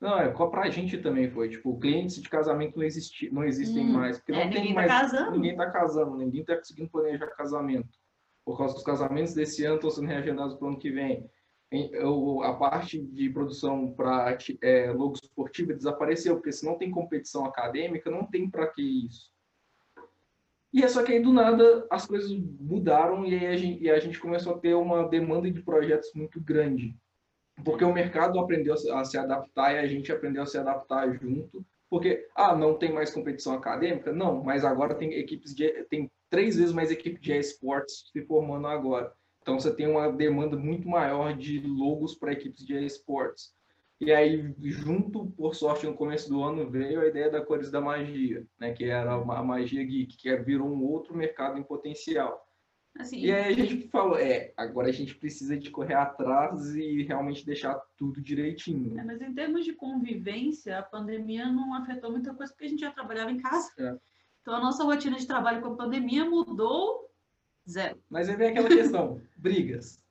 Não, 0.01 0.19
é 0.19 0.29
pra 0.29 0.69
gente 0.69 0.97
também 0.97 1.29
foi. 1.29 1.49
Tipo, 1.49 1.79
clientes 1.79 2.21
de 2.21 2.29
casamento 2.29 2.77
não, 2.77 2.83
existi, 2.83 3.29
não 3.31 3.43
existem 3.43 3.85
Hum, 3.85 3.93
mais. 3.93 4.17
Porque 4.17 4.33
é, 4.33 4.43
não 4.43 4.51
tem 4.51 4.61
ninguém 4.61 4.75
tá 4.75 4.81
mais. 4.81 4.91
casando. 4.91 5.31
Ninguém 5.31 5.55
tá 5.55 5.71
casando, 5.71 6.17
ninguém 6.17 6.43
tá 6.43 6.57
conseguindo 6.57 6.89
planejar 6.89 7.27
casamento. 7.27 7.89
Por 8.43 8.57
causa 8.57 8.73
dos 8.73 8.83
casamentos 8.83 9.33
desse 9.33 9.65
ano 9.65 9.75
estão 9.75 9.89
sendo 9.89 10.07
reagendados 10.07 10.55
para 10.55 10.65
o 10.65 10.69
ano 10.69 10.77
que 10.79 10.91
vem. 10.91 11.29
Em- 11.75 11.91
eu- 11.93 12.41
a 12.41 12.53
parte 12.55 13.01
de 13.01 13.29
produção 13.29 13.91
para 13.91 14.37
logo 14.95 15.13
esportiva 15.21 15.73
desapareceu, 15.73 16.35
porque 16.35 16.51
se 16.51 16.65
não 16.65 16.77
tem 16.77 16.89
competição 16.89 17.45
acadêmica, 17.45 18.09
não 18.09 18.25
tem 18.25 18.49
para 18.49 18.67
que 18.67 18.81
isso. 18.81 19.33
E 20.73 20.83
é 20.83 20.87
só 20.87 21.03
que 21.03 21.13
aí 21.13 21.21
do 21.21 21.31
nada 21.31 21.85
as 21.89 22.05
coisas 22.05 22.31
mudaram 22.31 23.25
e 23.25 23.45
a 23.45 23.55
gente, 23.55 23.83
e 23.83 23.89
a 23.89 23.99
gente 23.99 24.19
começou 24.19 24.55
a 24.55 24.59
ter 24.59 24.73
uma 24.73 25.07
demanda 25.07 25.49
de 25.49 25.61
projetos 25.61 26.11
muito 26.13 26.39
grande. 26.41 26.95
Porque 27.63 27.83
o 27.85 27.93
mercado 27.93 28.39
aprendeu 28.39 28.73
a 28.73 29.05
se 29.05 29.17
adaptar 29.17 29.73
e 29.73 29.79
a 29.79 29.87
gente 29.87 30.11
aprendeu 30.11 30.43
a 30.43 30.45
se 30.45 30.57
adaptar 30.57 31.09
junto. 31.13 31.65
Porque, 31.89 32.27
ah, 32.35 32.55
não 32.55 32.77
tem 32.77 32.91
mais 32.91 33.13
competição 33.13 33.53
acadêmica? 33.53 34.11
Não, 34.11 34.43
mas 34.43 34.65
agora 34.65 34.95
tem 34.95 35.13
equipes 35.13 35.55
de. 35.55 35.85
tem 35.85 36.11
três 36.29 36.57
vezes 36.57 36.73
mais 36.73 36.91
equipe 36.91 37.19
de 37.21 37.31
esportes 37.37 38.09
se 38.11 38.21
formando 38.23 38.67
agora. 38.67 39.13
Então 39.45 39.59
você 39.59 39.71
tem 39.71 39.85
uma 39.87 40.11
demanda 40.11 40.57
muito 40.57 40.89
maior 40.89 41.37
de 41.37 41.59
logos 41.59 42.15
para 42.15 42.33
equipes 42.33 42.65
de 42.65 42.83
esportes. 42.83 43.53
E 44.01 44.11
aí, 44.11 44.51
junto, 44.59 45.27
por 45.37 45.53
sorte, 45.53 45.85
no 45.85 45.93
começo 45.93 46.27
do 46.27 46.41
ano, 46.41 46.67
veio 46.67 46.99
a 46.99 47.05
ideia 47.05 47.29
da 47.29 47.45
Cores 47.45 47.69
da 47.69 47.79
Magia, 47.79 48.43
né? 48.59 48.73
Que 48.73 48.85
era 48.85 49.15
uma- 49.15 49.37
a 49.37 49.43
magia 49.43 49.83
geek, 49.83 50.17
que 50.17 50.35
virou 50.37 50.67
um 50.67 50.83
outro 50.83 51.15
mercado 51.15 51.59
em 51.59 51.63
potencial. 51.63 52.43
Assim, 52.97 53.19
E 53.19 53.31
aí 53.31 53.53
a 53.53 53.55
gente 53.55 53.87
falou, 53.89 54.17
é, 54.17 54.51
agora 54.57 54.87
a 54.87 54.91
gente 54.91 55.13
precisa 55.13 55.55
de 55.55 55.69
correr 55.69 55.93
atrás 55.93 56.73
e 56.75 57.03
realmente 57.03 57.45
deixar 57.45 57.79
tudo 57.95 58.19
direitinho. 58.19 58.99
É, 58.99 59.03
mas 59.03 59.21
em 59.21 59.31
termos 59.31 59.63
de 59.63 59.73
convivência, 59.73 60.79
a 60.79 60.83
pandemia 60.83 61.51
não 61.51 61.75
afetou 61.75 62.09
muita 62.09 62.33
coisa 62.33 62.51
porque 62.51 62.65
a 62.65 62.69
gente 62.69 62.79
já 62.79 62.89
trabalhava 62.89 63.31
em 63.31 63.37
casa. 63.37 63.71
É. 63.77 63.95
Então 64.41 64.55
a 64.55 64.59
nossa 64.59 64.83
rotina 64.83 65.17
de 65.17 65.27
trabalho 65.27 65.61
com 65.61 65.73
a 65.73 65.75
pandemia 65.75 66.25
mudou 66.25 67.04
zero. 67.69 67.97
Mas 68.09 68.29
aí 68.29 68.35
vem 68.35 68.49
aquela 68.49 68.67
questão, 68.69 69.21
brigas 69.37 70.03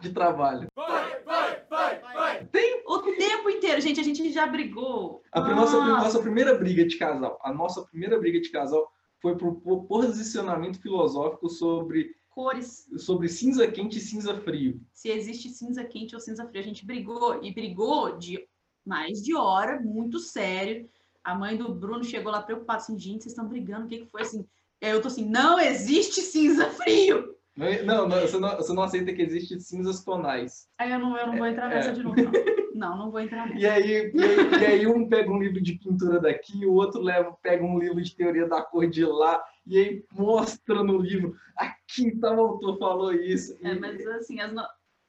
de 0.00 0.12
trabalho. 0.12 0.68
Vai, 0.76 1.22
vai, 1.22 1.64
vai, 1.68 2.00
vai! 2.00 2.48
O 2.86 3.00
tempo 3.16 3.48
inteiro, 3.50 3.80
gente, 3.80 4.00
a 4.00 4.02
gente 4.02 4.32
já 4.32 4.46
brigou. 4.46 5.22
A 5.32 5.40
nossa, 5.40 5.78
Nossa. 5.78 6.04
nossa 6.04 6.20
primeira 6.20 6.54
briga 6.56 6.84
de 6.86 6.96
casal, 6.96 7.38
a 7.42 7.52
nossa 7.52 7.82
primeira 7.82 8.18
briga 8.18 8.40
de 8.40 8.50
casal 8.50 8.90
foi 9.20 9.36
por 9.36 9.54
por 9.60 9.84
posicionamento 9.84 10.80
filosófico 10.80 11.48
sobre, 11.48 12.14
Cores, 12.30 12.86
sobre 12.98 13.28
cinza 13.28 13.66
quente 13.66 13.98
e 13.98 14.00
cinza 14.00 14.34
frio. 14.40 14.80
se 14.92 15.08
existe 15.08 15.48
cinza 15.48 15.84
quente 15.84 16.14
ou 16.14 16.20
cinza 16.20 16.46
frio. 16.46 16.60
A 16.60 16.64
gente 16.64 16.84
brigou 16.84 17.42
e 17.42 17.52
brigou 17.52 18.18
de 18.18 18.46
mais 18.84 19.22
de 19.22 19.34
hora, 19.34 19.80
muito 19.80 20.18
sério. 20.18 20.88
A 21.22 21.34
mãe 21.34 21.56
do 21.56 21.74
Bruno 21.74 22.04
chegou 22.04 22.30
lá 22.30 22.42
preocupada 22.42 22.80
assim, 22.82 22.98
gente, 22.98 23.22
vocês 23.22 23.32
estão 23.32 23.48
brigando, 23.48 23.86
o 23.86 23.88
que, 23.88 23.98
que 24.00 24.10
foi 24.10 24.22
assim? 24.22 24.46
Eu 24.80 25.00
tô 25.00 25.08
assim, 25.08 25.28
não 25.28 25.58
existe 25.58 26.20
cinza 26.20 26.68
frio! 26.70 27.34
Não, 27.56 28.08
não, 28.08 28.20
você, 28.20 28.38
não, 28.38 28.56
você 28.56 28.72
não 28.72 28.82
aceita 28.82 29.12
que 29.12 29.22
existe 29.22 29.60
cinzas 29.60 30.02
tonais. 30.02 30.68
Aí 30.76 30.90
eu 30.90 30.98
não, 30.98 31.16
eu 31.16 31.28
não 31.28 31.36
vou 31.38 31.46
entrar 31.46 31.68
nessa 31.68 31.90
É. 31.90 31.92
de 31.92 32.02
novo, 32.02 32.16
não. 32.20 32.32
Não, 32.74 32.98
não 32.98 33.10
vou 33.12 33.20
entrar 33.20 33.46
nessa. 33.46 33.60
E 33.60 33.64
aí, 33.66 34.10
e 34.12 34.22
aí, 34.24 34.60
e 34.60 34.66
aí 34.66 34.86
um 34.88 35.08
pega 35.08 35.30
um 35.30 35.40
livro 35.40 35.60
de 35.62 35.78
pintura 35.78 36.18
daqui, 36.20 36.66
o 36.66 36.72
outro 36.72 37.00
leva, 37.00 37.32
pega 37.40 37.62
um 37.64 37.78
livro 37.78 38.02
de 38.02 38.16
teoria 38.16 38.48
da 38.48 38.60
cor 38.60 38.90
de 38.90 39.04
lá, 39.04 39.40
e 39.64 39.78
aí 39.78 40.04
mostra 40.12 40.82
no 40.82 40.98
livro, 40.98 41.36
aqui 41.56 42.18
tal 42.18 42.40
autor 42.40 42.76
falou 42.78 43.12
isso. 43.12 43.56
É, 43.62 43.68
E- 43.74 43.78
mas 43.78 44.04
assim, 44.08 44.40
as 44.40 44.52
no- 44.52 44.66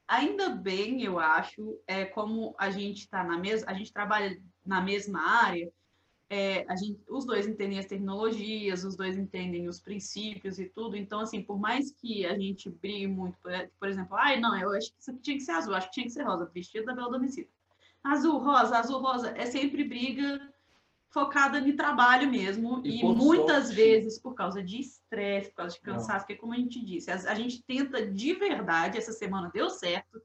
ainda 0.08 0.49
bem, 0.49 1.01
eu 1.04 1.17
acho, 1.17 1.80
é 1.88 2.06
como 2.06 2.54
a 2.60 2.69
gente 2.69 2.99
está 2.99 3.23
na 3.23 3.39
mesma, 3.39 3.71
a 3.71 3.73
gente 3.73 3.91
trabalha 3.91 4.38
na 4.63 4.80
mesma 4.82 5.19
área, 5.43 5.71
é, 6.30 6.66
gente, 6.78 7.00
os 7.08 7.26
dois 7.26 7.48
entendem 7.48 7.78
as 7.78 7.86
tecnologias, 7.86 8.84
os 8.84 8.96
dois 8.96 9.18
entendem 9.18 9.68
os 9.68 9.80
princípios 9.80 10.60
e 10.60 10.66
tudo. 10.66 10.98
Então, 10.98 11.20
assim, 11.20 11.42
por 11.42 11.60
mais 11.60 11.92
que 11.92 12.26
a 12.26 12.38
gente 12.38 12.70
brigue 12.70 13.08
muito, 13.08 13.38
por, 13.40 13.52
por 13.80 13.88
exemplo, 13.88 14.16
ai, 14.18 14.40
não, 14.40 14.58
eu 14.60 14.72
acho 14.72 14.92
que 14.92 15.00
isso 15.00 15.12
aqui 15.12 15.20
tinha 15.22 15.38
que 15.38 15.44
ser 15.44 15.52
azul, 15.52 15.76
acho 15.76 15.88
que 15.88 15.94
tinha 15.94 16.06
que 16.06 16.12
ser 16.12 16.24
rosa, 16.24 16.50
vestido 16.54 16.86
da 16.86 16.94
Bela 16.94 17.08
Adormecida. 17.08 17.48
Azul, 18.04 18.38
rosa, 18.40 18.78
azul, 18.78 19.00
rosa, 19.02 19.34
é 19.38 19.46
sempre 19.46 19.84
briga 19.84 20.52
focada 21.10 21.60
em 21.60 21.76
trabalho 21.76 22.30
mesmo 22.30 22.82
E 22.84 23.00
e, 23.00 23.04
muitas 23.04 23.68
sorte- 23.68 23.76
vezes 23.76 24.20
por 24.20 24.34
causa 24.36 24.62
de 24.62 24.80
estresse, 24.82 25.49
por 25.52 25.56
causa 25.58 25.76
de 25.76 25.82
Não. 25.88 25.93
cansaço, 25.93 26.26
porque 26.26 26.36
como 26.39 26.54
a 26.54 26.58
gente 26.58 26.84
disse, 26.84 27.10
a, 27.10 27.16
a 27.16 27.36
gente 27.36 27.64
tenta 27.64 28.06
de 28.06 28.34
verdade, 28.34 28.97
essa 28.97 29.14
semana 29.14 29.49
deu 29.54 29.70
certo, 29.70 30.22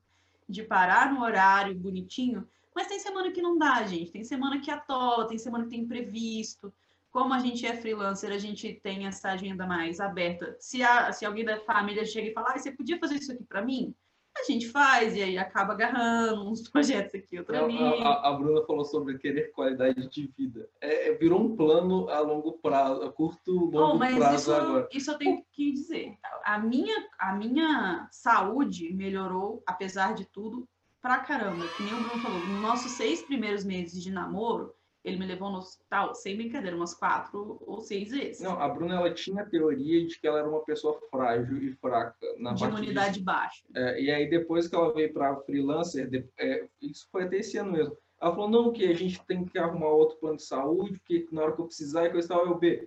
de 0.49 0.64
parar 0.64 1.12
no 1.12 1.22
horário 1.22 1.79
bonitinho, 1.79 2.49
mas 2.81 2.89
tem 2.89 2.99
semana 2.99 3.31
que 3.31 3.43
não 3.43 3.59
dá, 3.59 3.83
gente, 3.85 4.11
tem 4.11 4.24
semana 4.24 4.59
que 4.59 4.70
atola, 4.70 5.26
tem 5.28 5.37
semana 5.37 5.64
que 5.64 5.70
tem 5.70 5.81
imprevisto, 5.81 6.72
como 7.11 7.35
a 7.35 7.39
gente 7.39 7.66
é 7.66 7.74
freelancer, 7.76 8.33
a 8.33 8.39
gente 8.39 8.72
tem 8.83 9.07
essa 9.07 9.31
agenda 9.33 9.66
mais 9.66 10.01
aberta. 10.01 10.57
Se, 10.59 10.83
a, 10.83 11.12
se 11.12 11.26
alguém 11.26 11.45
da 11.45 11.59
família 11.61 12.07
chega 12.07 12.28
e 12.28 12.33
fala, 12.33 12.53
ah, 12.55 12.59
você 12.59 12.72
podia 12.72 12.99
fazer 12.99 13.16
isso 13.16 13.33
aqui 13.33 13.45
para 13.45 13.61
mim? 13.62 13.95
A 14.39 14.45
gente 14.45 14.68
faz 14.68 15.14
e 15.16 15.22
aí 15.22 15.37
acaba 15.37 15.72
agarrando 15.74 16.49
uns 16.49 16.62
projetos 16.70 17.14
aqui, 17.16 17.37
outro 17.39 17.55
A, 17.55 17.64
ali. 17.64 17.76
a- 17.78 18.28
a 18.28 18.33
Bruna 18.33 18.64
falou 18.64 18.85
sobre 18.85 19.18
querer 19.18 19.51
qualidade 19.53 20.09
de 20.09 20.26
vida. 20.39 20.66
É, 20.81 21.09
é, 21.11 21.14
virou 21.18 21.41
um 21.43 21.55
plano 21.57 22.09
a 22.09 22.20
longo 22.20 22.53
prazo, 22.62 23.03
a 23.03 23.12
curto, 23.12 23.53
longo 23.53 23.78
Oh, 23.78 23.99
mas 23.99 24.14
prazo 24.16 24.37
isso, 24.37 24.53
agora. 24.55 24.89
isso 24.93 25.11
eu 25.11 25.18
tenho 25.18 25.45
que 25.53 25.72
dizer. 25.72 26.14
A 26.45 26.59
minha, 26.61 27.07
a 27.18 27.35
minha 27.35 28.09
saúde 28.12 28.95
melhorou, 28.95 29.62
apesar 29.66 30.14
de 30.14 30.24
tudo, 30.24 30.66
pra 31.01 31.18
caramba. 31.18 31.68
Que 31.68 31.82
nem 31.82 31.94
o 31.94 32.01
Bruno 32.03 32.22
falou, 32.22 32.46
nos 32.46 32.61
nossos 32.61 32.92
seis 32.92 33.22
primeiros 33.22 33.64
meses 33.64 34.03
de 34.03 34.11
namoro, 34.11 34.74
Ele 35.03 35.16
me 35.16 35.24
levou 35.24 35.51
no 35.51 35.59
hospital, 35.59 36.14
sem 36.14 36.36
brincadeira, 36.36 36.76
umas 36.76 36.92
quatro 36.92 37.57
ou 37.66 37.80
seis 37.80 38.11
vezes. 38.11 38.42
Não, 38.42 38.61
a 38.61 38.68
Bruna 38.68 38.96
ela 38.96 39.11
tinha 39.14 39.42
a 39.42 39.46
teoria 39.46 40.07
de 40.07 40.18
que 40.20 40.26
ela 40.26 40.40
era 40.40 40.48
uma 40.48 40.61
pessoa 40.62 41.01
frágil 41.11 41.57
e 41.62 41.72
fraca 41.76 42.18
na 42.38 42.53
de 42.53 42.64
imunidade 42.64 43.22
baixa. 43.22 43.64
É, 43.74 43.98
e 44.03 44.11
aí, 44.11 44.28
depois 44.28 44.68
que 44.68 44.74
ela 44.74 44.92
veio 44.92 45.11
para 45.12 45.34
freelancer, 45.40 46.07
de- 46.11 46.28
é, 46.38 46.68
isso 46.82 47.09
foi 47.11 47.22
até 47.24 47.38
esse 47.38 47.57
ano 47.57 47.72
mesmo. 47.72 47.96
Ela 48.20 48.34
falou: 48.34 48.51
não, 48.51 48.72
que 48.72 48.84
a 48.84 48.92
gente 48.92 49.24
tem 49.24 49.42
que 49.42 49.59
arrumar 49.59 49.88
outro 49.88 50.18
plano 50.18 50.36
de 50.36 50.42
saúde, 50.44 50.98
porque 50.98 51.26
na 51.32 51.44
hora 51.44 51.55
que 51.55 51.62
eu 51.62 51.66
precisar, 51.66 52.05
e 52.05 52.11
coisa 52.11 52.28
tal, 52.28 52.46
eu, 52.46 52.59
B, 52.59 52.86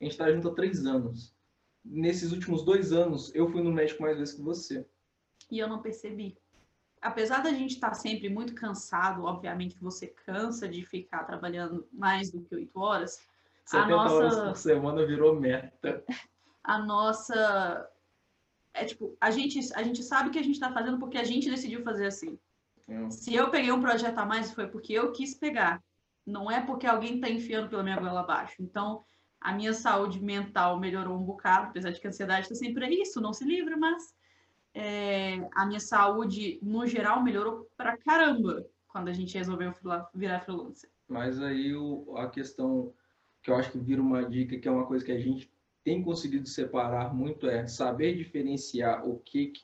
a 0.00 0.04
gente 0.04 0.12
está 0.12 0.30
junto 0.30 0.48
há 0.50 0.54
três 0.54 0.86
anos. 0.86 1.34
Nesses 1.84 2.30
últimos 2.30 2.62
dois 2.62 2.92
anos, 2.92 3.34
eu 3.34 3.50
fui 3.50 3.62
no 3.64 3.72
médico 3.72 4.00
mais 4.02 4.16
vezes 4.16 4.34
que 4.34 4.42
você. 4.42 4.86
E 5.50 5.58
eu 5.58 5.68
não 5.68 5.82
percebi. 5.82 6.36
Apesar 7.08 7.42
da 7.42 7.50
gente 7.50 7.74
estar 7.74 7.94
sempre 7.94 8.28
muito 8.28 8.54
cansado, 8.54 9.24
obviamente 9.24 9.74
que 9.74 9.82
você 9.82 10.08
cansa 10.08 10.68
de 10.68 10.84
ficar 10.84 11.24
trabalhando 11.24 11.88
mais 11.90 12.30
do 12.30 12.42
que 12.42 12.54
oito 12.54 12.78
horas, 12.78 13.18
70 13.64 13.88
nossa- 13.88 14.14
horas 14.14 14.36
por 14.36 14.56
semana 14.56 15.06
virou 15.06 15.34
meta. 15.34 16.04
a 16.62 16.78
nossa. 16.78 17.90
É 18.74 18.84
tipo, 18.84 19.16
a 19.18 19.30
gente, 19.30 19.58
a 19.74 19.82
gente 19.82 20.02
sabe 20.02 20.28
que 20.28 20.38
a 20.38 20.42
gente 20.42 20.54
está 20.54 20.70
fazendo 20.70 20.98
porque 20.98 21.16
a 21.16 21.24
gente 21.24 21.50
decidiu 21.50 21.82
fazer 21.82 22.06
assim. 22.06 22.38
Hum. 22.86 23.10
Se 23.10 23.34
eu 23.34 23.50
peguei 23.50 23.72
um 23.72 23.80
projeto 23.80 24.18
a 24.18 24.26
mais, 24.26 24.52
foi 24.52 24.66
porque 24.66 24.92
eu 24.92 25.10
quis 25.10 25.34
pegar. 25.34 25.82
Não 26.26 26.50
é 26.50 26.60
porque 26.60 26.86
alguém 26.86 27.14
está 27.14 27.28
enfiando 27.30 27.70
pela 27.70 27.82
minha 27.82 27.98
goela 27.98 28.20
abaixo. 28.20 28.56
Então, 28.60 29.02
a 29.40 29.52
minha 29.52 29.72
saúde 29.72 30.20
mental 30.22 30.78
melhorou 30.78 31.16
um 31.16 31.24
bocado, 31.24 31.68
apesar 31.68 31.90
de 31.90 32.00
que 32.00 32.06
a 32.06 32.10
ansiedade 32.10 32.42
está 32.42 32.54
sempre 32.54 32.84
aí, 32.84 33.00
isso 33.00 33.18
não 33.18 33.32
se 33.32 33.44
livra, 33.46 33.78
mas 33.78 34.14
é, 34.78 35.48
a 35.54 35.66
minha 35.66 35.80
saúde, 35.80 36.58
no 36.62 36.86
geral, 36.86 37.22
melhorou 37.22 37.68
pra 37.76 37.96
caramba 37.96 38.64
quando 38.86 39.08
a 39.08 39.12
gente 39.12 39.36
resolveu 39.36 39.72
virar 40.14 40.40
freelancer. 40.40 40.90
Mas 41.08 41.40
aí 41.42 41.74
o, 41.74 42.16
a 42.16 42.28
questão 42.30 42.92
que 43.42 43.50
eu 43.50 43.56
acho 43.56 43.72
que 43.72 43.78
vira 43.78 44.00
uma 44.00 44.24
dica, 44.24 44.58
que 44.58 44.68
é 44.68 44.70
uma 44.70 44.86
coisa 44.86 45.04
que 45.04 45.12
a 45.12 45.18
gente 45.18 45.50
tem 45.82 46.02
conseguido 46.02 46.46
separar 46.46 47.14
muito, 47.14 47.48
é 47.48 47.66
saber 47.66 48.16
diferenciar 48.16 49.06
o 49.08 49.18
que. 49.18 49.48
que- 49.48 49.62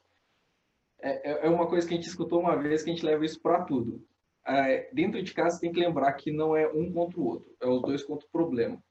é, 1.01 1.31
é- 1.31 1.47
é 1.47 1.49
uma 1.51 1.67
coisa 1.69 1.87
que 1.87 1.95
a 1.95 1.97
gente 1.97 2.09
escutou 2.09 2.41
uma 2.41 2.57
vez 2.57 2.83
que 2.83 2.91
a 2.91 2.93
gente 2.95 3.05
leva 3.05 3.25
isso 3.25 3.41
para 3.41 3.63
tudo. 3.65 4.05
É, 4.47 4.91
dentro 4.93 5.23
de 5.23 5.33
casa, 5.33 5.61
tem 5.61 5.73
que 5.73 5.81
lembrar 5.81 6.13
que 6.15 6.31
não 6.31 6.55
é 6.57 6.67
um 6.71 6.93
contra 6.93 7.19
o 7.21 7.25
outro, 7.25 7.55
é 7.61 7.67
os 7.67 7.81
dois 7.83 8.03
contra 8.03 8.27
o 8.27 8.31
problema. 8.31 8.83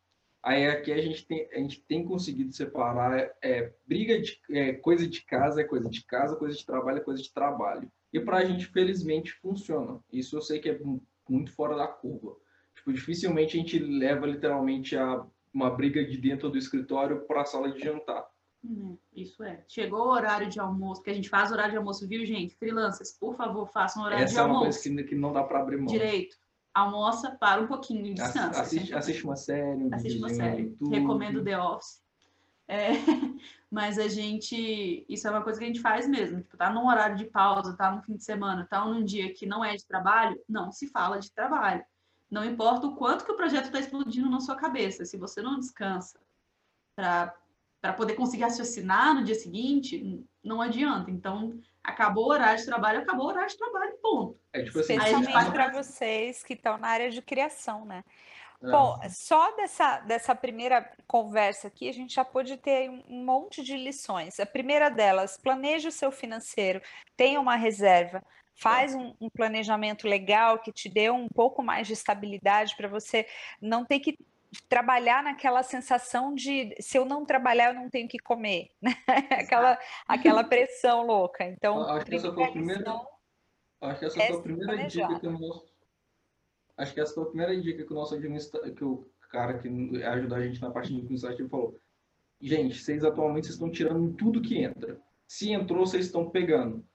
Aí 0.44 0.68
aqui 0.68 0.92
a 0.92 1.02
gente 1.02 1.26
tem, 1.26 1.48
a 1.54 1.58
gente 1.58 1.80
tem 1.82 2.04
conseguido 2.04 2.52
separar 2.52 3.32
é, 3.42 3.72
briga 3.88 4.20
de 4.22 4.38
é, 4.52 4.74
coisa 4.74 5.08
de 5.08 5.22
casa 5.24 5.62
é 5.62 5.64
coisa 5.64 5.90
de 5.90 6.04
casa, 6.06 6.36
coisa 6.36 6.56
de 6.58 6.66
trabalho 6.66 6.98
é 6.98 7.02
coisa 7.02 7.24
de 7.24 7.32
trabalho. 7.32 7.90
E 8.12 8.20
para 8.20 8.38
a 8.38 8.46
gente, 8.46 8.66
felizmente, 8.68 9.32
funciona. 9.32 10.00
Isso 10.12 10.36
eu 10.36 10.42
sei 10.42 10.60
que 10.60 10.70
é 10.70 10.78
mu- 10.78 11.02
muito 11.30 11.52
fora 11.54 11.76
da 11.78 11.88
curva. 11.88 12.36
Tipo, 12.76 12.92
dificilmente 12.92 13.56
a 13.58 13.60
gente 13.62 13.80
leva 13.80 14.28
literalmente 14.28 14.98
a 14.98 15.26
uma 15.54 15.70
briga 15.70 16.04
de 16.04 16.18
dentro 16.18 16.50
do 16.50 16.58
escritório 16.58 17.22
para 17.22 17.42
a 17.44 17.46
sala 17.46 17.72
de 17.72 17.80
jantar. 17.80 18.28
Hum, 18.66 18.98
Isso 19.14 19.44
é. 19.44 19.64
Chegou 19.68 20.00
o 20.08 20.12
horário 20.12 20.50
de 20.50 20.60
almoço, 20.60 21.02
porque 21.02 21.12
a 21.12 21.14
gente 21.14 21.30
faz 21.30 21.52
horário 21.52 21.72
de 21.72 21.78
almoço, 21.78 22.08
viu, 22.08 22.26
gente? 22.26 22.56
Freelancers, 22.56 23.12
por 23.12 23.36
favor, 23.36 23.68
façam 23.68 24.04
horário 24.04 24.24
Essa 24.26 24.34
de 24.34 24.40
é 24.40 24.44
uma 24.44 24.56
almoço. 24.58 24.82
coisa 24.84 25.02
que, 25.04 25.10
que 25.10 25.16
não 25.16 25.32
dá 25.32 25.44
para 25.44 25.60
abrir 25.60 25.78
mão. 25.78 25.86
Direito. 25.86 26.36
Almoça, 26.74 27.32
para 27.32 27.62
um 27.62 27.68
pouquinho 27.68 28.14
descansa. 28.16 28.62
Assiste, 28.62 28.94
assiste 28.94 29.24
uma 29.24 29.36
série, 29.36 29.84
um 29.84 29.94
assiste 29.94 30.18
uma 30.18 30.30
série. 30.30 30.76
Recomendo 30.90 31.44
The 31.44 31.60
Office. 31.60 32.02
É, 32.68 32.90
mas 33.70 34.00
a 34.00 34.08
gente. 34.08 35.06
Isso 35.08 35.28
é 35.28 35.32
uma 35.32 35.44
coisa 35.44 35.60
que 35.60 35.66
a 35.66 35.68
gente 35.68 35.82
faz 35.82 36.08
mesmo. 36.08 36.42
Tipo, 36.42 36.58
tá 36.58 36.72
num 36.72 36.88
horário 36.88 37.16
de 37.16 37.26
pausa, 37.26 37.76
tá 37.78 37.92
no 37.92 38.02
fim 38.02 38.16
de 38.16 38.24
semana, 38.24 38.68
tá 38.70 38.84
num 38.86 39.04
dia 39.04 39.34
que 39.34 39.46
não 39.46 39.64
é 39.64 39.76
de 39.76 39.86
trabalho, 39.86 40.40
não 40.50 40.72
se 40.72 40.88
fala 40.88 41.20
de 41.20 41.32
trabalho. 41.32 41.84
Não 42.30 42.44
importa 42.44 42.88
o 42.88 42.96
quanto 42.96 43.26
que 43.26 43.32
o 43.32 43.38
projeto 43.38 43.66
está 43.66 43.80
explodindo 43.80 44.30
na 44.30 44.40
sua 44.40 44.56
cabeça. 44.56 45.06
Se 45.06 45.18
você 45.18 45.42
não 45.42 45.60
descansa 45.60 46.20
para 46.96 47.94
poder 47.96 48.16
conseguir 48.16 48.44
raciocinar 48.44 49.14
no 49.14 49.24
dia 49.24 49.36
seguinte, 49.36 50.26
não 50.44 50.60
adianta. 50.60 51.12
Então, 51.12 51.60
acabou 51.84 52.26
o 52.26 52.30
horário 52.32 52.58
de 52.60 52.66
trabalho, 52.66 53.00
acabou 53.02 53.26
o 53.26 53.30
horário 53.30 53.50
de 53.50 53.58
trabalho, 53.58 53.98
ponto. 54.02 54.40
É 54.54 54.64
tipo 54.64 54.80
assim, 54.80 54.94
Especialmente 54.94 55.34
faz- 55.34 55.50
para 55.50 55.72
vocês 55.72 56.44
que 56.44 56.54
estão 56.54 56.78
na 56.78 56.88
área 56.88 57.10
de 57.10 57.22
criação, 57.22 57.86
né? 57.86 58.04
é, 58.64 58.68
Bom, 58.72 58.98
só 59.10 59.56
dessa, 59.56 60.00
dessa 60.02 60.34
primeira 60.34 60.90
conversa 61.08 61.68
aqui, 61.68 61.90
a 61.90 61.94
gente 61.94 62.14
já 62.16 62.24
pôde 62.24 62.58
ter 62.58 62.90
um 62.90 63.04
um 63.10 63.26
monte 63.26 63.62
de 63.64 63.76
lições. 63.78 64.40
A 64.40 64.46
primeira 64.46 64.90
delas, 64.90 65.38
planeje 65.38 65.88
o 65.88 65.92
seu 65.92 66.12
financeiro, 66.12 66.82
tenha 67.18 67.40
uma 67.40 67.56
reserva, 67.56 68.24
faz 68.56 68.94
um, 68.96 69.14
um 69.20 69.30
planejamento 69.30 70.08
legal 70.08 70.60
que 70.60 70.72
te 70.72 70.88
dê 70.90 71.10
um 71.10 71.28
pouco 71.28 71.62
mais 71.64 71.88
de 71.88 71.94
estabilidade 71.94 72.76
para 72.78 72.88
você 72.88 73.28
não 73.62 73.86
ter 73.86 74.00
que 74.00 74.16
trabalhar 74.70 75.24
naquela 75.24 75.64
sensação 75.64 76.34
de 76.34 76.76
se 76.80 76.98
eu 76.98 77.06
não 77.06 77.26
trabalhar, 77.26 77.74
eu 77.74 77.82
não 77.82 77.90
tenho 77.90 78.08
que 78.08 78.20
comer, 78.20 78.70
né? 78.82 78.92
Aquela, 79.48 79.80
aquela 80.08 80.44
pressão 80.44 81.06
louca. 81.06 81.44
Então, 81.46 81.82
Acho 81.90 82.06
que 82.06 82.16
essa 82.16 82.34
foi 82.34 82.44
a 82.44 82.52
primeira- 82.52 83.02
Acho 83.82 84.00
que 84.00 84.06
essa 84.06 84.22
É 84.24 84.28
foi 84.28 84.38
a 84.38 84.42
primeira 84.42 84.88
dica 84.88 85.20
que 85.20 85.28
o 85.28 85.32
nosso. 85.32 85.74
Acho 86.78 86.94
que 86.94 87.02
essa 87.02 87.14
foi 87.14 87.24
a 87.24 87.28
primeira 87.28 87.62
dica 87.62 87.84
que 87.84 87.92
o 87.92 87.96
nosso 87.96 88.20
que 88.20 88.84
o 88.84 89.08
cara 89.30 89.58
que 89.58 89.68
ajudou 90.06 90.38
a 90.38 90.42
gente 90.42 90.62
na 90.62 90.72
parte 90.72 90.90
de 90.90 90.98
administrativo 90.98 91.50
falou. 91.50 91.80
Gente, 92.40 92.76
vocês 92.80 93.04
atualmente 93.04 93.46
vocês 93.46 93.56
estão 93.56 93.70
tirando 93.72 94.14
tudo 94.16 94.42
que 94.42 94.58
entra. 94.62 95.00
Se 95.28 95.52
entrou, 95.52 95.86
vocês 95.86 96.06
estão 96.06 96.30
pegando. 96.30 96.86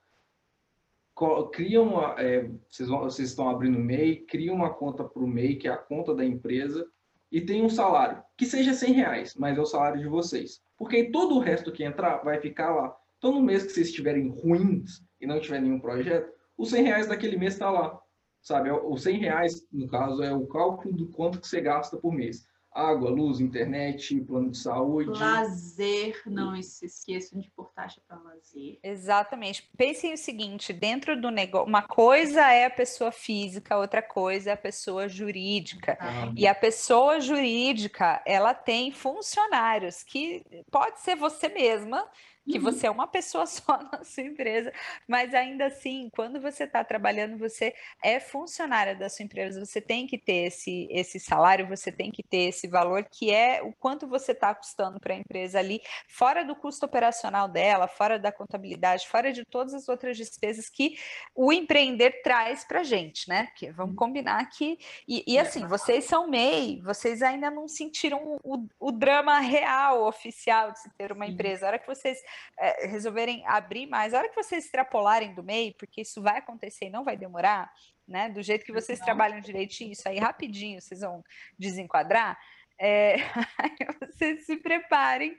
Criam 1.51 1.83
uma, 1.95 2.15
é, 2.21 2.49
vocês, 2.69 2.87
vão- 2.87 3.01
vocês 3.01 3.29
estão 3.29 3.49
abrindo 3.49 3.77
o 3.77 3.81
MEI, 3.83 4.17
criam 4.21 4.55
uma 4.55 4.73
conta 4.73 5.03
para 5.03 5.21
o 5.21 5.27
MEI, 5.27 5.57
que 5.57 5.67
é 5.67 5.71
a 5.71 5.77
conta 5.77 6.15
da 6.15 6.23
empresa, 6.23 6.89
e 7.31 7.41
tem 7.41 7.63
um 7.63 7.69
salário, 7.69 8.23
que 8.35 8.45
seja 8.45 8.73
100 8.73 8.93
reais, 8.93 9.35
mas 9.35 9.57
é 9.57 9.61
o 9.61 9.65
salário 9.65 9.99
de 9.99 10.07
vocês. 10.07 10.61
Porque 10.77 11.11
todo 11.11 11.35
o 11.35 11.39
resto 11.39 11.71
que 11.71 11.83
entrar 11.83 12.17
vai 12.23 12.39
ficar 12.39 12.73
lá. 12.73 12.95
Então, 13.17 13.33
no 13.33 13.41
mês 13.41 13.63
que 13.63 13.71
vocês 13.71 13.87
estiverem 13.87 14.29
ruins 14.29 15.03
e 15.19 15.27
não 15.27 15.39
tiver 15.39 15.61
nenhum 15.61 15.79
projeto, 15.79 16.31
os 16.57 16.69
100 16.69 16.83
reais 16.83 17.07
daquele 17.07 17.37
mês 17.37 17.53
está 17.53 17.69
lá. 17.69 17.99
Sabe? 18.41 18.71
Os 18.71 19.03
100 19.03 19.17
reais, 19.19 19.67
no 19.71 19.87
caso, 19.87 20.23
é 20.23 20.33
o 20.33 20.47
cálculo 20.47 20.95
do 20.95 21.09
quanto 21.09 21.39
que 21.39 21.47
você 21.47 21.59
gasta 21.61 21.97
por 21.97 22.13
mês. 22.13 22.47
Água, 22.71 23.09
luz, 23.09 23.39
internet, 23.39 24.19
plano 24.21 24.51
de 24.51 24.57
saúde. 24.57 25.09
Lazer, 25.09 26.21
não 26.27 26.61
se 26.61 26.85
esqueçam 26.85 27.39
de 27.39 27.49
pôr 27.49 27.71
taxa 27.73 27.99
para 28.07 28.17
lazer. 28.19 28.77
Exatamente. 28.83 29.67
Pensem 29.75 30.13
o 30.13 30.17
seguinte: 30.17 30.71
dentro 30.71 31.19
do 31.19 31.31
negócio, 31.31 31.67
uma 31.67 31.81
coisa 31.81 32.41
é 32.51 32.65
a 32.65 32.69
pessoa 32.69 33.11
física, 33.11 33.77
outra 33.77 34.01
coisa 34.01 34.51
é 34.51 34.53
a 34.53 34.57
pessoa 34.57 35.09
jurídica. 35.09 35.97
Ah, 35.99 36.31
E 36.35 36.47
a 36.47 36.53
pessoa 36.53 37.19
jurídica, 37.19 38.21
ela 38.25 38.53
tem 38.53 38.91
funcionários 38.91 40.03
que 40.03 40.45
pode 40.71 40.99
ser 41.01 41.15
você 41.15 41.49
mesma, 41.49 42.07
que 42.49 42.57
Uhum. 42.57 42.63
você 42.63 42.87
é 42.87 42.91
uma 42.91 43.07
pessoa 43.07 43.45
só 43.47 43.79
na 43.91 44.03
sua 44.03 44.23
empresa, 44.23 44.73
mas 45.07 45.33
ainda 45.33 45.67
assim, 45.67 46.09
quando 46.15 46.41
você 46.41 46.63
está 46.63 46.83
trabalhando, 46.83 47.37
você 47.37 47.73
é 48.03 48.19
funcionária 48.19 48.95
da 48.95 49.09
sua 49.09 49.23
empresa, 49.23 49.63
você 49.63 49.79
tem 49.79 50.07
que 50.07 50.17
ter 50.17 50.47
esse, 50.47 50.87
esse 50.89 51.19
salário, 51.19 51.67
você 51.67 51.91
tem 51.91 52.11
que 52.11 52.23
ter 52.23 52.49
esse 52.49 52.67
valor, 52.67 53.03
que 53.05 53.31
é 53.31 53.61
o 53.61 53.71
quanto 53.73 54.07
você 54.07 54.31
está 54.31 54.53
custando 54.53 54.99
para 54.99 55.13
a 55.13 55.17
empresa 55.17 55.59
ali, 55.59 55.81
fora 56.07 56.43
do 56.43 56.55
custo 56.55 56.85
operacional 56.85 57.47
dela, 57.47 57.87
fora 57.87 58.17
da 58.17 58.31
contabilidade, 58.31 59.07
fora 59.07 59.31
de 59.31 59.45
todas 59.45 59.73
as 59.73 59.87
outras 59.87 60.17
despesas 60.17 60.69
que 60.69 60.97
o 61.35 61.53
empreender 61.53 62.21
traz 62.23 62.63
para 62.63 62.79
a 62.81 62.83
gente, 62.83 63.29
né? 63.29 63.45
Porque 63.47 63.71
vamos 63.71 63.95
combinar 63.95 64.49
que. 64.49 64.79
E, 65.07 65.23
e 65.27 65.37
assim, 65.37 65.65
vocês 65.67 66.05
são 66.05 66.27
MEI, 66.27 66.81
vocês 66.81 67.21
ainda 67.21 67.51
não 67.51 67.67
sentiram 67.67 68.39
o, 68.43 68.67
o 68.79 68.91
drama 68.91 69.39
real, 69.39 70.03
oficial 70.05 70.71
de 70.71 70.79
se 70.79 70.89
ter 70.97 71.11
uma 71.11 71.27
empresa. 71.27 71.65
A 71.65 71.69
hora 71.69 71.79
que 71.79 71.87
vocês 71.87 72.21
eh, 72.57 72.87
resolverem 72.87 73.45
abrir 73.45 73.87
mais, 73.87 74.13
a 74.13 74.19
hora 74.19 74.29
que 74.29 74.35
vocês 74.35 74.65
extrapolarem 74.65 75.33
do 75.33 75.43
MEI, 75.43 75.75
porque 75.77 76.01
isso 76.01 76.21
vai 76.21 76.37
acontecer 76.37 76.85
e 76.85 76.89
não 76.89 77.03
vai 77.03 77.17
demorar, 77.17 77.71
né? 78.07 78.29
Do 78.29 78.41
jeito 78.41 78.65
que 78.65 78.73
vocês 78.73 78.99
Não. 78.99 79.05
trabalham 79.05 79.39
direitinho, 79.39 79.91
isso 79.91 80.07
aí 80.07 80.17
rapidinho 80.17 80.81
vocês 80.81 81.01
vão 81.01 81.23
desenquadrar. 81.57 82.37
É, 82.81 83.17
vocês 84.09 84.45
se 84.45 84.55
preparem 84.57 85.37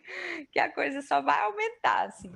que 0.52 0.58
a 0.58 0.70
coisa 0.70 1.00
só 1.00 1.22
vai 1.22 1.40
aumentar, 1.40 2.06
assim. 2.06 2.30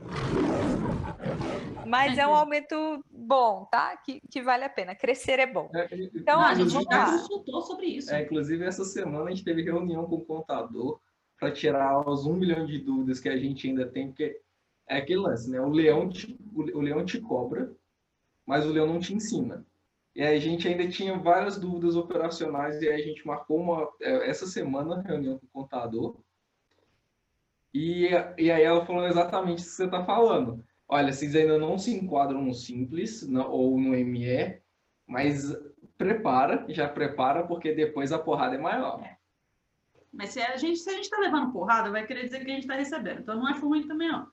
Mas 1.87 2.17
é 2.17 2.27
um 2.27 2.35
aumento 2.35 3.05
bom, 3.11 3.67
tá? 3.71 3.97
Que, 3.99 4.21
que 4.31 4.41
vale 4.43 4.65
a 4.65 4.69
pena. 4.71 4.95
Crescer 4.95 5.39
é 5.39 5.47
bom. 5.47 5.71
é, 5.75 5.89
Então, 6.15 6.41
Não, 6.41 6.47
a 6.47 6.55
gente 6.55 6.71
já 6.71 7.05
consultou 7.13 7.61
sobre 7.63 7.87
isso. 7.87 8.13
É, 8.13 8.23
inclusive, 8.23 8.65
essa 8.65 8.85
semana 8.85 9.27
a 9.27 9.31
gente 9.31 9.45
teve 9.45 9.63
reunião 9.63 10.07
com 10.07 10.17
o 10.17 10.25
contador 10.25 10.99
para 11.39 11.53
tirar 11.53 12.09
os 12.09 12.25
um 12.27 12.35
milhão 12.35 12.65
de 12.65 12.79
dúvidas 12.79 13.21
que 13.21 13.29
a 13.29 13.37
gente 13.37 13.69
ainda 13.69 13.87
tem, 13.87 14.09
porque 14.09 14.41
é 14.89 14.99
aquele 14.99 15.21
lance, 15.21 15.51
né? 15.51 15.61
O 15.61 15.69
leão 15.69 16.09
te, 16.09 16.39
o, 16.55 16.63
o 16.79 16.81
leão 16.81 17.05
te 17.05 17.21
cobra, 17.21 17.73
mas 18.47 18.67
o 18.67 18.71
leão 18.71 18.87
não 18.87 19.01
te 19.01 19.15
ensina. 19.15 19.65
E 20.15 20.23
aí 20.23 20.37
a 20.37 20.41
gente 20.41 20.69
ainda 20.69 20.89
tinha 20.89 21.19
várias 21.19 21.59
dúvidas 21.59 21.97
operacionais 21.97 22.81
e 22.81 22.89
aí 22.89 23.03
a 23.03 23.05
gente 23.05 23.27
marcou 23.27 23.61
uma, 23.61 23.89
é, 24.01 24.31
essa 24.31 24.47
semana 24.47 25.03
reunião 25.03 25.39
com 25.39 25.47
o 25.47 25.63
contador. 25.63 26.17
E, 27.73 28.09
e 28.39 28.51
aí 28.51 28.63
ela 28.63 28.87
falou 28.87 29.07
exatamente 29.07 29.59
isso 29.59 29.71
que 29.71 29.77
você 29.77 29.85
está 29.87 30.05
falando. 30.05 30.65
Olha, 30.89 31.13
vocês 31.13 31.35
ainda 31.35 31.59
não 31.59 31.77
se 31.77 31.93
enquadram 31.93 32.43
no 32.43 32.55
Simples 32.55 33.27
não- 33.29 33.51
ou 33.51 33.81
no 33.81 33.95
ME, 33.95 34.61
mas 35.07 35.53
prepara, 35.99 36.65
já 36.69 36.89
prepara, 36.89 37.45
porque 37.45 37.75
depois 37.75 38.13
a 38.13 38.19
porrada 38.19 38.55
é 38.55 38.59
maior. 38.59 39.03
É. 39.03 39.17
Mas 40.13 40.31
se 40.31 40.41
a 40.41 40.57
gente 40.57 40.79
está 40.79 41.19
levando 41.19 41.53
porrada, 41.53 41.91
vai 41.91 42.07
querer 42.07 42.25
dizer 42.25 42.45
que 42.45 42.51
a 42.51 42.55
gente 42.55 42.63
está 42.63 42.75
recebendo. 42.75 43.21
Então 43.21 43.37
não 43.37 43.49
é 43.49 43.59
ruim 43.59 43.89
também, 43.89 44.09
não. 44.09 44.29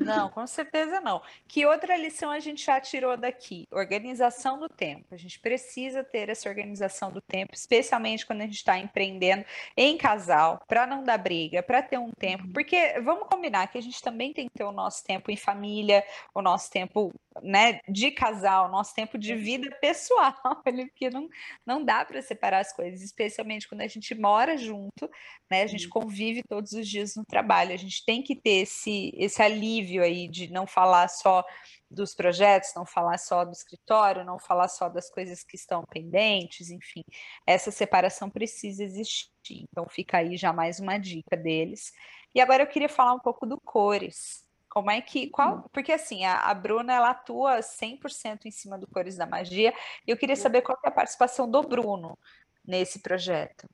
Não, 0.00 0.28
com 0.30 0.46
certeza 0.46 1.00
não. 1.00 1.20
Que 1.46 1.66
outra 1.66 1.96
lição 1.96 2.30
a 2.30 2.40
gente 2.40 2.64
já 2.64 2.80
tirou 2.80 3.16
daqui? 3.16 3.66
Organização 3.70 4.58
do 4.58 4.68
tempo. 4.68 5.06
A 5.10 5.16
gente 5.16 5.38
precisa 5.38 6.04
ter 6.04 6.28
essa 6.28 6.48
organização 6.48 7.10
do 7.10 7.20
tempo, 7.20 7.54
especialmente 7.54 8.26
quando 8.26 8.42
a 8.42 8.44
gente 8.44 8.56
está 8.56 8.78
empreendendo 8.78 9.44
em 9.76 9.96
casal, 9.96 10.60
para 10.66 10.86
não 10.86 11.02
dar 11.02 11.18
briga, 11.18 11.62
para 11.62 11.82
ter 11.82 11.98
um 11.98 12.10
tempo. 12.12 12.44
Uhum. 12.44 12.52
Porque 12.52 13.00
vamos 13.00 13.28
combinar 13.28 13.66
que 13.68 13.78
a 13.78 13.82
gente 13.82 14.00
também 14.02 14.32
tem 14.32 14.48
que 14.48 14.54
ter 14.54 14.64
o 14.64 14.72
nosso 14.72 15.04
tempo 15.04 15.30
em 15.30 15.36
família, 15.36 16.04
o 16.34 16.42
nosso 16.42 16.70
tempo 16.70 17.12
né, 17.42 17.80
de 17.88 18.10
casal, 18.10 18.70
nosso 18.70 18.94
tempo 18.94 19.18
de 19.18 19.34
vida 19.34 19.70
pessoal, 19.80 20.34
porque 20.64 21.10
não, 21.10 21.28
não 21.66 21.84
dá 21.84 22.04
para 22.04 22.20
separar 22.22 22.60
as 22.60 22.72
coisas, 22.72 23.02
especialmente 23.02 23.68
quando 23.68 23.82
a 23.82 23.86
gente 23.86 24.14
mora 24.14 24.56
junto, 24.56 25.10
né, 25.50 25.62
a 25.62 25.66
gente 25.66 25.88
convive 25.88 26.42
todos 26.48 26.72
os 26.72 26.88
dias 26.88 27.16
no 27.16 27.24
trabalho, 27.24 27.72
a 27.72 27.76
gente 27.76 28.04
tem 28.04 28.22
que 28.22 28.34
ter 28.34 28.62
esse, 28.62 29.12
esse 29.16 29.42
alívio 29.42 30.02
aí 30.02 30.28
de 30.28 30.50
não 30.50 30.66
falar 30.66 31.08
só 31.08 31.44
dos 31.90 32.14
projetos, 32.14 32.72
não 32.76 32.84
falar 32.84 33.18
só 33.18 33.44
do 33.44 33.52
escritório, 33.52 34.24
não 34.24 34.38
falar 34.38 34.68
só 34.68 34.88
das 34.88 35.10
coisas 35.10 35.42
que 35.42 35.56
estão 35.56 35.82
pendentes, 35.90 36.70
enfim, 36.70 37.02
essa 37.46 37.70
separação 37.70 38.28
precisa 38.28 38.84
existir. 38.84 39.28
Então 39.70 39.86
fica 39.88 40.18
aí 40.18 40.36
já 40.36 40.52
mais 40.52 40.78
uma 40.80 40.98
dica 40.98 41.36
deles. 41.36 41.92
E 42.34 42.40
agora 42.40 42.62
eu 42.62 42.66
queria 42.66 42.88
falar 42.88 43.14
um 43.14 43.20
pouco 43.20 43.46
do 43.46 43.58
cores. 43.60 44.47
Como 44.78 44.92
é 44.92 45.00
que. 45.00 45.28
Qual, 45.28 45.56
hum. 45.56 45.62
porque 45.72 45.90
assim, 45.90 46.24
a, 46.24 46.42
a 46.42 46.54
Bruna 46.54 46.92
ela 46.92 47.10
atua 47.10 47.58
100% 47.58 48.46
em 48.46 48.50
cima 48.52 48.78
do 48.78 48.86
Cores 48.86 49.16
da 49.16 49.26
Magia. 49.26 49.74
E 50.06 50.10
eu 50.12 50.16
queria 50.16 50.36
saber 50.36 50.62
qual 50.62 50.78
é 50.84 50.88
a 50.88 50.92
participação 50.92 51.50
do 51.50 51.60
Bruno 51.62 52.16
nesse 52.64 53.00
projeto. 53.00 53.68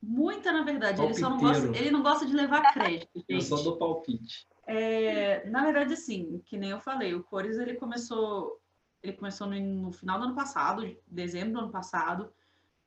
Muita, 0.00 0.52
na 0.52 0.62
verdade. 0.62 1.02
Ele 1.02 1.14
só 1.14 1.28
não 1.28 1.38
gosta, 1.38 1.66
ele 1.76 1.90
não 1.90 2.00
gosta 2.00 2.24
de 2.24 2.32
levar 2.32 2.72
crédito. 2.72 3.10
Gente. 3.12 3.24
Eu 3.28 3.40
só 3.40 3.56
dou 3.56 3.76
palpite. 3.76 4.46
É, 4.68 5.44
na 5.48 5.64
verdade, 5.64 5.94
assim, 5.94 6.40
que 6.46 6.56
nem 6.56 6.70
eu 6.70 6.80
falei, 6.80 7.14
o 7.14 7.24
Cores 7.24 7.58
ele 7.58 7.74
começou. 7.74 8.60
Ele 9.02 9.12
começou 9.12 9.48
no, 9.48 9.58
no 9.58 9.92
final 9.92 10.18
do 10.18 10.26
ano 10.26 10.34
passado, 10.36 10.96
dezembro 11.08 11.54
do 11.54 11.58
ano 11.60 11.72
passado 11.72 12.32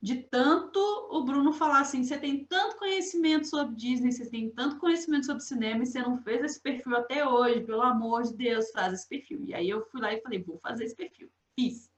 de 0.01 0.15
tanto 0.15 0.79
o 1.11 1.23
Bruno 1.23 1.51
falar 1.51 1.81
assim: 1.81 2.03
você 2.03 2.17
tem 2.17 2.45
tanto 2.45 2.77
conhecimento 2.77 3.47
sobre 3.47 3.75
Disney, 3.75 4.11
você 4.11 4.29
tem 4.29 4.49
tanto 4.49 4.77
conhecimento 4.77 5.25
sobre 5.25 5.43
cinema 5.43 5.83
e 5.83 5.85
você 5.85 6.01
não 6.01 6.17
fez 6.17 6.43
esse 6.43 6.61
perfil 6.61 6.95
até 6.95 7.27
hoje, 7.27 7.61
pelo 7.61 7.81
amor 7.81 8.23
de 8.23 8.33
Deus, 8.33 8.71
faz 8.71 8.93
esse 8.93 9.07
perfil. 9.07 9.43
E 9.43 9.53
aí 9.53 9.69
eu 9.69 9.85
fui 9.87 9.99
lá 9.99 10.13
e 10.13 10.21
falei: 10.21 10.41
vou 10.41 10.57
fazer 10.59 10.85
esse 10.85 10.95
perfil. 10.95 11.29
Fiz. 11.55 11.91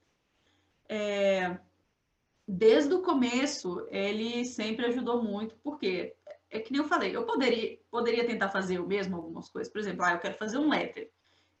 É, 0.88 1.58
desde 2.46 2.92
o 2.92 3.02
começo, 3.02 3.86
ele 3.90 4.44
sempre 4.44 4.86
ajudou 4.86 5.22
muito, 5.22 5.56
porque 5.62 6.14
é 6.50 6.58
que 6.58 6.72
nem 6.72 6.82
eu 6.82 6.88
falei, 6.88 7.16
eu 7.16 7.24
poderia, 7.24 7.78
poderia 7.90 8.26
tentar 8.26 8.50
fazer 8.50 8.76
eu 8.76 8.86
mesmo 8.86 9.16
algumas 9.16 9.48
coisas. 9.48 9.72
Por 9.72 9.80
exemplo, 9.80 10.04
ah, 10.04 10.12
eu 10.12 10.18
quero 10.18 10.34
fazer 10.34 10.58
um 10.58 10.68
letter. 10.68 11.10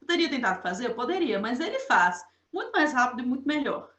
Poderia 0.00 0.28
tentar 0.28 0.56
fazer? 0.56 0.86
Eu 0.86 0.94
poderia, 0.94 1.38
mas 1.38 1.60
ele 1.60 1.78
faz 1.80 2.22
muito 2.52 2.72
mais 2.72 2.92
rápido 2.92 3.22
e 3.22 3.26
muito 3.26 3.46
melhor. 3.46 3.91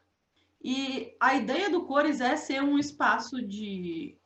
E 0.64 1.14
a 1.20 1.34
ideia 1.34 1.68
do 1.68 1.84
Cores 1.84 2.22
é 2.22 2.34
ser 2.36 2.62
um 2.62 2.78
espaço 2.78 3.46
de, 3.46 4.16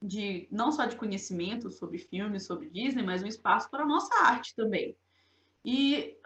de 0.00 0.46
não 0.48 0.70
só 0.70 0.86
de 0.86 0.94
conhecimento 0.94 1.72
sobre 1.72 1.98
filmes, 1.98 2.46
sobre 2.46 2.70
Disney, 2.70 3.02
mas 3.02 3.20
um 3.20 3.26
espaço 3.26 3.68
para 3.68 3.82
a 3.82 3.86
nossa 3.86 4.14
arte 4.24 4.54
também. 4.54 4.96
E, 5.64 6.16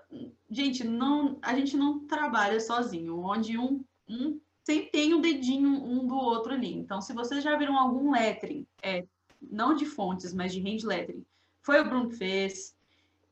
gente, 0.51 0.85
não, 0.85 1.39
a 1.41 1.57
gente 1.57 1.75
não 1.75 2.07
trabalha 2.07 2.61
sozinho, 2.61 3.19
onde 3.19 3.57
um, 3.57 3.83
um 4.07 4.39
sempre 4.63 4.91
tem 4.91 5.15
um 5.15 5.23
dedinho 5.23 5.71
um 5.71 6.07
do 6.07 6.17
outro 6.17 6.53
ali. 6.53 6.75
Então, 6.75 7.01
se 7.01 7.15
vocês 7.15 7.43
já 7.43 7.57
viram 7.57 7.79
algum 7.79 8.11
lettering, 8.11 8.67
é, 8.83 9.07
não 9.41 9.75
de 9.75 9.87
fontes, 9.87 10.35
mas 10.35 10.53
de 10.53 10.61
hand 10.61 10.85
lettering, 10.85 11.25
foi 11.63 11.81
o 11.81 11.85
Bruno 11.85 12.11
que 12.11 12.17
fez. 12.17 12.76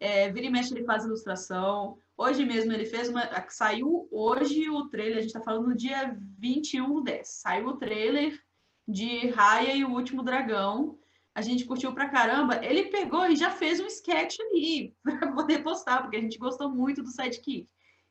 É, 0.05 0.30
vira 0.30 0.44
e 0.44 0.50
mexe 0.50 0.74
ele 0.74 0.84
faz 0.84 1.02
ilustração. 1.07 1.96
Hoje 2.14 2.44
mesmo 2.44 2.70
ele 2.70 2.84
fez 2.84 3.09
uma. 3.09 3.22
Saiu 3.48 4.07
hoje 4.12 4.68
o 4.68 4.86
trailer, 4.90 5.16
a 5.16 5.20
gente 5.22 5.30
está 5.30 5.40
falando 5.40 5.68
no 5.68 5.74
dia 5.74 6.14
21 6.38 6.96
do 6.96 7.00
10. 7.00 7.26
Saiu 7.26 7.68
o 7.68 7.78
trailer 7.78 8.38
de 8.86 9.28
Raya 9.28 9.74
e 9.74 9.82
o 9.82 9.92
Último 9.92 10.22
Dragão. 10.22 10.98
A 11.34 11.40
gente 11.40 11.64
curtiu 11.64 11.94
pra 11.94 12.11
caramba. 12.11 12.62
Ele 12.62 12.90
pegou 12.90 13.26
e 13.26 13.34
já 13.34 13.50
fez 13.50 13.80
um 13.80 13.86
sketch 13.86 14.36
ali 14.40 14.94
para 15.02 15.32
poder 15.32 15.62
postar, 15.62 16.02
porque 16.02 16.18
a 16.18 16.20
gente 16.20 16.36
gostou 16.36 16.68
muito 16.68 17.02
do 17.02 17.09
sidekick. 17.09 17.66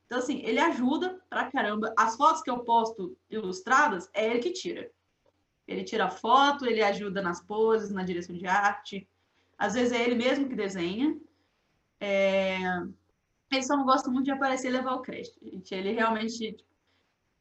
Então, 0.08 0.18
assim, 0.18 0.42
ele 0.44 0.60
ajuda 0.60 1.22
pra 1.30 1.52
caramba. 1.52 1.94
As 1.96 2.18
fotos 2.18 2.42
que 2.42 2.50
eu 2.50 2.64
posto 2.64 3.16
ilustradas, 3.30 4.10
é 4.16 4.32
ele 4.32 4.40
que 4.40 4.52
tira. 4.52 4.90
Ele 5.68 5.84
tira 5.84 6.10
foto, 6.10 6.66
ele 6.66 6.82
ajuda 6.82 7.22
nas 7.22 7.40
poses, 7.40 7.92
na 7.92 8.02
direção 8.02 8.36
de 8.36 8.48
arte. 8.48 9.08
Às 9.60 9.76
vezes 9.76 9.94
é 9.94 10.02
ele 10.02 10.16
mesmo 10.16 10.50
que 10.50 10.56
desenha. 10.56 11.16
É... 12.04 12.58
Ele 13.50 13.64
só 13.64 13.78
não 13.78 13.86
gosta 13.86 14.10
muito 14.10 14.26
de 14.26 14.32
aparecer 14.32 14.68
e 14.68 14.72
levar 14.72 14.96
o 14.96 15.02
crédito, 15.02 15.40
gente. 15.42 15.74
Ele 15.74 15.94
realmente 15.94 16.58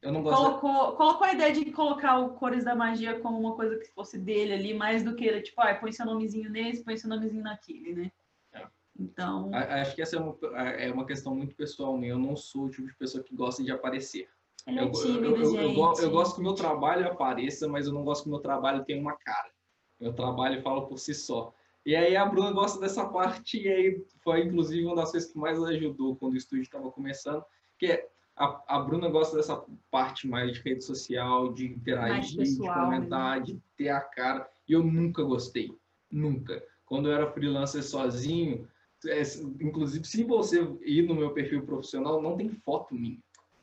colocou, 0.01 0.93
colocou 0.93 1.27
a 1.27 1.33
ideia 1.33 1.51
de 1.51 1.65
colocar 1.71 2.19
o 2.19 2.29
Cores 2.35 2.63
da 2.63 2.73
Magia 2.73 3.19
como 3.19 3.37
uma 3.37 3.55
coisa 3.55 3.77
que 3.77 3.89
fosse 3.89 4.17
dele 4.17 4.53
ali, 4.53 4.73
mais 4.73 5.03
do 5.03 5.15
que, 5.15 5.41
tipo, 5.41 5.59
ah, 5.59 5.75
põe 5.75 5.91
seu 5.91 6.05
nomezinho 6.05 6.49
nesse, 6.49 6.83
põe 6.83 6.95
seu 6.95 7.09
nomezinho 7.09 7.43
naquele, 7.43 7.93
né? 7.93 8.11
É. 8.53 8.65
Então... 8.97 9.51
Acho 9.53 9.95
que 9.95 10.01
essa 10.01 10.15
é 10.15 10.19
uma, 10.19 10.37
é 10.61 10.91
uma 10.91 11.05
questão 11.05 11.35
muito 11.35 11.55
pessoal 11.55 11.97
minha. 11.97 12.13
Eu 12.13 12.19
não 12.19 12.35
sou 12.37 12.65
o 12.65 12.69
tipo 12.69 12.87
de 12.87 12.95
pessoa 12.95 13.23
que 13.23 13.35
gosta 13.35 13.61
de 13.61 13.71
aparecer. 13.71 14.29
Ele 14.65 14.79
é 14.79 14.89
tímido, 14.89 15.25
eu, 15.25 15.35
eu, 15.35 15.55
eu, 15.55 15.93
eu, 15.99 16.11
gosto 16.11 16.35
que 16.35 16.39
o 16.39 16.43
meu 16.43 16.53
trabalho 16.53 17.05
apareça, 17.05 17.67
mas 17.67 17.85
eu 17.85 17.91
não 17.91 18.05
gosto 18.05 18.23
que 18.23 18.29
o 18.29 18.31
meu 18.31 18.39
trabalho 18.39 18.85
tenha 18.85 19.01
uma 19.01 19.17
cara. 19.17 19.51
Meu 19.99 20.13
trabalho 20.13 20.61
fala 20.61 20.87
por 20.87 20.97
si 20.97 21.13
só. 21.13 21.53
E 21.85 21.95
aí 21.95 22.15
a 22.15 22.25
Bruna 22.25 22.51
gosta 22.51 22.79
dessa 22.79 23.05
parte, 23.09 23.61
e 23.61 23.67
aí 23.67 24.05
foi 24.23 24.41
inclusive 24.41 24.85
uma 24.85 24.95
das 24.95 25.11
coisas 25.11 25.31
que 25.31 25.37
mais 25.37 25.61
ajudou 25.61 26.15
quando 26.15 26.33
o 26.33 26.37
estúdio 26.37 26.63
estava 26.63 26.89
começando, 26.91 27.43
que 27.77 27.87
é 27.87 28.09
a, 28.35 28.77
a 28.77 28.79
Bruna 28.79 29.09
gosta 29.09 29.35
dessa 29.35 29.63
parte 29.91 30.27
mais 30.27 30.53
de 30.53 30.61
rede 30.61 30.83
social, 30.83 31.53
de 31.53 31.67
interagir, 31.67 32.37
pessoal, 32.37 32.73
de 32.73 32.85
comentar, 32.85 33.39
né? 33.39 33.45
de 33.45 33.61
ter 33.77 33.89
a 33.89 34.01
cara. 34.01 34.49
E 34.67 34.73
eu 34.73 34.83
nunca 34.83 35.23
gostei. 35.23 35.77
Nunca. 36.11 36.63
Quando 36.85 37.09
eu 37.09 37.15
era 37.15 37.31
freelancer 37.31 37.83
sozinho, 37.83 38.67
é, 39.05 39.21
inclusive 39.59 40.05
se 40.05 40.23
você 40.23 40.61
ir 40.81 41.03
no 41.03 41.15
meu 41.15 41.31
perfil 41.31 41.65
profissional, 41.65 42.21
não 42.21 42.37
tem 42.37 42.49
foto 42.49 42.95
minha. 42.95 43.19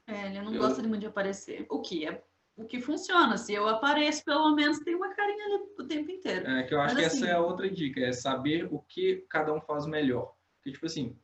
É, 0.06 0.26
ele 0.26 0.42
não 0.42 0.52
eu... 0.52 0.60
gosta 0.60 0.82
muito 0.82 1.00
de 1.00 1.06
aparecer. 1.06 1.66
O 1.68 1.80
que 1.80 2.06
é 2.06 2.22
o 2.60 2.66
que 2.66 2.80
funciona. 2.80 3.36
Se 3.36 3.52
eu 3.52 3.66
apareço, 3.66 4.24
pelo 4.24 4.54
menos 4.54 4.78
tem 4.80 4.94
uma 4.94 5.12
carinha 5.14 5.44
ali 5.46 5.62
o 5.78 5.84
tempo 5.84 6.10
inteiro. 6.10 6.46
É, 6.46 6.62
que 6.62 6.74
eu 6.74 6.80
acho 6.80 6.94
Mas, 6.94 7.02
que 7.02 7.06
assim, 7.06 7.22
essa 7.24 7.32
é 7.32 7.34
a 7.34 7.40
outra 7.40 7.70
dica, 7.70 8.00
é 8.00 8.12
saber 8.12 8.68
o 8.70 8.80
que 8.80 9.24
cada 9.28 9.52
um 9.52 9.60
faz 9.60 9.86
melhor. 9.86 10.34
Porque, 10.56 10.72
tipo 10.72 10.86
assim, 10.86 11.16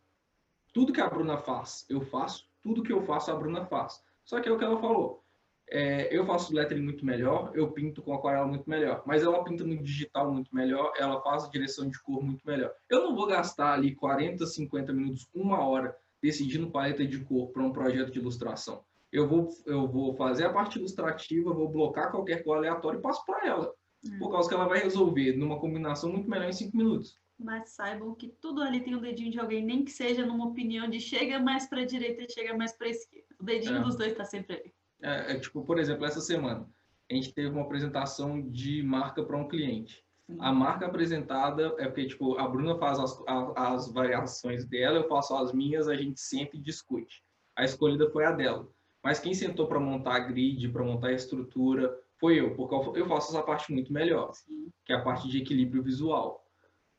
tudo 0.73 0.93
que 0.93 1.01
a 1.01 1.09
Bruna 1.09 1.37
faz, 1.37 1.85
eu 1.89 2.01
faço, 2.01 2.49
tudo 2.63 2.83
que 2.83 2.93
eu 2.93 3.03
faço, 3.03 3.31
a 3.31 3.37
Bruna 3.37 3.67
faz. 3.67 4.03
Só 4.25 4.41
que 4.41 4.49
é 4.49 4.53
o 4.53 4.59
que 4.59 4.65
ela 4.65 4.81
falou. 4.81 5.23
É, 5.69 6.17
eu 6.17 6.25
faço 6.25 6.55
lettering 6.55 6.83
muito 6.83 7.05
melhor, 7.05 7.51
eu 7.55 7.73
pinto 7.73 8.01
com 8.01 8.15
aquarela 8.15 8.47
muito 8.47 8.71
melhor, 8.71 9.03
mas 9.05 9.25
ela 9.25 9.43
pinta 9.43 9.65
no 9.65 9.83
digital 9.83 10.33
muito 10.33 10.55
melhor, 10.55 10.93
ela 10.97 11.21
faz 11.23 11.51
direção 11.51 11.89
de 11.89 12.01
cor 12.01 12.23
muito 12.23 12.47
melhor. 12.47 12.73
Eu 12.89 13.03
não 13.03 13.17
vou 13.17 13.27
gastar 13.27 13.73
ali 13.73 13.93
40, 13.93 14.47
50 14.47 14.93
minutos, 14.93 15.29
uma 15.35 15.67
hora 15.67 15.97
decidindo 16.23 16.71
paleta 16.71 17.05
de 17.05 17.19
cor 17.25 17.51
para 17.51 17.65
um 17.65 17.73
projeto 17.73 18.13
de 18.13 18.21
ilustração 18.21 18.85
eu 19.13 19.29
vou, 19.29 19.49
eu 19.67 19.87
vou 19.87 20.15
fazer 20.15 20.45
a 20.45 20.53
parte 20.53 20.79
ilustrativa, 20.79 21.53
vou 21.53 21.69
blocar 21.69 22.11
qualquer 22.11 22.43
cor 22.43 22.57
aleatória 22.57 22.99
e 22.99 23.03
passo 23.03 23.25
para 23.25 23.47
ela. 23.47 23.75
Hum. 24.05 24.19
Por 24.19 24.31
causa 24.31 24.49
que 24.49 24.55
ela 24.55 24.69
vai 24.69 24.81
resolver 24.81 25.37
numa 25.37 25.59
combinação 25.59 26.11
muito 26.11 26.29
melhor 26.29 26.49
em 26.49 26.53
cinco 26.53 26.77
minutos. 26.77 27.19
Mas 27.39 27.71
saibam 27.71 28.15
que 28.15 28.29
tudo 28.41 28.63
ali 28.63 28.81
tem 28.81 28.95
o 28.95 28.99
um 28.99 29.01
dedinho 29.01 29.31
de 29.31 29.39
alguém, 29.39 29.65
nem 29.65 29.85
que 29.85 29.91
seja 29.91 30.25
numa 30.25 30.47
opinião 30.47 30.89
de 30.89 30.99
chega 31.01 31.39
mais 31.39 31.69
para 31.69 31.83
a 31.83 31.87
direita 31.87 32.23
e 32.23 32.33
chega 32.33 32.57
mais 32.57 32.73
para 32.73 32.87
a 32.87 32.91
esquerda. 32.91 33.27
O 33.39 33.45
dedinho 33.45 33.77
é. 33.77 33.83
dos 33.83 33.97
dois 33.97 34.13
está 34.13 34.25
sempre 34.25 34.57
ali. 34.57 34.75
É, 35.03 35.33
é, 35.33 35.39
tipo, 35.39 35.63
por 35.63 35.79
exemplo, 35.79 36.07
essa 36.07 36.21
semana 36.21 36.67
a 37.11 37.15
gente 37.15 37.33
teve 37.33 37.49
uma 37.49 37.63
apresentação 37.63 38.41
de 38.51 38.83
marca 38.83 39.23
para 39.23 39.37
um 39.37 39.47
cliente. 39.47 40.05
A 40.41 40.53
marca 40.53 40.87
apresentada 40.87 41.75
é 41.79 41.87
porque, 41.87 42.07
tipo, 42.07 42.37
a 42.37 42.49
Bruna 42.49 42.77
faz 42.79 42.99
as, 42.99 43.23
as 43.57 43.93
variações 43.93 44.65
dela, 44.65 44.99
eu 44.99 45.09
faço 45.09 45.37
as 45.37 45.53
minhas, 45.53 45.89
a 45.89 45.95
gente 45.95 46.19
sempre 46.19 46.59
discute. 46.59 47.23
A 47.55 47.65
escolhida 47.65 48.11
foi 48.11 48.25
a 48.25 48.33
dela. 48.33 48.69
Mas 49.07 49.21
quem 49.21 49.33
sentou 49.35 49.69
para 49.69 49.79
montar 49.79 50.17
a 50.17 50.19
grid, 50.19 50.69
para 50.71 50.83
montar 50.83 51.11
a 51.11 51.13
estrutura, 51.13 51.97
foi 52.19 52.41
eu, 52.41 52.57
porque 52.57 52.99
eu 52.99 53.07
faço 53.07 53.29
essa 53.29 53.41
parte 53.41 53.73
muito 53.73 53.93
melhor, 53.93 54.35
Sim. 54.35 54.69
que 54.85 54.93
é 54.93 54.97
a 54.97 55.01
parte 55.01 55.29
de 55.29 55.39
equilíbrio 55.39 55.81
visual. 55.81 56.45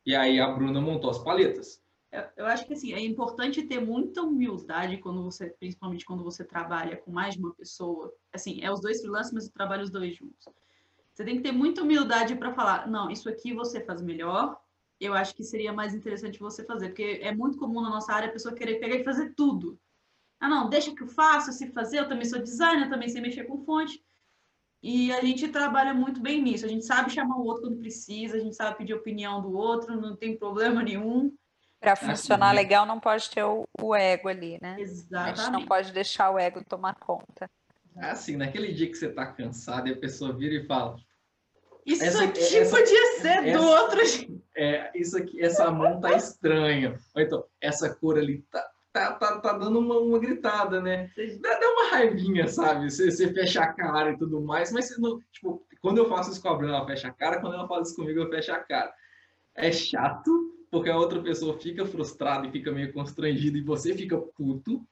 E 0.06 0.16
aí 0.16 0.40
a 0.40 0.50
Bruna 0.50 0.80
montou 0.80 1.10
as 1.10 1.18
paletas. 1.18 1.82
Eu 2.34 2.46
acho 2.46 2.66
que 2.66 2.72
assim, 2.72 2.94
é 2.94 3.00
importante 3.04 3.62
ter 3.62 3.78
muita 3.78 4.22
humildade 4.22 4.96
quando 4.96 5.22
você, 5.22 5.50
principalmente 5.50 6.06
quando 6.06 6.24
você 6.24 6.42
trabalha 6.42 6.96
com 6.96 7.10
mais 7.10 7.34
de 7.34 7.40
uma 7.40 7.52
pessoa. 7.52 8.10
Assim, 8.32 8.62
é 8.62 8.72
os 8.72 8.80
dois 8.80 9.02
freelancers, 9.02 9.34
mas 9.34 9.46
eu 9.46 9.52
trabalho 9.52 9.82
os 9.82 9.90
dois 9.90 10.16
juntos. 10.16 10.48
Você 11.12 11.26
tem 11.26 11.36
que 11.36 11.42
ter 11.42 11.52
muita 11.52 11.82
humildade 11.82 12.34
para 12.36 12.54
falar, 12.54 12.88
não, 12.88 13.10
isso 13.10 13.28
aqui 13.28 13.52
você 13.52 13.84
faz 13.84 14.00
melhor. 14.00 14.58
Eu 14.98 15.12
acho 15.12 15.34
que 15.34 15.44
seria 15.44 15.74
mais 15.74 15.92
interessante 15.92 16.40
você 16.40 16.64
fazer, 16.64 16.88
porque 16.88 17.20
é 17.22 17.34
muito 17.34 17.58
comum 17.58 17.82
na 17.82 17.90
nossa 17.90 18.14
área 18.14 18.30
a 18.30 18.32
pessoa 18.32 18.54
querer 18.54 18.76
pegar 18.80 18.96
e 18.96 19.04
fazer 19.04 19.34
tudo. 19.34 19.78
Ah, 20.40 20.48
não, 20.48 20.68
deixa 20.68 20.94
que 20.94 21.02
eu 21.02 21.08
faça, 21.08 21.52
se 21.52 21.70
fazer, 21.72 22.00
eu 22.00 22.08
também 22.08 22.24
sou 22.24 22.38
designer, 22.38 22.88
também 22.88 23.08
sei 23.08 23.20
mexer 23.20 23.44
com 23.44 23.64
fonte. 23.64 24.02
E 24.80 25.12
a 25.12 25.20
gente 25.20 25.48
trabalha 25.48 25.92
muito 25.92 26.20
bem 26.20 26.40
nisso. 26.40 26.64
A 26.64 26.68
gente 26.68 26.84
sabe 26.84 27.10
chamar 27.10 27.36
o 27.36 27.44
outro 27.44 27.62
quando 27.62 27.78
precisa, 27.78 28.36
a 28.36 28.40
gente 28.40 28.54
sabe 28.54 28.78
pedir 28.78 28.94
opinião 28.94 29.42
do 29.42 29.52
outro, 29.52 30.00
não 30.00 30.14
tem 30.14 30.36
problema 30.36 30.82
nenhum. 30.82 31.34
Para 31.80 31.96
funcionar 31.96 32.52
legal, 32.52 32.86
não 32.86 32.98
pode 32.98 33.28
ter 33.30 33.42
o, 33.42 33.64
o, 33.80 33.94
ego 33.94 34.28
ali, 34.28 34.58
né? 34.60 34.76
Exatamente. 34.78 35.40
A 35.40 35.42
gente 35.42 35.52
não 35.52 35.66
pode 35.66 35.92
deixar 35.92 36.30
o 36.30 36.38
ego 36.38 36.62
tomar 36.64 36.94
conta. 36.94 37.50
É 37.96 38.10
assim, 38.10 38.36
naquele 38.36 38.72
dia 38.72 38.88
que 38.88 38.96
você 38.96 39.06
está 39.06 39.26
cansado 39.26 39.88
e 39.88 39.92
a 39.92 39.96
pessoa 39.96 40.32
vira 40.32 40.54
e 40.54 40.66
fala. 40.66 40.96
Isso 41.84 42.04
essa, 42.04 42.24
aqui 42.24 42.40
essa, 42.40 42.76
podia 42.76 43.20
ser 43.20 43.28
essa, 43.28 43.58
do 43.58 43.64
outro. 43.64 44.00
É, 44.56 44.90
isso 44.94 45.16
aqui, 45.16 45.40
essa 45.40 45.70
mão 45.70 46.00
tá 46.00 46.12
estranha. 46.14 46.98
Ou 47.14 47.22
então, 47.22 47.44
essa 47.60 47.94
cor 47.94 48.18
ali 48.18 48.42
tá, 48.50 48.68
tá, 48.98 49.12
tá, 49.14 49.38
tá 49.40 49.52
dando 49.52 49.78
uma, 49.78 49.98
uma 49.98 50.18
gritada, 50.18 50.80
né? 50.80 51.10
Dá, 51.40 51.58
dá, 51.58 51.70
uma 51.70 51.90
raivinha, 51.90 52.48
sabe? 52.48 52.90
Você, 52.90 53.10
você 53.10 53.32
fecha 53.32 53.62
a 53.62 53.72
cara 53.72 54.12
e 54.12 54.18
tudo 54.18 54.40
mais, 54.40 54.72
mas 54.72 54.96
não, 54.98 55.20
tipo, 55.32 55.64
quando 55.80 55.98
eu 55.98 56.08
faço 56.08 56.30
isso 56.30 56.42
com 56.42 56.48
a 56.48 56.54
Bruna, 56.54 56.76
ela 56.76 56.86
fecha 56.86 57.08
a 57.08 57.12
cara, 57.12 57.40
quando 57.40 57.54
ela 57.54 57.68
faz 57.68 57.88
isso 57.88 57.96
comigo, 57.96 58.20
eu 58.20 58.30
fecho 58.30 58.52
a 58.52 58.58
cara. 58.58 58.92
É 59.54 59.72
chato, 59.72 60.54
porque 60.70 60.90
a 60.90 60.96
outra 60.96 61.22
pessoa 61.22 61.58
fica 61.58 61.86
frustrada 61.86 62.46
e 62.46 62.52
fica 62.52 62.70
meio 62.72 62.92
constrangida 62.92 63.58
e 63.58 63.62
você 63.62 63.94
fica 63.94 64.16
puto, 64.18 64.86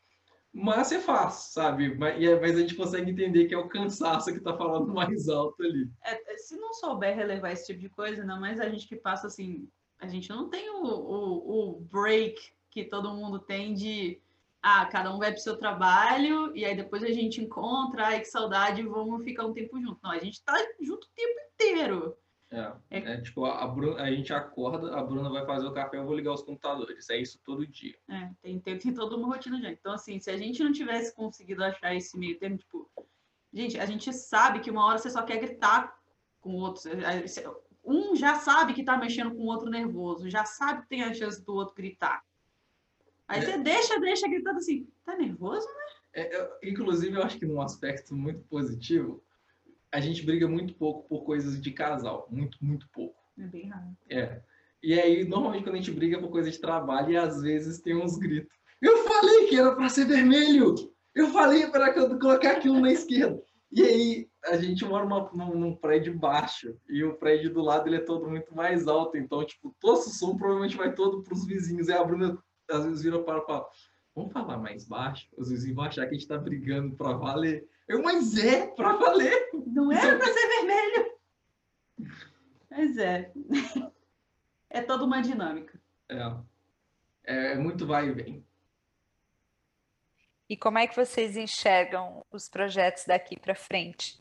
mas 0.52 0.88
você 0.88 0.98
faz, 0.98 1.34
sabe? 1.52 1.94
Mas, 1.94 2.22
é, 2.22 2.40
mas 2.40 2.56
a 2.56 2.60
gente 2.60 2.74
consegue 2.74 3.10
entender 3.10 3.46
que 3.46 3.54
é 3.54 3.58
o 3.58 3.68
cansaço 3.68 4.32
que 4.32 4.40
tá 4.40 4.56
falando 4.56 4.92
mais 4.92 5.28
alto 5.28 5.62
ali. 5.62 5.90
É, 6.02 6.32
é, 6.32 6.38
se 6.38 6.56
não 6.56 6.72
souber 6.72 7.14
relevar 7.14 7.52
esse 7.52 7.66
tipo 7.66 7.80
de 7.80 7.90
coisa, 7.90 8.24
não, 8.24 8.40
mas 8.40 8.58
a 8.58 8.68
gente 8.68 8.88
que 8.88 8.96
passa 8.96 9.26
assim, 9.26 9.68
a 9.98 10.06
gente 10.06 10.30
não 10.30 10.48
tem 10.48 10.70
o, 10.70 10.82
o, 10.82 11.76
o 11.76 11.80
break 11.80 12.55
que 12.76 12.84
todo 12.84 13.14
mundo 13.14 13.38
tem 13.38 13.72
de 13.72 14.20
ah, 14.60 14.84
cada 14.84 15.14
um 15.14 15.18
vai 15.18 15.30
para 15.30 15.38
o 15.38 15.42
seu 15.42 15.56
trabalho 15.56 16.54
e 16.54 16.62
aí 16.62 16.76
depois 16.76 17.02
a 17.02 17.10
gente 17.10 17.40
encontra, 17.40 18.08
ai 18.08 18.20
que 18.20 18.26
saudade, 18.26 18.82
vamos 18.82 19.24
ficar 19.24 19.46
um 19.46 19.54
tempo 19.54 19.80
junto. 19.80 19.98
Não, 20.02 20.10
a 20.10 20.18
gente 20.18 20.44
tá 20.44 20.54
junto 20.78 21.06
o 21.06 21.10
tempo 21.14 21.40
inteiro. 21.54 22.18
É, 22.50 22.72
é. 22.90 22.98
é 22.98 23.20
tipo, 23.22 23.46
a, 23.46 23.66
Bruna, 23.66 24.02
a 24.02 24.10
gente 24.10 24.30
acorda, 24.30 24.94
a 24.94 25.02
Bruna 25.02 25.30
vai 25.30 25.46
fazer 25.46 25.66
o 25.66 25.72
café, 25.72 25.96
eu 25.96 26.04
vou 26.04 26.14
ligar 26.14 26.34
os 26.34 26.42
computadores. 26.42 27.08
É 27.08 27.16
isso 27.16 27.40
todo 27.42 27.66
dia. 27.66 27.96
É, 28.10 28.30
tem, 28.42 28.60
tem, 28.60 28.78
tem 28.78 28.92
toda 28.92 29.16
uma 29.16 29.28
rotina 29.28 29.58
já. 29.58 29.70
Então, 29.70 29.94
assim, 29.94 30.20
se 30.20 30.30
a 30.30 30.36
gente 30.36 30.62
não 30.62 30.70
tivesse 30.70 31.14
conseguido 31.14 31.64
achar 31.64 31.94
esse 31.94 32.18
meio 32.18 32.38
termo, 32.38 32.58
tipo, 32.58 32.90
gente, 33.54 33.78
a 33.78 33.86
gente 33.86 34.12
sabe 34.12 34.60
que 34.60 34.70
uma 34.70 34.84
hora 34.84 34.98
você 34.98 35.08
só 35.08 35.22
quer 35.22 35.38
gritar 35.38 35.96
com 36.42 36.50
o 36.50 36.58
outro. 36.58 36.90
Um 37.82 38.14
já 38.14 38.34
sabe 38.34 38.74
que 38.74 38.84
tá 38.84 38.98
mexendo 38.98 39.34
com 39.34 39.44
o 39.44 39.46
outro 39.46 39.70
nervoso, 39.70 40.28
já 40.28 40.44
sabe 40.44 40.82
que 40.82 40.88
tem 40.88 41.04
a 41.04 41.14
chance 41.14 41.42
do 41.42 41.54
outro 41.54 41.74
gritar. 41.74 42.22
Aí 43.28 43.40
é. 43.40 43.44
você 43.44 43.58
deixa, 43.58 44.00
deixa 44.00 44.28
gritando 44.28 44.58
assim, 44.58 44.88
tá 45.04 45.16
nervoso, 45.16 45.66
né? 45.66 45.96
É, 46.14 46.36
eu, 46.36 46.48
inclusive, 46.62 47.14
eu 47.14 47.22
acho 47.22 47.38
que 47.38 47.46
num 47.46 47.60
aspecto 47.60 48.14
muito 48.14 48.40
positivo, 48.44 49.22
a 49.92 50.00
gente 50.00 50.24
briga 50.24 50.48
muito 50.48 50.74
pouco 50.74 51.08
por 51.08 51.24
coisas 51.24 51.60
de 51.60 51.70
casal. 51.70 52.26
Muito, 52.30 52.56
muito 52.62 52.88
pouco. 52.92 53.16
É 53.38 53.46
bem 53.46 53.68
raro. 53.68 53.96
É. 54.08 54.40
E 54.82 54.98
aí, 54.98 55.24
normalmente, 55.24 55.64
quando 55.64 55.74
a 55.74 55.78
gente 55.78 55.90
briga 55.90 56.18
por 56.18 56.30
coisa 56.30 56.50
de 56.50 56.60
trabalho, 56.60 57.10
e 57.10 57.16
às 57.16 57.42
vezes 57.42 57.80
tem 57.80 57.96
uns 57.96 58.16
gritos. 58.16 58.56
Eu 58.80 59.04
falei 59.04 59.46
que 59.46 59.56
era 59.56 59.74
para 59.74 59.88
ser 59.88 60.06
vermelho! 60.06 60.74
Eu 61.14 61.28
falei 61.28 61.66
para 61.68 61.92
colocar 61.92 62.52
aquilo 62.52 62.80
na 62.80 62.92
esquerda. 62.92 63.42
E 63.72 63.82
aí, 63.82 64.28
a 64.44 64.56
gente 64.56 64.84
mora 64.84 65.04
numa, 65.04 65.30
num, 65.54 65.74
prédio 65.74 66.16
baixo, 66.16 66.78
e 66.88 67.02
o 67.02 67.14
prédio 67.14 67.52
do 67.52 67.62
lado 67.62 67.88
ele 67.88 67.96
é 67.96 68.00
todo 68.00 68.28
muito 68.28 68.54
mais 68.54 68.86
alto, 68.86 69.16
então, 69.16 69.44
tipo, 69.44 69.74
todo 69.80 69.98
o 69.98 70.02
som 70.02 70.36
provavelmente 70.36 70.76
vai 70.76 70.94
todo 70.94 71.22
para 71.22 71.34
os 71.34 71.44
vizinhos. 71.44 71.88
E 71.88 71.92
a 71.92 72.04
Bruna, 72.04 72.38
às 72.70 72.84
vezes, 72.84 73.02
vira 73.02 73.22
para 73.22 73.42
o 73.42 73.46
fala, 73.46 73.68
vamos 74.14 74.32
falar 74.32 74.58
mais 74.58 74.84
baixo? 74.84 75.28
Os 75.36 75.50
vizinhos 75.50 75.76
vão 75.76 75.84
achar 75.84 76.02
que 76.02 76.10
a 76.10 76.12
gente 76.12 76.22
está 76.22 76.38
brigando 76.38 76.96
para 76.96 77.12
valer. 77.12 77.68
Eu, 77.88 78.02
mas 78.02 78.36
é 78.36 78.66
para 78.66 78.92
valer. 78.96 79.50
Não 79.66 79.92
era 79.92 80.16
para 80.16 80.26
ser 80.26 80.48
vermelho. 80.48 81.12
Mas 82.70 82.98
é. 82.98 83.32
É 84.68 84.82
toda 84.82 85.04
uma 85.04 85.22
dinâmica. 85.22 85.80
É. 86.08 86.16
É, 87.24 87.52
é 87.52 87.54
muito 87.56 87.86
vai 87.86 88.08
e 88.08 88.12
vem. 88.12 88.46
E 90.48 90.56
como 90.56 90.78
é 90.78 90.86
que 90.86 90.94
vocês 90.94 91.36
enxergam 91.36 92.24
os 92.30 92.48
projetos 92.48 93.04
daqui 93.04 93.38
para 93.38 93.54
frente? 93.54 94.18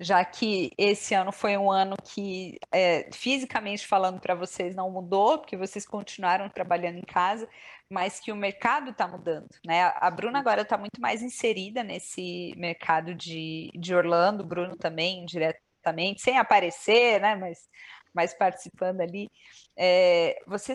já 0.00 0.24
que 0.24 0.70
esse 0.76 1.14
ano 1.14 1.32
foi 1.32 1.56
um 1.56 1.70
ano 1.70 1.96
que, 2.02 2.58
é, 2.72 3.08
fisicamente 3.12 3.86
falando 3.86 4.20
para 4.20 4.34
vocês, 4.34 4.74
não 4.74 4.90
mudou, 4.90 5.38
porque 5.38 5.56
vocês 5.56 5.86
continuaram 5.86 6.48
trabalhando 6.48 6.98
em 6.98 7.02
casa, 7.02 7.48
mas 7.90 8.18
que 8.20 8.32
o 8.32 8.36
mercado 8.36 8.90
está 8.90 9.06
mudando, 9.06 9.48
né? 9.64 9.92
A 9.96 10.10
Bruna 10.10 10.38
agora 10.38 10.62
está 10.62 10.76
muito 10.76 11.00
mais 11.00 11.22
inserida 11.22 11.82
nesse 11.82 12.54
mercado 12.56 13.14
de, 13.14 13.70
de 13.74 13.94
Orlando, 13.94 14.42
o 14.42 14.46
Bruno 14.46 14.76
também, 14.76 15.24
diretamente, 15.24 16.22
sem 16.22 16.38
aparecer, 16.38 17.20
né? 17.20 17.36
Mas, 17.36 17.68
mas 18.14 18.32
participando 18.34 19.00
ali. 19.00 19.28
É, 19.76 20.38
você 20.46 20.72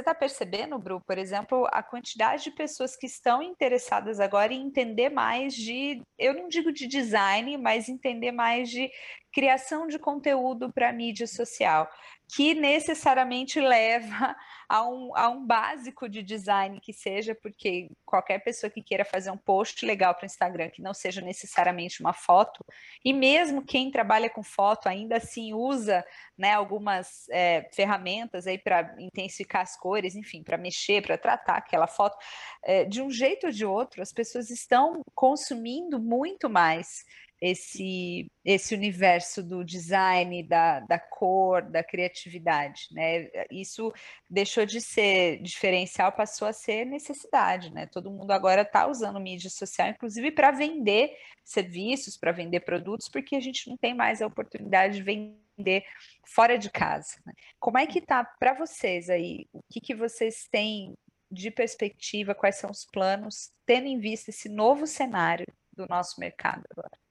está 0.00 0.14
percebendo, 0.14 0.78
Bru, 0.78 1.00
por 1.00 1.16
exemplo, 1.16 1.66
a 1.72 1.82
quantidade 1.82 2.44
de 2.44 2.50
pessoas 2.50 2.94
que 2.94 3.06
estão 3.06 3.42
interessadas 3.42 4.20
agora 4.20 4.52
em 4.52 4.66
entender 4.66 5.08
mais 5.08 5.54
de, 5.54 6.02
eu 6.18 6.34
não 6.34 6.48
digo 6.48 6.70
de 6.70 6.86
design, 6.86 7.56
mas 7.56 7.88
entender 7.88 8.32
mais 8.32 8.68
de 8.68 8.90
criação 9.32 9.86
de 9.86 9.98
conteúdo 9.98 10.72
para 10.72 10.92
mídia 10.92 11.26
social 11.26 11.88
que 12.28 12.54
necessariamente 12.54 13.60
leva 13.60 14.36
a 14.68 14.82
um, 14.88 15.16
a 15.16 15.28
um 15.28 15.44
básico 15.44 16.08
de 16.08 16.22
design 16.22 16.80
que 16.80 16.92
seja, 16.92 17.34
porque 17.34 17.90
qualquer 18.04 18.38
pessoa 18.42 18.70
que 18.70 18.82
queira 18.82 19.04
fazer 19.04 19.30
um 19.30 19.36
post 19.36 19.84
legal 19.84 20.14
para 20.14 20.24
o 20.24 20.26
Instagram, 20.26 20.70
que 20.70 20.82
não 20.82 20.94
seja 20.94 21.20
necessariamente 21.20 22.00
uma 22.00 22.12
foto, 22.12 22.64
e 23.04 23.12
mesmo 23.12 23.64
quem 23.64 23.90
trabalha 23.90 24.30
com 24.30 24.42
foto 24.42 24.88
ainda 24.88 25.18
assim 25.18 25.52
usa 25.52 26.04
né, 26.36 26.52
algumas 26.52 27.28
é, 27.30 27.68
ferramentas 27.72 28.46
aí 28.46 28.58
para 28.58 28.94
intensificar 28.98 29.62
as 29.62 29.76
cores, 29.76 30.14
enfim, 30.14 30.42
para 30.42 30.58
mexer, 30.58 31.02
para 31.02 31.18
tratar 31.18 31.56
aquela 31.56 31.86
foto, 31.86 32.16
é, 32.64 32.84
de 32.84 33.02
um 33.02 33.10
jeito 33.10 33.46
ou 33.46 33.52
de 33.52 33.64
outro, 33.64 34.02
as 34.02 34.12
pessoas 34.12 34.50
estão 34.50 35.02
consumindo 35.14 36.00
muito 36.00 36.48
mais 36.48 37.04
esse, 37.44 38.26
esse 38.42 38.74
universo 38.74 39.42
do 39.42 39.62
design, 39.62 40.42
da, 40.44 40.80
da 40.80 40.98
cor, 40.98 41.60
da 41.60 41.84
criatividade, 41.84 42.86
né? 42.90 43.28
Isso 43.50 43.92
deixou 44.30 44.64
de 44.64 44.80
ser 44.80 45.42
diferencial, 45.42 46.10
passou 46.10 46.48
a 46.48 46.54
ser 46.54 46.86
necessidade, 46.86 47.70
né? 47.70 47.86
Todo 47.86 48.10
mundo 48.10 48.30
agora 48.30 48.62
está 48.62 48.86
usando 48.86 49.20
mídia 49.20 49.50
social, 49.50 49.88
inclusive 49.88 50.30
para 50.30 50.52
vender 50.52 51.14
serviços, 51.44 52.16
para 52.16 52.32
vender 52.32 52.60
produtos, 52.60 53.10
porque 53.10 53.36
a 53.36 53.40
gente 53.40 53.68
não 53.68 53.76
tem 53.76 53.92
mais 53.92 54.22
a 54.22 54.26
oportunidade 54.26 54.96
de 54.96 55.02
vender 55.02 55.84
fora 56.26 56.56
de 56.56 56.70
casa. 56.70 57.20
Né? 57.26 57.34
Como 57.60 57.76
é 57.76 57.86
que 57.86 58.00
tá 58.00 58.24
para 58.24 58.54
vocês 58.54 59.10
aí? 59.10 59.46
O 59.52 59.60
que, 59.70 59.82
que 59.82 59.94
vocês 59.94 60.48
têm 60.50 60.94
de 61.30 61.50
perspectiva? 61.50 62.34
Quais 62.34 62.56
são 62.56 62.70
os 62.70 62.86
planos, 62.86 63.52
tendo 63.66 63.86
em 63.86 63.98
vista 63.98 64.30
esse 64.30 64.48
novo 64.48 64.86
cenário 64.86 65.44
do 65.76 65.86
nosso 65.86 66.18
mercado 66.18 66.64
agora? 66.70 67.03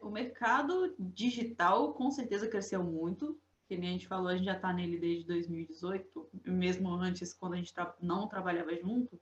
O 0.00 0.10
mercado 0.10 0.94
digital 0.98 1.92
com 1.92 2.10
certeza 2.10 2.48
cresceu 2.48 2.82
muito, 2.82 3.38
que 3.68 3.76
nem 3.76 3.90
a 3.90 3.92
gente 3.92 4.06
falou, 4.06 4.28
a 4.28 4.36
gente 4.36 4.46
já 4.46 4.56
está 4.56 4.72
nele 4.72 4.98
desde 4.98 5.26
2018, 5.26 6.28
mesmo 6.46 6.90
antes, 6.90 7.32
quando 7.32 7.54
a 7.54 7.56
gente 7.56 7.72
não 8.00 8.28
trabalhava 8.28 8.74
junto, 8.76 9.20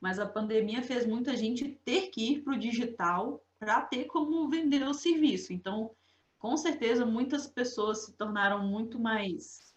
mas 0.00 0.18
a 0.18 0.26
pandemia 0.26 0.82
fez 0.82 1.06
muita 1.06 1.36
gente 1.36 1.78
ter 1.84 2.08
que 2.08 2.32
ir 2.32 2.42
para 2.42 2.54
o 2.54 2.58
digital 2.58 3.42
para 3.58 3.80
ter 3.82 4.04
como 4.04 4.48
vender 4.48 4.84
o 4.84 4.94
serviço. 4.94 5.52
Então, 5.52 5.90
com 6.38 6.56
certeza, 6.56 7.04
muitas 7.04 7.46
pessoas 7.48 8.04
se 8.04 8.12
tornaram 8.12 8.64
muito 8.64 8.98
mais 8.98 9.74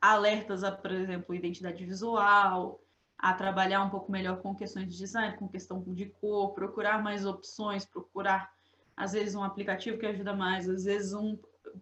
alertas 0.00 0.64
a, 0.64 0.72
por 0.72 0.90
exemplo, 0.90 1.34
identidade 1.34 1.84
visual, 1.84 2.80
a 3.16 3.32
trabalhar 3.32 3.84
um 3.84 3.90
pouco 3.90 4.10
melhor 4.10 4.42
com 4.42 4.54
questões 4.54 4.88
de 4.88 4.98
design, 4.98 5.36
com 5.36 5.48
questão 5.48 5.80
de 5.94 6.06
cor, 6.06 6.52
procurar 6.54 7.00
mais 7.00 7.24
opções, 7.24 7.86
procurar 7.86 8.52
às 8.96 9.12
vezes 9.12 9.34
um 9.34 9.42
aplicativo 9.42 9.98
que 9.98 10.06
ajuda 10.06 10.34
mais, 10.34 10.68
às 10.68 10.84
vezes 10.84 11.12
um 11.12 11.38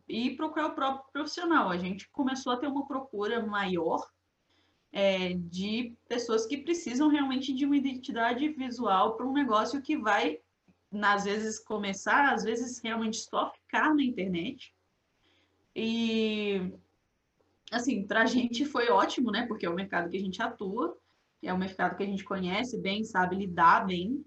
e 0.09 0.37
procurar 0.37 0.69
o 0.69 0.75
próprio 0.75 1.13
profissional. 1.13 1.71
A 1.71 1.77
gente 1.77 2.09
começou 2.11 2.53
a 2.53 2.57
ter 2.57 2.67
uma 2.67 2.87
procura 2.87 3.45
maior 3.45 4.07
é, 4.93 5.35
de 5.35 5.95
pessoas 6.09 6.47
que 6.47 6.59
precisam 6.59 7.09
realmente 7.09 7.53
de 7.53 7.65
uma 7.65 7.77
identidade 7.77 8.49
visual 8.51 9.17
para 9.17 9.27
um 9.27 9.33
negócio 9.33 9.83
que 9.83 9.97
vai, 9.97 10.41
às 11.03 11.25
vezes, 11.25 11.59
começar, 11.59 12.33
às 12.33 12.43
vezes, 12.43 12.81
realmente 12.83 13.19
só 13.19 13.51
ficar 13.51 13.95
na 13.95 14.03
internet. 14.03 14.75
E, 15.75 16.73
assim, 17.71 18.07
para 18.07 18.23
a 18.23 18.27
gente 18.27 18.65
foi 18.65 18.89
ótimo, 18.89 19.31
né? 19.31 19.47
Porque 19.47 19.67
é 19.67 19.71
o 19.71 19.75
mercado 19.75 20.11
que 20.11 20.17
a 20.17 20.21
gente 20.21 20.43
atua, 20.43 20.97
é 21.43 21.53
o 21.53 21.59
mercado 21.59 21.97
que 21.97 22.03
a 22.03 22.07
gente 22.07 22.25
conhece 22.25 22.79
bem, 22.81 23.05
sabe 23.05 23.37
lidar 23.37 23.87
bem. 23.87 24.25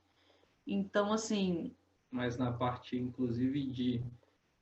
Então, 0.65 1.11
assim, 1.11 1.75
mas 2.13 2.37
na 2.37 2.53
parte, 2.53 2.95
inclusive, 2.95 3.65
de 3.71 4.03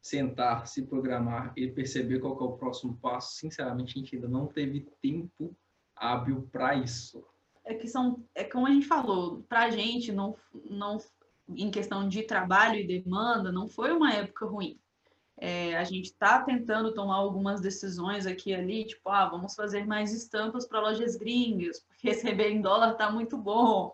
sentar, 0.02 0.66
se 0.66 0.84
programar 0.84 1.52
e 1.56 1.68
perceber 1.68 2.20
qual 2.20 2.40
é 2.40 2.44
o 2.44 2.58
próximo 2.58 2.98
passo, 2.98 3.36
sinceramente, 3.36 3.92
a 3.92 4.00
gente 4.00 4.16
ainda 4.16 4.30
não 4.30 4.48
teve 4.48 4.88
tempo 5.02 5.54
hábil 5.94 6.48
para 6.50 6.76
isso. 6.76 7.24
É 7.66 7.76
que 7.76 7.88
são, 7.88 8.24
é 8.34 8.46
como 8.46 8.66
a 8.66 8.72
gente 8.72 8.88
falou, 8.88 9.44
para 9.50 9.66
a 9.66 9.70
gente, 9.70 10.14
não, 10.14 10.36
não, 10.64 10.98
em 11.50 11.70
questão 11.70 12.08
de 12.08 12.24
trabalho 12.24 12.80
e 12.80 12.88
demanda, 12.88 13.52
não 13.52 13.68
foi 13.68 13.92
uma 13.92 14.14
época 14.14 14.46
ruim. 14.46 14.80
É, 15.38 15.76
a 15.76 15.84
gente 15.84 16.06
está 16.06 16.42
tentando 16.42 16.94
tomar 16.94 17.16
algumas 17.16 17.60
decisões 17.60 18.26
aqui 18.26 18.52
e 18.52 18.56
ali, 18.56 18.86
tipo, 18.86 19.10
ah, 19.10 19.28
vamos 19.28 19.56
fazer 19.56 19.86
mais 19.86 20.14
estampas 20.14 20.66
para 20.68 20.80
lojas 20.80 21.18
gringas, 21.18 21.82
porque 21.82 22.08
receber 22.08 22.50
em 22.50 22.62
dólar 22.62 22.94
está 22.94 23.12
muito 23.12 23.38
bom. 23.38 23.94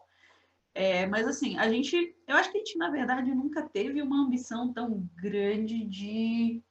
É, 0.78 1.08
mas 1.08 1.28
assim, 1.28 1.58
a 1.58 1.68
gente, 1.68 2.16
eu 2.28 2.36
acho 2.36 2.52
que 2.52 2.58
a 2.58 2.60
gente, 2.60 2.78
na 2.78 2.92
verdade, 2.92 3.34
nunca 3.34 3.68
teve 3.68 4.00
uma 4.00 4.22
ambição 4.24 4.72
tão 4.72 5.10
grande 5.16 5.84
de 5.84 6.62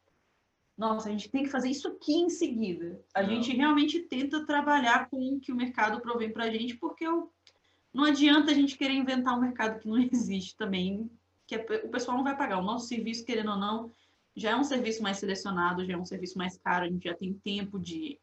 nossa, 0.78 1.08
a 1.08 1.10
gente 1.10 1.28
tem 1.28 1.42
que 1.42 1.50
fazer 1.50 1.70
isso 1.70 1.88
aqui 1.88 2.14
em 2.14 2.30
seguida. 2.30 3.02
A 3.12 3.22
não. 3.22 3.30
gente 3.30 3.50
realmente 3.56 3.98
tenta 3.98 4.46
trabalhar 4.46 5.10
com 5.10 5.16
o 5.16 5.40
que 5.40 5.50
o 5.50 5.56
mercado 5.56 6.00
provém 6.00 6.30
para 6.30 6.44
a 6.44 6.50
gente, 6.50 6.76
porque 6.76 7.04
não 7.04 8.04
adianta 8.04 8.52
a 8.52 8.54
gente 8.54 8.78
querer 8.78 8.94
inventar 8.94 9.36
um 9.36 9.40
mercado 9.40 9.80
que 9.80 9.88
não 9.88 9.98
existe 10.12 10.54
também, 10.56 11.10
que 11.44 11.56
o 11.56 11.88
pessoal 11.88 12.16
não 12.16 12.22
vai 12.22 12.36
pagar. 12.36 12.58
O 12.58 12.64
nosso 12.64 12.86
serviço, 12.86 13.24
querendo 13.24 13.50
ou 13.50 13.58
não, 13.58 13.90
já 14.36 14.50
é 14.50 14.56
um 14.56 14.62
serviço 14.62 15.02
mais 15.02 15.16
selecionado, 15.16 15.84
já 15.84 15.94
é 15.94 15.96
um 15.96 16.04
serviço 16.04 16.38
mais 16.38 16.56
caro, 16.58 16.84
a 16.84 16.88
gente 16.88 17.08
já 17.08 17.14
tem 17.14 17.34
tempo 17.34 17.76
de, 17.76 18.20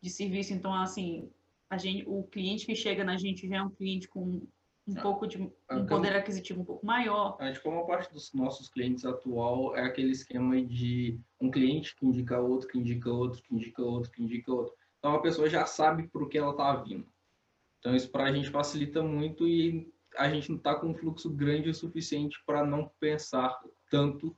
de 0.00 0.10
serviço, 0.10 0.52
então, 0.52 0.72
assim, 0.72 1.28
a 1.68 1.76
gente, 1.76 2.04
o 2.06 2.22
cliente 2.22 2.66
que 2.66 2.76
chega 2.76 3.02
na 3.02 3.16
gente 3.16 3.48
já 3.48 3.56
é 3.56 3.62
um 3.62 3.70
cliente 3.70 4.06
com 4.06 4.46
um 4.86 4.94
pouco 4.94 5.26
de 5.26 5.40
um 5.40 5.50
então, 5.70 5.86
poder 5.86 6.14
aquisitivo 6.14 6.60
um 6.60 6.64
pouco 6.64 6.84
maior. 6.84 7.36
A 7.40 7.46
gente, 7.46 7.60
como 7.60 7.78
a 7.78 7.86
parte 7.86 8.12
dos 8.12 8.32
nossos 8.34 8.68
clientes 8.68 9.04
atual 9.04 9.74
é 9.76 9.82
aquele 9.82 10.10
esquema 10.10 10.60
de 10.62 11.18
um 11.40 11.50
cliente 11.50 11.96
que 11.96 12.06
indica 12.06 12.38
outro, 12.38 12.68
que 12.68 12.78
indica 12.78 13.10
outro, 13.10 13.42
que 13.42 13.54
indica 13.54 13.82
outro, 13.82 14.10
que 14.10 14.22
indica 14.22 14.52
outro. 14.52 14.74
Então 14.98 15.14
a 15.14 15.20
pessoa 15.20 15.48
já 15.48 15.64
sabe 15.64 16.08
para 16.08 16.22
o 16.22 16.28
que 16.28 16.38
ela 16.38 16.50
está 16.50 16.74
vindo. 16.76 17.06
Então 17.78 17.94
isso 17.94 18.10
para 18.10 18.24
a 18.24 18.32
gente 18.32 18.50
facilita 18.50 19.02
muito 19.02 19.46
e 19.46 19.90
a 20.16 20.28
gente 20.28 20.50
não 20.50 20.58
está 20.58 20.74
com 20.74 20.88
um 20.88 20.94
fluxo 20.94 21.30
grande 21.30 21.70
o 21.70 21.74
suficiente 21.74 22.38
para 22.46 22.64
não 22.64 22.90
pensar 23.00 23.58
tanto 23.90 24.36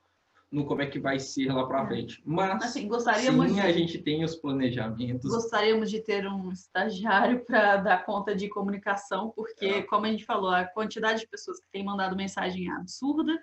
no 0.56 0.64
como 0.64 0.80
é 0.80 0.86
que 0.86 0.98
vai 0.98 1.18
ser 1.18 1.52
lá 1.52 1.66
para 1.66 1.82
é. 1.82 1.86
frente. 1.86 2.22
Mas 2.24 2.64
assim, 2.64 2.88
gostaríamos 2.88 3.48
sim, 3.48 3.54
de... 3.56 3.60
a 3.60 3.70
gente 3.70 3.98
tem 3.98 4.24
os 4.24 4.34
planejamentos. 4.34 5.30
Gostaríamos 5.30 5.90
de 5.90 6.00
ter 6.00 6.26
um 6.26 6.50
estagiário 6.50 7.44
para 7.44 7.76
dar 7.76 8.06
conta 8.06 8.34
de 8.34 8.48
comunicação, 8.48 9.30
porque, 9.36 9.66
é. 9.66 9.82
como 9.82 10.06
a 10.06 10.10
gente 10.10 10.24
falou, 10.24 10.48
a 10.48 10.64
quantidade 10.64 11.20
de 11.20 11.28
pessoas 11.28 11.60
que 11.60 11.68
têm 11.70 11.84
mandado 11.84 12.16
mensagem 12.16 12.70
é 12.70 12.72
absurda 12.72 13.38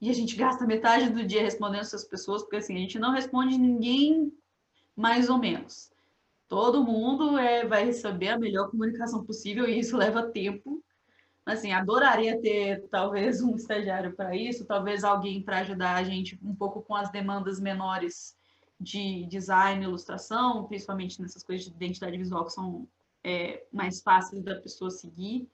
e 0.00 0.10
a 0.10 0.12
gente 0.12 0.34
gasta 0.34 0.66
metade 0.66 1.10
do 1.10 1.24
dia 1.24 1.40
respondendo 1.40 1.82
essas 1.82 2.02
pessoas, 2.04 2.42
porque 2.42 2.56
assim, 2.56 2.74
a 2.74 2.80
gente 2.80 2.98
não 2.98 3.12
responde 3.12 3.56
ninguém 3.56 4.32
mais 4.96 5.30
ou 5.30 5.38
menos. 5.38 5.92
Todo 6.48 6.82
mundo 6.82 7.38
é, 7.38 7.64
vai 7.64 7.84
receber 7.84 8.30
a 8.30 8.38
melhor 8.38 8.72
comunicação 8.72 9.24
possível 9.24 9.68
e 9.68 9.78
isso 9.78 9.96
leva 9.96 10.24
tempo 10.24 10.82
assim, 11.44 11.72
adoraria 11.72 12.40
ter 12.40 12.86
talvez 12.90 13.40
um 13.42 13.56
estagiário 13.56 14.14
para 14.14 14.36
isso, 14.36 14.66
talvez 14.66 15.04
alguém 15.04 15.42
para 15.42 15.58
ajudar 15.58 15.96
a 15.96 16.02
gente 16.02 16.38
um 16.42 16.54
pouco 16.54 16.82
com 16.82 16.94
as 16.94 17.10
demandas 17.10 17.60
menores 17.60 18.36
de 18.78 19.26
design, 19.26 19.84
ilustração, 19.84 20.64
principalmente 20.64 21.20
nessas 21.20 21.42
coisas 21.42 21.66
de 21.66 21.72
identidade 21.72 22.16
visual 22.16 22.44
que 22.46 22.52
são 22.52 22.88
é, 23.22 23.64
mais 23.72 24.00
fáceis 24.00 24.42
da 24.42 24.56
pessoa 24.56 24.90
seguir. 24.90 25.46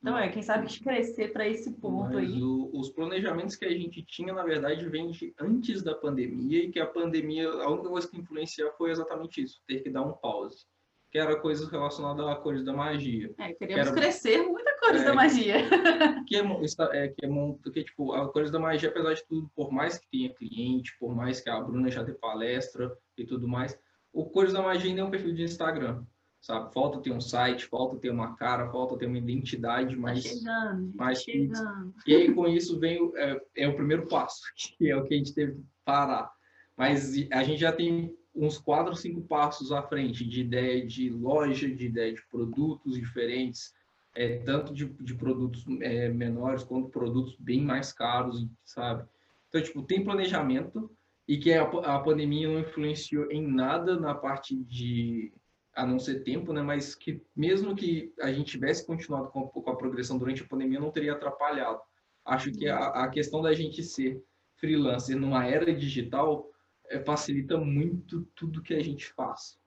Então, 0.00 0.18
é, 0.18 0.28
quem 0.30 0.42
sabe 0.42 0.66
crescer 0.80 1.32
para 1.32 1.46
esse 1.46 1.70
ponto 1.74 2.14
Mas 2.14 2.16
aí. 2.16 2.42
O, 2.42 2.70
os 2.72 2.90
planejamentos 2.90 3.54
que 3.54 3.64
a 3.64 3.70
gente 3.70 4.02
tinha, 4.02 4.32
na 4.32 4.42
verdade, 4.42 4.88
vêm 4.88 5.10
de 5.10 5.32
antes 5.38 5.82
da 5.82 5.94
pandemia 5.94 6.64
e 6.64 6.72
que 6.72 6.80
a 6.80 6.86
pandemia, 6.86 7.48
a 7.48 7.70
única 7.70 7.88
coisa 7.88 8.08
que 8.08 8.18
influencia 8.18 8.72
foi 8.72 8.90
exatamente 8.90 9.42
isso, 9.42 9.60
ter 9.66 9.80
que 9.80 9.90
dar 9.90 10.02
um 10.02 10.12
pause 10.12 10.66
que 11.12 11.18
era 11.18 11.38
coisas 11.38 11.70
relacionadas 11.70 12.26
a 12.26 12.34
cores 12.36 12.64
da 12.64 12.72
magia. 12.72 13.32
É, 13.38 13.52
queríamos 13.52 13.90
que 13.90 13.90
era, 13.90 13.92
crescer 13.92 14.42
muita 14.42 14.71
cores 14.92 15.02
é, 15.02 15.04
da 15.04 15.14
magia. 15.14 15.56
Que 16.26 16.36
é, 16.36 17.08
que 17.08 17.26
é 17.26 17.70
que, 17.72 17.84
tipo, 17.84 18.12
a 18.12 18.30
cores 18.32 18.50
da 18.50 18.58
magia, 18.58 18.88
apesar 18.88 19.14
de 19.14 19.24
tudo, 19.26 19.50
por 19.54 19.72
mais 19.72 19.98
que 19.98 20.08
tenha 20.10 20.32
cliente, 20.32 20.96
por 20.98 21.14
mais 21.14 21.40
que 21.40 21.50
a 21.50 21.60
Bruna 21.60 21.90
já 21.90 22.02
dê 22.02 22.12
palestra 22.12 22.96
e 23.16 23.24
tudo 23.24 23.46
mais, 23.46 23.78
o 24.12 24.26
Cores 24.26 24.52
da 24.52 24.62
Magia 24.62 24.90
ainda 24.90 25.00
é 25.00 25.04
um 25.04 25.10
perfil 25.10 25.32
de 25.32 25.42
Instagram, 25.42 26.04
sabe? 26.40 26.72
Falta 26.72 27.00
ter 27.00 27.10
um 27.10 27.20
site, 27.20 27.64
falta 27.64 27.96
ter 27.96 28.10
uma 28.10 28.36
cara, 28.36 28.70
falta 28.70 28.96
ter 28.98 29.06
uma 29.06 29.18
identidade 29.18 29.96
mais... 29.96 30.22
Tá 30.22 30.28
chegando, 30.28 30.92
mais 30.94 31.18
tá 31.18 31.24
chegando. 31.24 31.94
E 32.06 32.14
aí, 32.14 32.34
com 32.34 32.46
isso, 32.46 32.78
vem 32.78 33.10
é, 33.16 33.42
é 33.56 33.68
o 33.68 33.74
primeiro 33.74 34.06
passo, 34.06 34.42
que 34.76 34.90
é 34.90 34.96
o 34.96 35.04
que 35.04 35.14
a 35.14 35.16
gente 35.16 35.34
teve 35.34 35.54
que 35.54 35.64
parar. 35.84 36.30
Mas 36.76 37.14
a 37.32 37.42
gente 37.42 37.60
já 37.60 37.72
tem 37.72 38.14
uns 38.34 38.58
quatro, 38.58 38.94
cinco 38.94 39.22
passos 39.22 39.72
à 39.72 39.82
frente 39.82 40.26
de 40.26 40.40
ideia 40.40 40.86
de 40.86 41.10
loja, 41.10 41.68
de 41.68 41.86
ideia 41.86 42.14
de 42.14 42.22
produtos 42.28 42.94
diferentes, 42.94 43.72
é, 44.14 44.38
tanto 44.38 44.74
de, 44.74 44.86
de 44.86 45.14
produtos 45.14 45.64
é, 45.80 46.08
menores 46.08 46.62
quanto 46.62 46.90
produtos 46.90 47.36
bem 47.38 47.62
mais 47.62 47.92
caros, 47.92 48.46
sabe? 48.64 49.08
Então, 49.48 49.62
tipo, 49.62 49.82
tem 49.82 50.04
planejamento 50.04 50.90
e 51.26 51.38
que 51.38 51.52
a, 51.52 51.62
a 51.62 51.98
pandemia 52.00 52.48
não 52.48 52.60
influenciou 52.60 53.30
em 53.30 53.46
nada 53.46 53.98
na 53.98 54.14
parte 54.14 54.56
de, 54.56 55.32
a 55.74 55.86
não 55.86 55.98
ser 55.98 56.22
tempo, 56.22 56.52
né? 56.52 56.62
Mas 56.62 56.94
que 56.94 57.22
mesmo 57.34 57.74
que 57.74 58.12
a 58.20 58.32
gente 58.32 58.50
tivesse 58.50 58.86
continuado 58.86 59.28
com, 59.28 59.48
com 59.48 59.70
a 59.70 59.76
progressão 59.76 60.18
durante 60.18 60.42
a 60.42 60.46
pandemia, 60.46 60.80
não 60.80 60.90
teria 60.90 61.12
atrapalhado. 61.12 61.80
Acho 62.24 62.52
que 62.52 62.68
a, 62.68 62.88
a 62.88 63.08
questão 63.08 63.42
da 63.42 63.52
gente 63.52 63.82
ser 63.82 64.22
freelancer 64.56 65.16
numa 65.18 65.46
era 65.46 65.74
digital 65.74 66.48
é, 66.88 67.00
facilita 67.00 67.56
muito 67.58 68.22
tudo 68.34 68.62
que 68.62 68.74
a 68.74 68.82
gente 68.82 69.08
faz, 69.08 69.58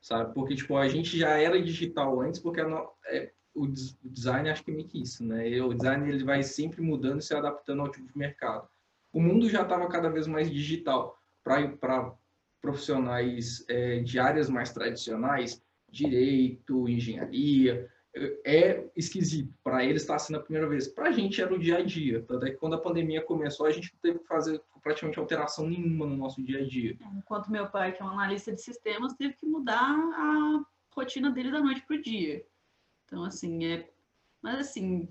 sabe? 0.00 0.34
Porque, 0.34 0.54
tipo, 0.54 0.76
a 0.76 0.88
gente 0.88 1.16
já 1.16 1.38
era 1.38 1.60
digital 1.62 2.20
antes, 2.20 2.40
porque 2.40 2.60
a, 2.60 2.86
é, 3.06 3.32
o, 3.54 3.64
o, 3.64 4.08
design 4.08 4.50
acho 4.50 4.64
que 4.64 4.70
é 4.70 4.74
meio 4.74 4.88
que 4.88 5.02
isso, 5.02 5.24
né? 5.24 5.60
O 5.62 5.74
design 5.74 6.08
ele 6.08 6.24
vai 6.24 6.42
sempre 6.42 6.80
mudando 6.80 7.20
e 7.20 7.22
se 7.22 7.34
adaptando 7.34 7.82
ao 7.82 7.90
tipo 7.90 8.06
de 8.06 8.16
mercado. 8.16 8.68
O 9.12 9.20
mundo 9.20 9.48
já 9.48 9.62
estava 9.62 9.88
cada 9.88 10.08
vez 10.08 10.26
mais 10.26 10.50
digital 10.50 11.18
para 11.44 12.14
profissionais 12.60 13.64
é, 13.68 14.00
de 14.00 14.18
áreas 14.18 14.48
mais 14.48 14.72
tradicionais, 14.72 15.62
direito, 15.90 16.88
engenharia, 16.88 17.90
é 18.44 18.88
esquisito. 18.96 19.52
Para 19.62 19.84
eles 19.84 20.02
está 20.02 20.18
sendo 20.18 20.36
a 20.36 20.42
primeira 20.42 20.68
vez. 20.68 20.86
Para 20.86 21.08
a 21.08 21.12
gente 21.12 21.40
era 21.40 21.52
o 21.52 21.58
dia 21.58 21.78
a 21.78 21.82
dia. 21.82 22.22
Tanto 22.22 22.46
é 22.46 22.50
que 22.50 22.56
quando 22.56 22.74
a 22.74 22.80
pandemia 22.80 23.22
começou, 23.22 23.66
a 23.66 23.70
gente 23.70 23.92
não 23.92 24.00
teve 24.00 24.18
que 24.20 24.26
fazer 24.26 24.60
praticamente 24.82 25.18
alteração 25.18 25.68
nenhuma 25.68 26.06
no 26.06 26.16
nosso 26.16 26.42
dia 26.42 26.60
a 26.60 26.66
dia. 26.66 26.96
Enquanto 27.16 27.50
meu 27.50 27.68
pai, 27.68 27.92
que 27.92 28.02
é 28.02 28.04
um 28.04 28.10
analista 28.10 28.52
de 28.52 28.60
sistemas, 28.60 29.14
teve 29.14 29.34
que 29.34 29.46
mudar 29.46 29.94
a 29.94 30.64
rotina 30.94 31.30
dele 31.30 31.50
da 31.50 31.60
noite 31.60 31.82
para 31.86 31.96
o 31.96 32.02
dia. 32.02 32.44
Então, 33.12 33.24
assim, 33.24 33.66
é. 33.66 33.86
Mas, 34.40 34.58
assim, 34.60 35.06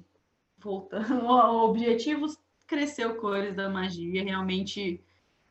voltando 0.57 1.27
ao 1.29 1.69
objetivo, 1.69 2.25
cresceu 2.65 3.15
cores 3.17 3.55
da 3.55 3.69
magia, 3.69 4.23
realmente 4.23 4.99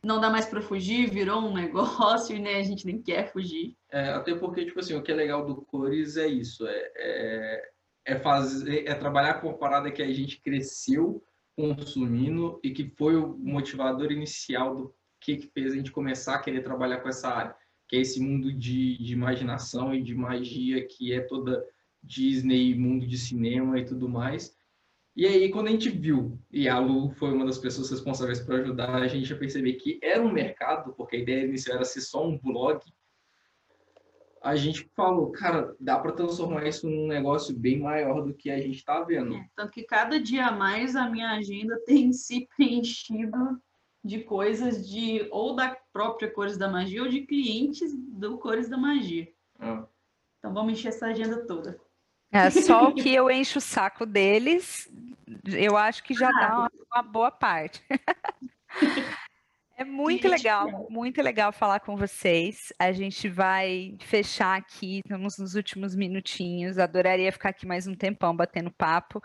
não 0.03 0.19
dá 0.19 0.29
mais 0.29 0.47
para 0.47 0.61
fugir, 0.61 1.09
virou 1.09 1.41
um 1.41 1.53
negócio, 1.55 2.37
né? 2.37 2.57
A 2.57 2.63
gente 2.63 2.85
nem 2.85 3.01
quer 3.01 3.31
fugir. 3.31 3.77
É, 3.89 4.09
até 4.09 4.35
porque, 4.35 4.65
tipo 4.65 4.81
assim, 4.81 4.95
o 4.95 5.01
que 5.01 5.13
é 5.13 5.15
legal 5.15 5.45
do 5.45 5.61
Cores 5.61 6.17
é 6.17 6.27
isso, 6.27 6.67
é, 6.67 6.91
é, 6.97 7.71
é, 8.05 8.19
fazer, 8.19 8.85
é 8.85 8.93
trabalhar 8.95 9.35
com 9.35 9.47
uma 9.47 9.57
parada 9.57 9.89
que 9.89 10.01
a 10.01 10.11
gente 10.11 10.41
cresceu 10.41 11.23
consumindo 11.55 12.59
e 12.61 12.71
que 12.71 12.89
foi 12.97 13.15
o 13.15 13.37
motivador 13.37 14.11
inicial 14.11 14.75
do 14.75 14.95
que, 15.21 15.37
que 15.37 15.47
fez 15.47 15.71
a 15.71 15.75
gente 15.75 15.91
começar 15.91 16.35
a 16.35 16.39
querer 16.39 16.63
trabalhar 16.63 16.97
com 16.97 17.07
essa 17.07 17.29
área, 17.29 17.55
que 17.87 17.95
é 17.95 17.99
esse 17.99 18.19
mundo 18.19 18.51
de, 18.51 18.97
de 18.97 19.13
imaginação 19.13 19.93
e 19.93 20.01
de 20.01 20.13
magia 20.13 20.85
que 20.85 21.13
é 21.13 21.21
toda 21.21 21.63
Disney, 22.03 22.75
mundo 22.75 23.07
de 23.07 23.17
cinema 23.17 23.79
e 23.79 23.85
tudo 23.85 24.09
mais. 24.09 24.55
E 25.15 25.25
aí, 25.25 25.49
quando 25.49 25.67
a 25.67 25.71
gente 25.71 25.89
viu, 25.89 26.39
e 26.49 26.69
a 26.69 26.79
Lu 26.79 27.11
foi 27.11 27.33
uma 27.33 27.45
das 27.45 27.57
pessoas 27.57 27.89
responsáveis 27.89 28.39
por 28.39 28.55
ajudar 28.55 28.95
a 28.95 29.07
gente 29.07 29.31
a 29.33 29.37
perceber 29.37 29.73
que 29.73 29.99
era 30.01 30.23
um 30.23 30.31
mercado, 30.31 30.93
porque 30.93 31.17
a 31.17 31.19
ideia 31.19 31.45
inicial 31.45 31.75
era 31.75 31.85
ser 31.85 32.01
só 32.01 32.25
um 32.25 32.37
blog, 32.37 32.79
a 34.41 34.55
gente 34.55 34.89
falou, 34.95 35.31
cara, 35.31 35.75
dá 35.79 35.99
para 35.99 36.13
transformar 36.13 36.65
isso 36.65 36.89
num 36.89 37.07
negócio 37.07 37.55
bem 37.55 37.79
maior 37.79 38.21
do 38.21 38.33
que 38.33 38.49
a 38.49 38.59
gente 38.59 38.77
está 38.77 39.01
vendo. 39.03 39.35
É, 39.35 39.49
tanto 39.55 39.71
que 39.71 39.83
cada 39.83 40.19
dia 40.19 40.47
a 40.47 40.51
mais 40.51 40.95
a 40.95 41.07
minha 41.07 41.31
agenda 41.31 41.79
tem 41.85 42.11
se 42.11 42.47
preenchido 42.55 43.61
de 44.03 44.23
coisas 44.23 44.89
de 44.89 45.27
ou 45.29 45.55
da 45.55 45.77
própria 45.93 46.31
Cores 46.31 46.57
da 46.57 46.67
Magia 46.67 47.03
ou 47.03 47.09
de 47.09 47.21
clientes 47.21 47.93
do 47.95 48.39
Cores 48.39 48.67
da 48.67 48.77
Magia. 48.77 49.31
Ah. 49.59 49.85
Então 50.39 50.51
vamos 50.51 50.73
encher 50.73 50.87
essa 50.87 51.05
agenda 51.05 51.45
toda. 51.45 51.79
É, 52.31 52.49
só 52.49 52.87
o 52.87 52.93
que 52.93 53.13
eu 53.13 53.29
encho 53.29 53.59
o 53.59 53.61
saco 53.61 54.05
deles, 54.05 54.89
eu 55.45 55.75
acho 55.75 56.03
que 56.03 56.13
já 56.13 56.29
ah, 56.29 56.39
dá 56.39 56.57
uma, 56.59 56.71
uma 56.93 57.03
boa 57.03 57.31
parte. 57.31 57.83
É 59.81 59.83
muito 59.83 60.27
legal, 60.27 60.87
muito 60.91 61.19
legal 61.23 61.51
falar 61.51 61.79
com 61.79 61.97
vocês. 61.97 62.71
A 62.77 62.91
gente 62.91 63.27
vai 63.27 63.95
fechar 63.99 64.55
aqui, 64.55 64.99
estamos 64.99 65.39
nos 65.39 65.55
últimos 65.55 65.95
minutinhos. 65.95 66.77
Adoraria 66.77 67.31
ficar 67.31 67.49
aqui 67.49 67.65
mais 67.65 67.87
um 67.87 67.95
tempão 67.95 68.35
batendo 68.35 68.69
papo. 68.69 69.17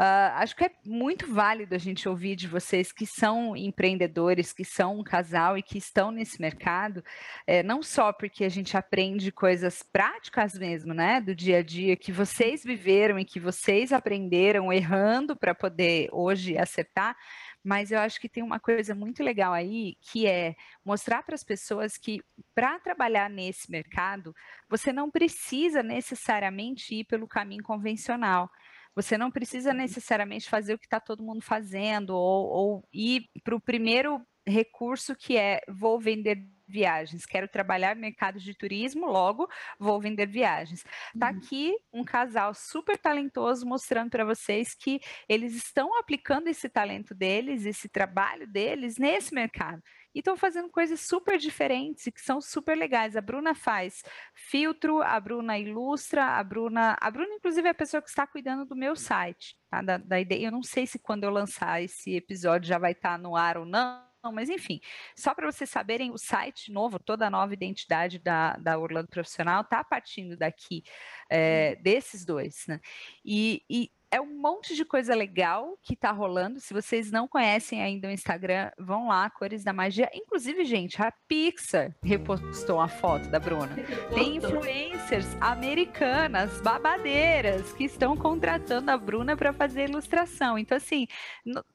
Uh, 0.00 0.32
acho 0.36 0.56
que 0.56 0.64
é 0.64 0.70
muito 0.86 1.30
válido 1.30 1.74
a 1.74 1.78
gente 1.78 2.08
ouvir 2.08 2.34
de 2.34 2.48
vocês 2.48 2.90
que 2.90 3.04
são 3.04 3.54
empreendedores, 3.54 4.50
que 4.50 4.64
são 4.64 5.00
um 5.00 5.04
casal 5.04 5.58
e 5.58 5.62
que 5.62 5.76
estão 5.76 6.10
nesse 6.10 6.40
mercado, 6.40 7.04
é, 7.46 7.62
não 7.62 7.82
só 7.82 8.10
porque 8.10 8.46
a 8.46 8.48
gente 8.48 8.78
aprende 8.78 9.30
coisas 9.30 9.82
práticas 9.82 10.54
mesmo, 10.54 10.94
né, 10.94 11.20
do 11.20 11.34
dia 11.34 11.58
a 11.58 11.62
dia, 11.62 11.96
que 11.96 12.12
vocês 12.12 12.64
viveram 12.64 13.18
e 13.18 13.26
que 13.26 13.38
vocês 13.38 13.92
aprenderam 13.92 14.72
errando 14.72 15.36
para 15.36 15.54
poder 15.54 16.08
hoje 16.12 16.56
acertar, 16.56 17.14
mas 17.62 17.90
eu 17.90 17.98
acho 17.98 18.20
que 18.20 18.28
tem 18.28 18.42
uma 18.42 18.58
coisa 18.58 18.94
muito 18.94 19.22
legal 19.22 19.52
aí, 19.52 19.96
que 20.00 20.26
é 20.26 20.54
mostrar 20.84 21.22
para 21.22 21.34
as 21.34 21.44
pessoas 21.44 21.96
que 21.98 22.20
para 22.54 22.78
trabalhar 22.80 23.28
nesse 23.28 23.70
mercado, 23.70 24.34
você 24.68 24.92
não 24.92 25.10
precisa 25.10 25.82
necessariamente 25.82 26.94
ir 26.94 27.04
pelo 27.04 27.28
caminho 27.28 27.62
convencional. 27.62 28.50
Você 28.94 29.16
não 29.16 29.30
precisa 29.30 29.72
necessariamente 29.72 30.48
fazer 30.48 30.74
o 30.74 30.78
que 30.78 30.86
está 30.86 30.98
todo 30.98 31.22
mundo 31.22 31.42
fazendo 31.42 32.10
ou, 32.10 32.48
ou 32.48 32.88
ir 32.92 33.28
para 33.44 33.54
o 33.54 33.60
primeiro 33.60 34.20
recurso 34.46 35.14
que 35.14 35.36
é 35.36 35.60
vou 35.68 36.00
vender 36.00 36.44
viagens, 36.70 37.26
quero 37.26 37.48
trabalhar 37.48 37.94
no 37.94 38.00
mercado 38.00 38.38
de 38.38 38.54
turismo, 38.54 39.06
logo 39.06 39.48
vou 39.78 40.00
vender 40.00 40.26
viagens. 40.26 40.84
Tá 41.18 41.30
uhum. 41.30 41.36
aqui 41.36 41.76
um 41.92 42.04
casal 42.04 42.54
super 42.54 42.96
talentoso 42.96 43.66
mostrando 43.66 44.10
para 44.10 44.24
vocês 44.24 44.74
que 44.74 45.00
eles 45.28 45.54
estão 45.54 45.98
aplicando 45.98 46.48
esse 46.48 46.68
talento 46.68 47.14
deles, 47.14 47.66
esse 47.66 47.88
trabalho 47.88 48.46
deles 48.46 48.96
nesse 48.98 49.34
mercado 49.34 49.82
e 50.14 50.18
estão 50.18 50.36
fazendo 50.36 50.68
coisas 50.68 51.00
super 51.00 51.38
diferentes 51.38 52.06
e 52.06 52.12
que 52.12 52.20
são 52.20 52.40
super 52.40 52.76
legais. 52.76 53.16
A 53.16 53.20
Bruna 53.20 53.54
faz 53.54 54.02
filtro, 54.34 55.02
a 55.02 55.18
Bruna 55.20 55.58
ilustra, 55.58 56.24
a 56.24 56.42
Bruna, 56.42 56.96
a 57.00 57.10
Bruna 57.10 57.34
inclusive 57.34 57.68
é 57.68 57.70
a 57.70 57.74
pessoa 57.74 58.02
que 58.02 58.08
está 58.08 58.26
cuidando 58.26 58.64
do 58.64 58.76
meu 58.76 58.96
site, 58.96 59.56
tá? 59.70 59.82
da, 59.82 59.98
da 59.98 60.20
ideia. 60.20 60.46
Eu 60.46 60.52
não 60.52 60.62
sei 60.62 60.86
se 60.86 60.98
quando 60.98 61.24
eu 61.24 61.30
lançar 61.30 61.82
esse 61.82 62.14
episódio 62.14 62.68
já 62.68 62.78
vai 62.78 62.92
estar 62.92 63.12
tá 63.12 63.18
no 63.18 63.36
ar 63.36 63.56
ou 63.56 63.64
não 63.64 64.09
não, 64.22 64.32
mas 64.32 64.48
enfim, 64.50 64.80
só 65.16 65.34
para 65.34 65.50
vocês 65.50 65.70
saberem, 65.70 66.10
o 66.10 66.18
site 66.18 66.70
novo, 66.70 66.98
toda 66.98 67.26
a 67.26 67.30
nova 67.30 67.54
identidade 67.54 68.18
da, 68.18 68.56
da 68.56 68.78
Orlando 68.78 69.08
Profissional 69.08 69.62
está 69.62 69.82
partindo 69.82 70.36
daqui, 70.36 70.82
é, 71.30 71.76
desses 71.76 72.24
dois, 72.24 72.64
né? 72.68 72.80
E, 73.24 73.62
e 73.68 73.90
é 74.10 74.20
um 74.20 74.38
monte 74.40 74.74
de 74.74 74.84
coisa 74.84 75.14
legal 75.14 75.78
que 75.82 75.94
tá 75.94 76.10
rolando. 76.10 76.58
Se 76.60 76.74
vocês 76.74 77.12
não 77.12 77.28
conhecem 77.28 77.80
ainda 77.80 78.08
o 78.08 78.10
Instagram, 78.10 78.70
vão 78.76 79.08
lá, 79.08 79.30
Cores 79.30 79.62
da 79.62 79.72
Magia. 79.72 80.10
Inclusive, 80.12 80.64
gente, 80.64 81.00
a 81.00 81.12
Pixar 81.28 81.94
repostou 82.02 82.76
uma 82.76 82.88
foto 82.88 83.28
da 83.28 83.38
Bruna. 83.38 83.76
Tem 84.12 84.36
influencers 84.36 85.26
americanas, 85.40 86.60
babadeiras, 86.60 87.72
que 87.72 87.84
estão 87.84 88.16
contratando 88.16 88.90
a 88.90 88.98
Bruna 88.98 89.36
para 89.36 89.52
fazer 89.52 89.88
ilustração. 89.88 90.58
Então, 90.58 90.76
assim, 90.76 91.06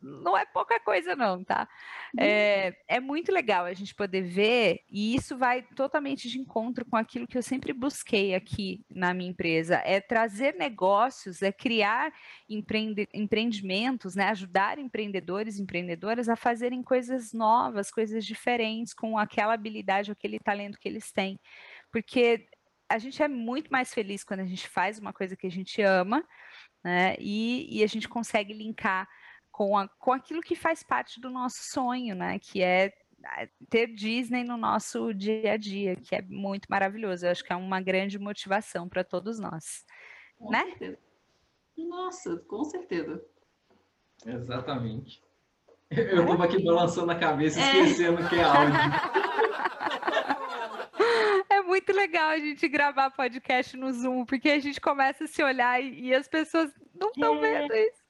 não 0.01 0.37
é 0.37 0.45
pouca 0.45 0.79
coisa, 0.79 1.15
não, 1.15 1.43
tá? 1.43 1.67
É, 2.17 2.75
é 2.87 2.99
muito 2.99 3.31
legal 3.31 3.65
a 3.65 3.73
gente 3.73 3.95
poder 3.95 4.21
ver, 4.21 4.81
e 4.89 5.15
isso 5.15 5.37
vai 5.37 5.61
totalmente 5.61 6.29
de 6.29 6.39
encontro 6.39 6.85
com 6.85 6.97
aquilo 6.97 7.27
que 7.27 7.37
eu 7.37 7.43
sempre 7.43 7.71
busquei 7.73 8.35
aqui 8.35 8.83
na 8.89 9.13
minha 9.13 9.29
empresa: 9.29 9.81
é 9.85 10.01
trazer 10.01 10.55
negócios, 10.55 11.41
é 11.41 11.51
criar 11.51 12.13
empreende, 12.49 13.07
empreendimentos, 13.13 14.15
né, 14.15 14.25
ajudar 14.25 14.77
empreendedores 14.79 15.57
e 15.57 15.61
empreendedoras 15.61 16.29
a 16.29 16.35
fazerem 16.35 16.83
coisas 16.83 17.33
novas, 17.33 17.91
coisas 17.91 18.25
diferentes, 18.25 18.93
com 18.93 19.17
aquela 19.17 19.53
habilidade, 19.53 20.11
aquele 20.11 20.39
talento 20.39 20.79
que 20.79 20.87
eles 20.87 21.11
têm. 21.11 21.39
Porque 21.91 22.47
a 22.89 22.97
gente 22.97 23.21
é 23.21 23.27
muito 23.27 23.71
mais 23.71 23.93
feliz 23.93 24.23
quando 24.23 24.41
a 24.41 24.45
gente 24.45 24.67
faz 24.67 24.99
uma 24.99 25.13
coisa 25.13 25.35
que 25.35 25.47
a 25.47 25.51
gente 25.51 25.81
ama, 25.81 26.23
né, 26.83 27.15
e, 27.19 27.79
e 27.79 27.83
a 27.83 27.87
gente 27.87 28.07
consegue 28.07 28.53
linkar 28.53 29.07
com, 29.51 29.77
a, 29.77 29.87
com 29.87 30.11
aquilo 30.11 30.41
que 30.41 30.55
faz 30.55 30.83
parte 30.83 31.19
do 31.19 31.29
nosso 31.29 31.63
sonho, 31.63 32.13
né, 32.13 32.37
que 32.39 32.61
é 32.61 32.93
ter 33.69 33.87
Disney 33.87 34.43
no 34.43 34.57
nosso 34.57 35.13
dia 35.13 35.53
a 35.53 35.57
dia, 35.57 35.95
que 35.95 36.15
é 36.15 36.21
muito 36.21 36.67
maravilhoso. 36.69 37.25
Eu 37.25 37.31
acho 37.31 37.43
que 37.43 37.51
é 37.51 37.55
uma 37.55 37.81
grande 37.81 38.19
motivação 38.19 38.87
para 38.87 39.03
todos 39.03 39.39
nós. 39.39 39.85
Com 40.37 40.51
né? 40.51 40.63
Certeza. 40.63 41.04
Nossa, 41.77 42.37
com 42.47 42.63
certeza. 42.63 43.23
Exatamente. 44.25 45.21
Eu 45.89 46.21
estava 46.21 46.45
aqui 46.45 46.63
balançando 46.63 47.11
a 47.11 47.15
cabeça, 47.15 47.59
é. 47.59 47.81
esquecendo 47.81 48.21
é. 48.21 48.29
que 48.29 48.35
é 48.35 48.43
áudio. 48.43 48.75
É 51.47 51.61
muito 51.61 51.93
legal 51.93 52.29
a 52.29 52.37
gente 52.37 52.67
gravar 52.67 53.11
podcast 53.11 53.77
no 53.77 53.91
Zoom, 53.91 54.25
porque 54.25 54.49
a 54.49 54.59
gente 54.59 54.79
começa 54.81 55.23
a 55.23 55.27
se 55.27 55.41
olhar 55.41 55.81
e, 55.81 56.07
e 56.07 56.13
as 56.13 56.27
pessoas 56.27 56.71
não 56.93 57.09
estão 57.09 57.35
é. 57.37 57.61
vendo 57.61 57.73
isso. 57.73 58.05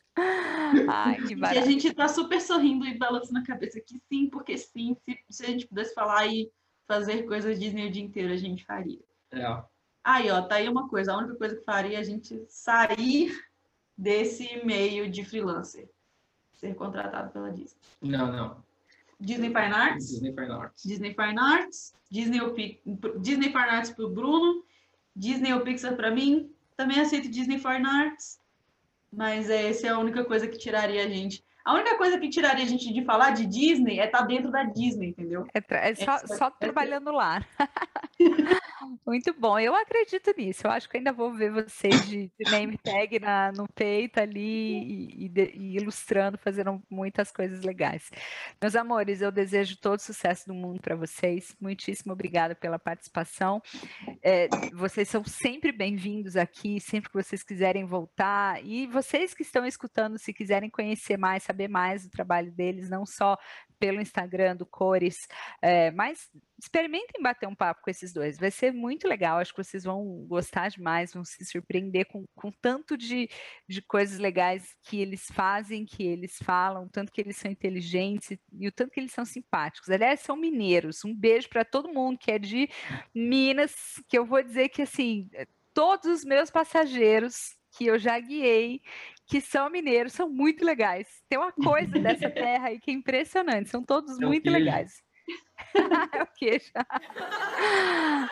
Ai, 0.89 1.21
que 1.21 1.35
barato. 1.35 1.59
E 1.59 1.61
a 1.61 1.65
gente 1.65 1.93
tá 1.93 2.07
super 2.07 2.41
sorrindo 2.41 2.85
e 2.85 2.97
balançando 2.97 3.39
a 3.39 3.43
cabeça 3.43 3.79
que 3.81 3.99
sim, 4.11 4.29
porque 4.29 4.57
sim, 4.57 4.95
se, 5.03 5.19
se 5.29 5.45
a 5.45 5.47
gente 5.47 5.67
pudesse 5.67 5.93
falar 5.93 6.25
e 6.27 6.49
fazer 6.87 7.23
coisas 7.23 7.59
Disney 7.59 7.87
o 7.87 7.91
dia 7.91 8.03
inteiro, 8.03 8.33
a 8.33 8.37
gente 8.37 8.65
faria. 8.65 8.99
É. 9.31 9.63
Aí, 10.03 10.29
ó, 10.31 10.41
tá 10.41 10.55
aí 10.55 10.69
uma 10.69 10.87
coisa. 10.87 11.13
A 11.13 11.17
única 11.17 11.35
coisa 11.35 11.55
que 11.55 11.63
faria 11.63 11.97
é 11.97 12.01
a 12.01 12.03
gente 12.03 12.45
sair 12.47 13.35
desse 13.97 14.65
meio 14.65 15.09
de 15.09 15.23
freelancer. 15.23 15.89
Ser 16.55 16.75
contratado 16.75 17.31
pela 17.31 17.51
Disney. 17.51 17.79
Não, 18.01 18.31
não. 18.31 18.63
Disney 19.19 19.47
Fine 19.47 19.73
Arts. 19.73 20.09
Disney 20.09 20.33
Fine 20.33 20.51
Arts. 20.51 20.83
Disney 20.83 21.13
Fine 21.13 21.39
Arts. 21.39 21.93
Disney, 22.11 22.39
Disney 23.19 23.47
Fine 23.47 23.69
Arts 23.69 23.91
pro 23.91 24.09
Bruno. 24.09 24.63
Disney 25.15 25.53
ou 25.53 25.61
Pixar 25.61 25.95
para 25.95 26.11
mim. 26.11 26.51
Também 26.75 26.99
aceito 26.99 27.29
Disney 27.29 27.57
Fine 27.59 27.85
Arts. 27.85 28.39
Mas 29.11 29.49
essa 29.49 29.87
é 29.87 29.89
a 29.89 29.99
única 29.99 30.25
coisa 30.25 30.47
que 30.47 30.57
tiraria 30.57 31.03
a 31.05 31.07
gente 31.07 31.43
a 31.65 31.73
única 31.73 31.97
coisa 31.97 32.19
que 32.19 32.29
tiraria 32.29 32.63
a 32.63 32.67
gente 32.67 32.93
de 32.93 33.03
falar 33.03 33.31
de 33.31 33.47
Disney 33.47 33.99
é 33.99 34.05
estar 34.05 34.19
tá 34.19 34.25
dentro 34.25 34.51
da 34.51 34.63
Disney, 34.63 35.09
entendeu? 35.09 35.47
É, 35.51 35.89
é 35.89 35.95
só, 35.95 36.13
é, 36.17 36.27
só 36.27 36.47
é, 36.47 36.51
trabalhando 36.59 37.11
lá. 37.11 37.43
Muito 39.05 39.33
bom, 39.33 39.57
eu 39.59 39.75
acredito 39.75 40.33
nisso. 40.37 40.65
Eu 40.65 40.71
acho 40.71 40.89
que 40.89 40.97
ainda 40.97 41.11
vou 41.11 41.33
ver 41.33 41.51
vocês 41.51 42.07
de, 42.07 42.31
de 42.39 42.51
name 42.51 42.77
tag 42.77 43.19
na, 43.19 43.51
no 43.51 43.67
peito 43.67 44.19
ali 44.19 44.39
e, 44.41 45.25
e, 45.25 45.41
e, 45.53 45.75
ilustrando, 45.77 46.37
fazendo 46.37 46.81
muitas 46.89 47.31
coisas 47.31 47.61
legais. 47.61 48.09
Meus 48.61 48.75
amores, 48.75 49.21
eu 49.21 49.31
desejo 49.31 49.77
todo 49.77 49.99
sucesso 49.99 50.47
do 50.47 50.53
mundo 50.53 50.81
para 50.81 50.95
vocês. 50.95 51.55
Muitíssimo 51.59 52.13
obrigada 52.13 52.55
pela 52.55 52.77
participação. 52.77 53.61
É, 54.21 54.47
vocês 54.73 55.09
são 55.09 55.23
sempre 55.23 55.71
bem-vindos 55.71 56.35
aqui, 56.35 56.79
sempre 56.79 57.09
que 57.09 57.23
vocês 57.23 57.43
quiserem 57.43 57.85
voltar. 57.85 58.63
E 58.63 58.87
vocês 58.87 59.33
que 59.33 59.43
estão 59.43 59.65
escutando, 59.65 60.17
se 60.17 60.33
quiserem 60.33 60.69
conhecer 60.69 61.17
mais, 61.17 61.43
saber 61.43 61.67
mais 61.67 62.03
do 62.03 62.09
trabalho 62.09 62.51
deles, 62.51 62.89
não 62.89 63.05
só 63.05 63.37
pelo 63.79 64.01
Instagram 64.01 64.55
do 64.55 64.65
Cores, 64.65 65.27
é, 65.61 65.91
mas 65.91 66.29
experimentem 66.57 67.21
bater 67.21 67.47
um 67.47 67.55
papo 67.55 67.81
com 67.83 67.89
esses 67.89 68.13
dois, 68.13 68.37
vai 68.37 68.49
ser 68.49 68.71
muito 68.71 69.07
legal, 69.07 69.39
acho 69.39 69.53
que 69.53 69.63
vocês 69.63 69.83
vão 69.83 70.25
gostar 70.27 70.69
demais, 70.69 71.13
vão 71.13 71.23
se 71.23 71.43
surpreender 71.45 72.05
com, 72.07 72.25
com 72.33 72.51
tanto 72.51 72.97
de, 72.97 73.29
de 73.67 73.81
coisas 73.81 74.17
legais 74.19 74.75
que 74.83 74.99
eles 74.99 75.27
fazem, 75.31 75.85
que 75.85 76.03
eles 76.03 76.37
falam, 76.43 76.87
tanto 76.87 77.11
que 77.11 77.21
eles 77.21 77.37
são 77.37 77.51
inteligentes 77.51 78.31
e, 78.31 78.39
e 78.59 78.67
o 78.67 78.71
tanto 78.71 78.91
que 78.91 78.99
eles 78.99 79.11
são 79.11 79.25
simpáticos. 79.25 79.89
Aliás, 79.89 80.21
são 80.21 80.35
mineiros, 80.35 81.03
um 81.03 81.13
beijo 81.13 81.49
para 81.49 81.65
todo 81.65 81.93
mundo 81.93 82.17
que 82.17 82.31
é 82.31 82.39
de 82.39 82.69
Minas, 83.13 83.73
que 84.07 84.17
eu 84.17 84.25
vou 84.25 84.41
dizer 84.41 84.69
que 84.69 84.81
assim, 84.81 85.29
todos 85.73 86.05
os 86.05 86.23
meus 86.23 86.49
passageiros 86.49 87.57
que 87.77 87.85
eu 87.85 87.99
já 87.99 88.17
guiei, 88.19 88.81
que 89.27 89.41
são 89.41 89.69
mineiros, 89.69 90.13
são 90.13 90.29
muito 90.29 90.63
legais. 90.63 91.07
Tem 91.27 91.37
uma 91.37 91.51
coisa 91.51 91.99
dessa 91.99 92.29
terra 92.31 92.67
aí 92.67 92.79
que 92.79 92.91
é 92.91 92.93
impressionante, 92.93 93.69
são 93.69 93.83
todos 93.83 94.19
é 94.19 94.25
muito 94.25 94.49
legais. 94.49 95.03
é 96.13 96.23
o 96.23 96.27
queijo. 96.37 96.71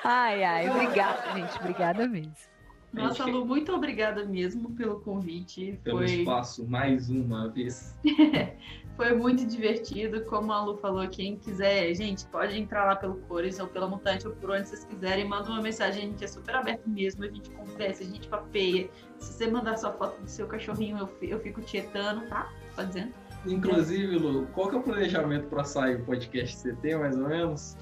ai, 0.04 0.44
ai, 0.44 0.70
obrigada, 0.70 1.34
gente, 1.34 1.58
obrigada 1.60 2.08
mesmo. 2.08 2.54
Nossa, 2.94 3.26
Lu, 3.26 3.44
muito 3.44 3.74
obrigada 3.74 4.24
mesmo 4.24 4.70
pelo 4.76 5.02
convite. 5.02 5.80
Pelo 5.84 5.98
Foi... 5.98 6.06
espaço, 6.06 6.68
mais 6.70 7.10
uma 7.10 7.50
vez. 7.50 7.98
Foi 8.96 9.14
muito 9.14 9.46
divertido. 9.46 10.24
Como 10.26 10.52
a 10.52 10.64
Lu 10.64 10.78
falou, 10.78 11.08
quem 11.08 11.36
quiser, 11.36 11.94
gente, 11.96 12.26
pode 12.28 12.58
entrar 12.58 12.86
lá 12.86 12.96
pelo 12.96 13.16
Cores 13.22 13.60
ou 13.60 13.68
pela 13.68 13.88
Mutante 13.88 14.28
ou 14.28 14.34
por 14.36 14.52
onde 14.52 14.68
vocês 14.68 14.86
quiserem. 14.86 15.28
Manda 15.28 15.50
uma 15.50 15.62
mensagem, 15.62 16.04
a 16.04 16.06
gente 16.06 16.24
é 16.24 16.28
super 16.28 16.56
aberto 16.56 16.88
mesmo. 16.88 17.24
A 17.24 17.28
gente 17.28 17.50
conversa, 17.52 18.04
a 18.04 18.06
gente 18.06 18.28
papeia. 18.28 18.90
Se 19.18 19.34
você 19.34 19.48
mandar 19.48 19.78
sua 19.78 19.94
foto 19.94 20.22
do 20.22 20.30
seu 20.30 20.48
cachorrinho, 20.48 20.98
eu, 20.98 21.30
eu 21.30 21.40
fico 21.40 21.62
tietando, 21.62 22.28
tá? 22.28 22.52
Tá 22.76 22.84
dizendo? 22.84 23.14
Inclusive, 23.46 24.18
Lu, 24.18 24.48
qual 24.54 24.70
que 24.70 24.76
é 24.76 24.80
o 24.80 24.84
planejamento 24.84 25.48
para 25.48 25.64
sair 25.64 25.96
o 25.96 26.06
podcast? 26.06 26.56
Você 26.56 26.74
tem 26.76 26.96
mais 26.96 27.18
ou 27.18 27.28
menos? 27.28 27.76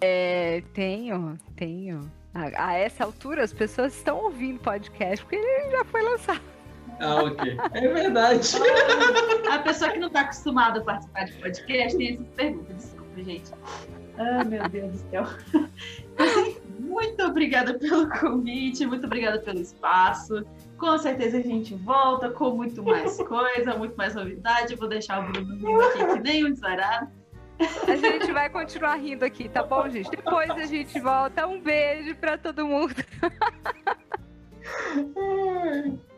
É, 0.00 0.62
tenho, 0.74 1.38
tenho. 1.56 2.00
A, 2.34 2.66
a, 2.66 2.74
essa 2.74 3.04
altura, 3.04 3.42
as 3.42 3.52
pessoas 3.52 3.96
estão 3.96 4.18
ouvindo 4.18 4.60
podcast 4.60 5.24
porque 5.24 5.36
ele 5.36 5.70
já 5.70 5.84
foi 5.84 6.02
lançado. 6.02 6.53
Ah, 7.00 7.22
ok. 7.22 7.56
É 7.72 7.88
verdade. 7.88 8.50
a 9.50 9.58
pessoa 9.58 9.90
que 9.90 9.98
não 9.98 10.08
está 10.08 10.20
acostumada 10.20 10.80
a 10.80 10.84
participar 10.84 11.24
de 11.24 11.32
podcast 11.34 11.98
tem 11.98 12.14
essas 12.14 12.28
perguntas. 12.28 12.76
Desculpa, 12.76 13.22
gente. 13.22 13.52
Ah, 14.18 14.44
meu 14.44 14.68
Deus 14.68 14.92
do 14.92 15.10
céu. 15.10 15.24
Muito 16.78 17.22
obrigada 17.24 17.74
pelo 17.74 18.08
convite, 18.08 18.86
muito 18.86 19.06
obrigada 19.06 19.40
pelo 19.40 19.60
espaço. 19.60 20.44
Com 20.78 20.96
certeza 20.98 21.38
a 21.38 21.42
gente 21.42 21.74
volta 21.74 22.30
com 22.30 22.50
muito 22.50 22.82
mais 22.82 23.16
coisa, 23.16 23.76
muito 23.76 23.96
mais 23.96 24.14
novidade. 24.14 24.72
Eu 24.72 24.78
vou 24.78 24.88
deixar 24.88 25.20
o 25.20 25.32
Bruno 25.32 25.56
rindo 25.56 25.80
aqui 25.80 26.06
que 26.06 26.20
nem 26.20 26.44
um 26.44 26.52
desvarado. 26.52 27.10
A 27.58 27.96
gente 27.96 28.32
vai 28.32 28.50
continuar 28.50 28.96
rindo 28.96 29.24
aqui, 29.24 29.48
tá 29.48 29.62
bom, 29.62 29.88
gente? 29.88 30.10
Depois 30.10 30.50
a 30.50 30.66
gente 30.66 30.98
volta. 31.00 31.46
Um 31.46 31.60
beijo 31.60 32.14
pra 32.16 32.36
todo 32.36 32.66
mundo. 32.66 32.94